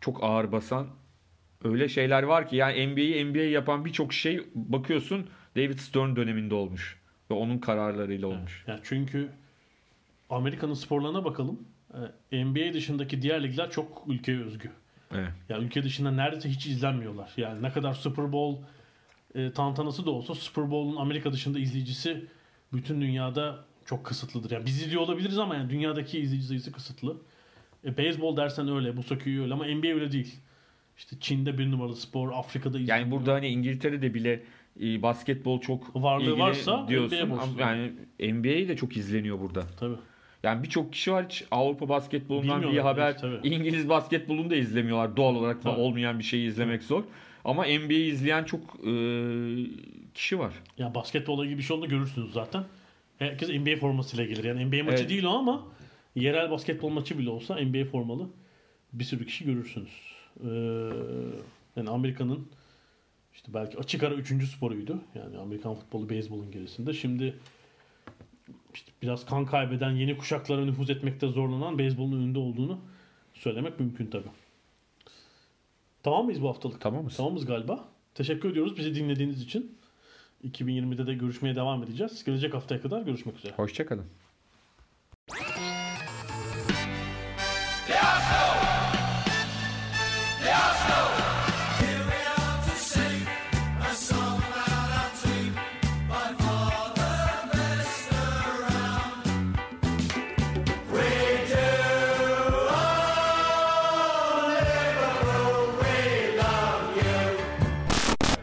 çok 0.00 0.24
ağır 0.24 0.52
basan 0.52 0.86
öyle 1.64 1.88
şeyler 1.88 2.22
var 2.22 2.48
ki 2.48 2.56
yani 2.56 2.86
NBA'yi 2.86 3.24
NBA 3.24 3.38
yapan 3.38 3.84
birçok 3.84 4.12
şey 4.12 4.40
bakıyorsun 4.54 5.26
David 5.56 5.78
Stern 5.78 6.16
döneminde 6.16 6.54
olmuş 6.54 7.00
ve 7.30 7.34
onun 7.34 7.58
kararlarıyla 7.58 8.28
olmuş. 8.28 8.64
Yani 8.66 8.80
çünkü 8.82 9.28
Amerika'nın 10.30 10.74
sporlarına 10.74 11.24
bakalım. 11.24 11.68
Ee, 12.32 12.44
NBA 12.44 12.74
dışındaki 12.74 13.22
diğer 13.22 13.42
ligler 13.42 13.70
çok 13.70 14.04
ülkeye 14.08 14.40
özgü. 14.40 14.70
Evet. 15.14 15.32
Yani 15.48 15.64
ülke 15.64 15.82
dışında 15.82 16.10
neredeyse 16.10 16.48
hiç 16.48 16.66
izlenmiyorlar. 16.66 17.32
Yani 17.36 17.62
ne 17.62 17.72
kadar 17.72 17.94
Super 17.94 18.32
Bowl 18.32 18.62
e, 19.34 19.52
tantanası 19.52 20.06
da 20.06 20.10
olsa 20.10 20.34
Super 20.34 20.70
Bowl'un 20.70 20.96
Amerika 20.96 21.32
dışında 21.32 21.58
izleyicisi 21.58 22.24
bütün 22.72 23.00
dünyada 23.00 23.64
çok 23.84 24.04
kısıtlıdır. 24.06 24.50
Yani 24.50 24.66
biz 24.66 24.82
izliyor 24.82 25.02
olabiliriz 25.02 25.38
ama 25.38 25.54
yani 25.54 25.70
dünyadaki 25.70 26.18
izleyici 26.18 26.46
sayısı 26.46 26.72
kısıtlı. 26.72 27.16
E, 27.84 27.96
beyzbol 27.96 28.36
dersen 28.36 28.68
öyle, 28.68 28.96
bu 28.96 29.02
söküğü 29.02 29.42
öyle 29.42 29.54
ama 29.54 29.64
NBA 29.66 29.88
öyle 29.88 30.12
değil. 30.12 30.34
İşte 30.98 31.16
Çin'de 31.20 31.58
bir 31.58 31.70
numaralı 31.70 31.96
spor, 31.96 32.32
Afrika'da 32.32 32.78
izleniyor. 32.78 32.98
Yani 32.98 33.10
burada 33.10 33.34
hani 33.34 33.48
İngiltere'de 33.48 34.14
bile 34.14 34.42
e, 34.80 35.02
basketbol 35.02 35.60
çok 35.60 36.02
Varlığı 36.02 36.38
varsa 36.38 36.88
diyorsun. 36.88 37.30
Borçlu. 37.30 37.60
Yani 37.60 37.92
NBA 38.20 38.68
de 38.68 38.76
çok 38.76 38.96
izleniyor 38.96 39.40
burada. 39.40 39.66
Tabii. 39.80 39.96
Yani 40.42 40.62
birçok 40.62 40.92
kişi 40.92 41.12
var 41.12 41.24
hiç 41.28 41.44
Avrupa 41.50 41.88
basketbolundan 41.88 42.60
bir 42.62 42.66
Bilmiyorlar 42.66 42.92
haber. 42.96 43.18
tabii. 43.18 43.48
İngiliz 43.48 43.88
basketbolunu 43.88 44.50
da 44.50 44.56
izlemiyorlar. 44.56 45.16
Doğal 45.16 45.34
olarak 45.34 45.64
da 45.64 45.76
olmayan 45.76 46.18
bir 46.18 46.24
şeyi 46.24 46.48
izlemek 46.48 46.82
zor. 46.82 47.02
Ama 47.44 47.62
NBA'yi 47.64 48.12
izleyen 48.12 48.44
çok 48.44 48.60
e, 48.86 48.92
kişi 50.14 50.38
var. 50.38 50.52
Ya 50.78 50.94
basketbola 50.94 51.44
gibi 51.46 51.58
bir 51.58 51.62
şey 51.62 51.76
olduğunu 51.76 51.88
görürsünüz 51.88 52.32
zaten. 52.32 52.64
Herkes 53.18 53.48
NBA 53.48 53.76
formasıyla 53.76 54.24
gelir. 54.24 54.44
Yani 54.44 54.64
NBA 54.64 54.84
maçı 54.84 54.96
Evet. 54.98 55.10
değil 55.10 55.24
o 55.24 55.30
ama 55.30 55.66
yerel 56.14 56.50
basketbol 56.50 56.88
maçı 56.88 57.18
bile 57.18 57.30
olsa 57.30 57.56
NBA 57.60 57.84
formalı 57.84 58.28
bir 58.92 59.04
sürü 59.04 59.26
kişi 59.26 59.44
görürsünüz. 59.44 59.90
Ee, 60.44 60.48
yani 61.76 61.90
Amerika'nın 61.90 62.48
işte 63.34 63.54
belki 63.54 63.78
açık 63.78 64.02
ara 64.02 64.14
üçüncü 64.14 64.46
sporuydu. 64.46 64.98
Yani 65.14 65.38
Amerikan 65.38 65.74
futbolu 65.74 66.08
beyzbolun 66.10 66.50
gerisinde. 66.50 66.92
Şimdi 66.92 67.34
işte 68.74 68.92
biraz 69.02 69.26
kan 69.26 69.46
kaybeden 69.46 69.90
yeni 69.90 70.18
kuşaklara 70.18 70.64
nüfuz 70.64 70.90
etmekte 70.90 71.28
zorlanan 71.28 71.78
beyzbolun 71.78 72.16
önünde 72.16 72.38
olduğunu 72.38 72.78
söylemek 73.34 73.80
mümkün 73.80 74.06
tabii. 74.06 74.30
Tamam 76.02 76.24
mıyız 76.24 76.42
bu 76.42 76.48
haftalık? 76.48 76.80
Tamamız. 76.80 77.16
Tamamız 77.16 77.46
galiba. 77.46 77.88
Teşekkür 78.14 78.50
ediyoruz 78.50 78.76
bizi 78.76 78.94
dinlediğiniz 78.94 79.42
için. 79.42 79.78
2020'de 80.44 81.06
de 81.06 81.14
görüşmeye 81.14 81.56
devam 81.56 81.82
edeceğiz. 81.82 82.24
Gelecek 82.24 82.54
haftaya 82.54 82.82
kadar 82.82 83.02
görüşmek 83.02 83.36
üzere. 83.36 83.52
Hoşçakalın. 83.52 84.06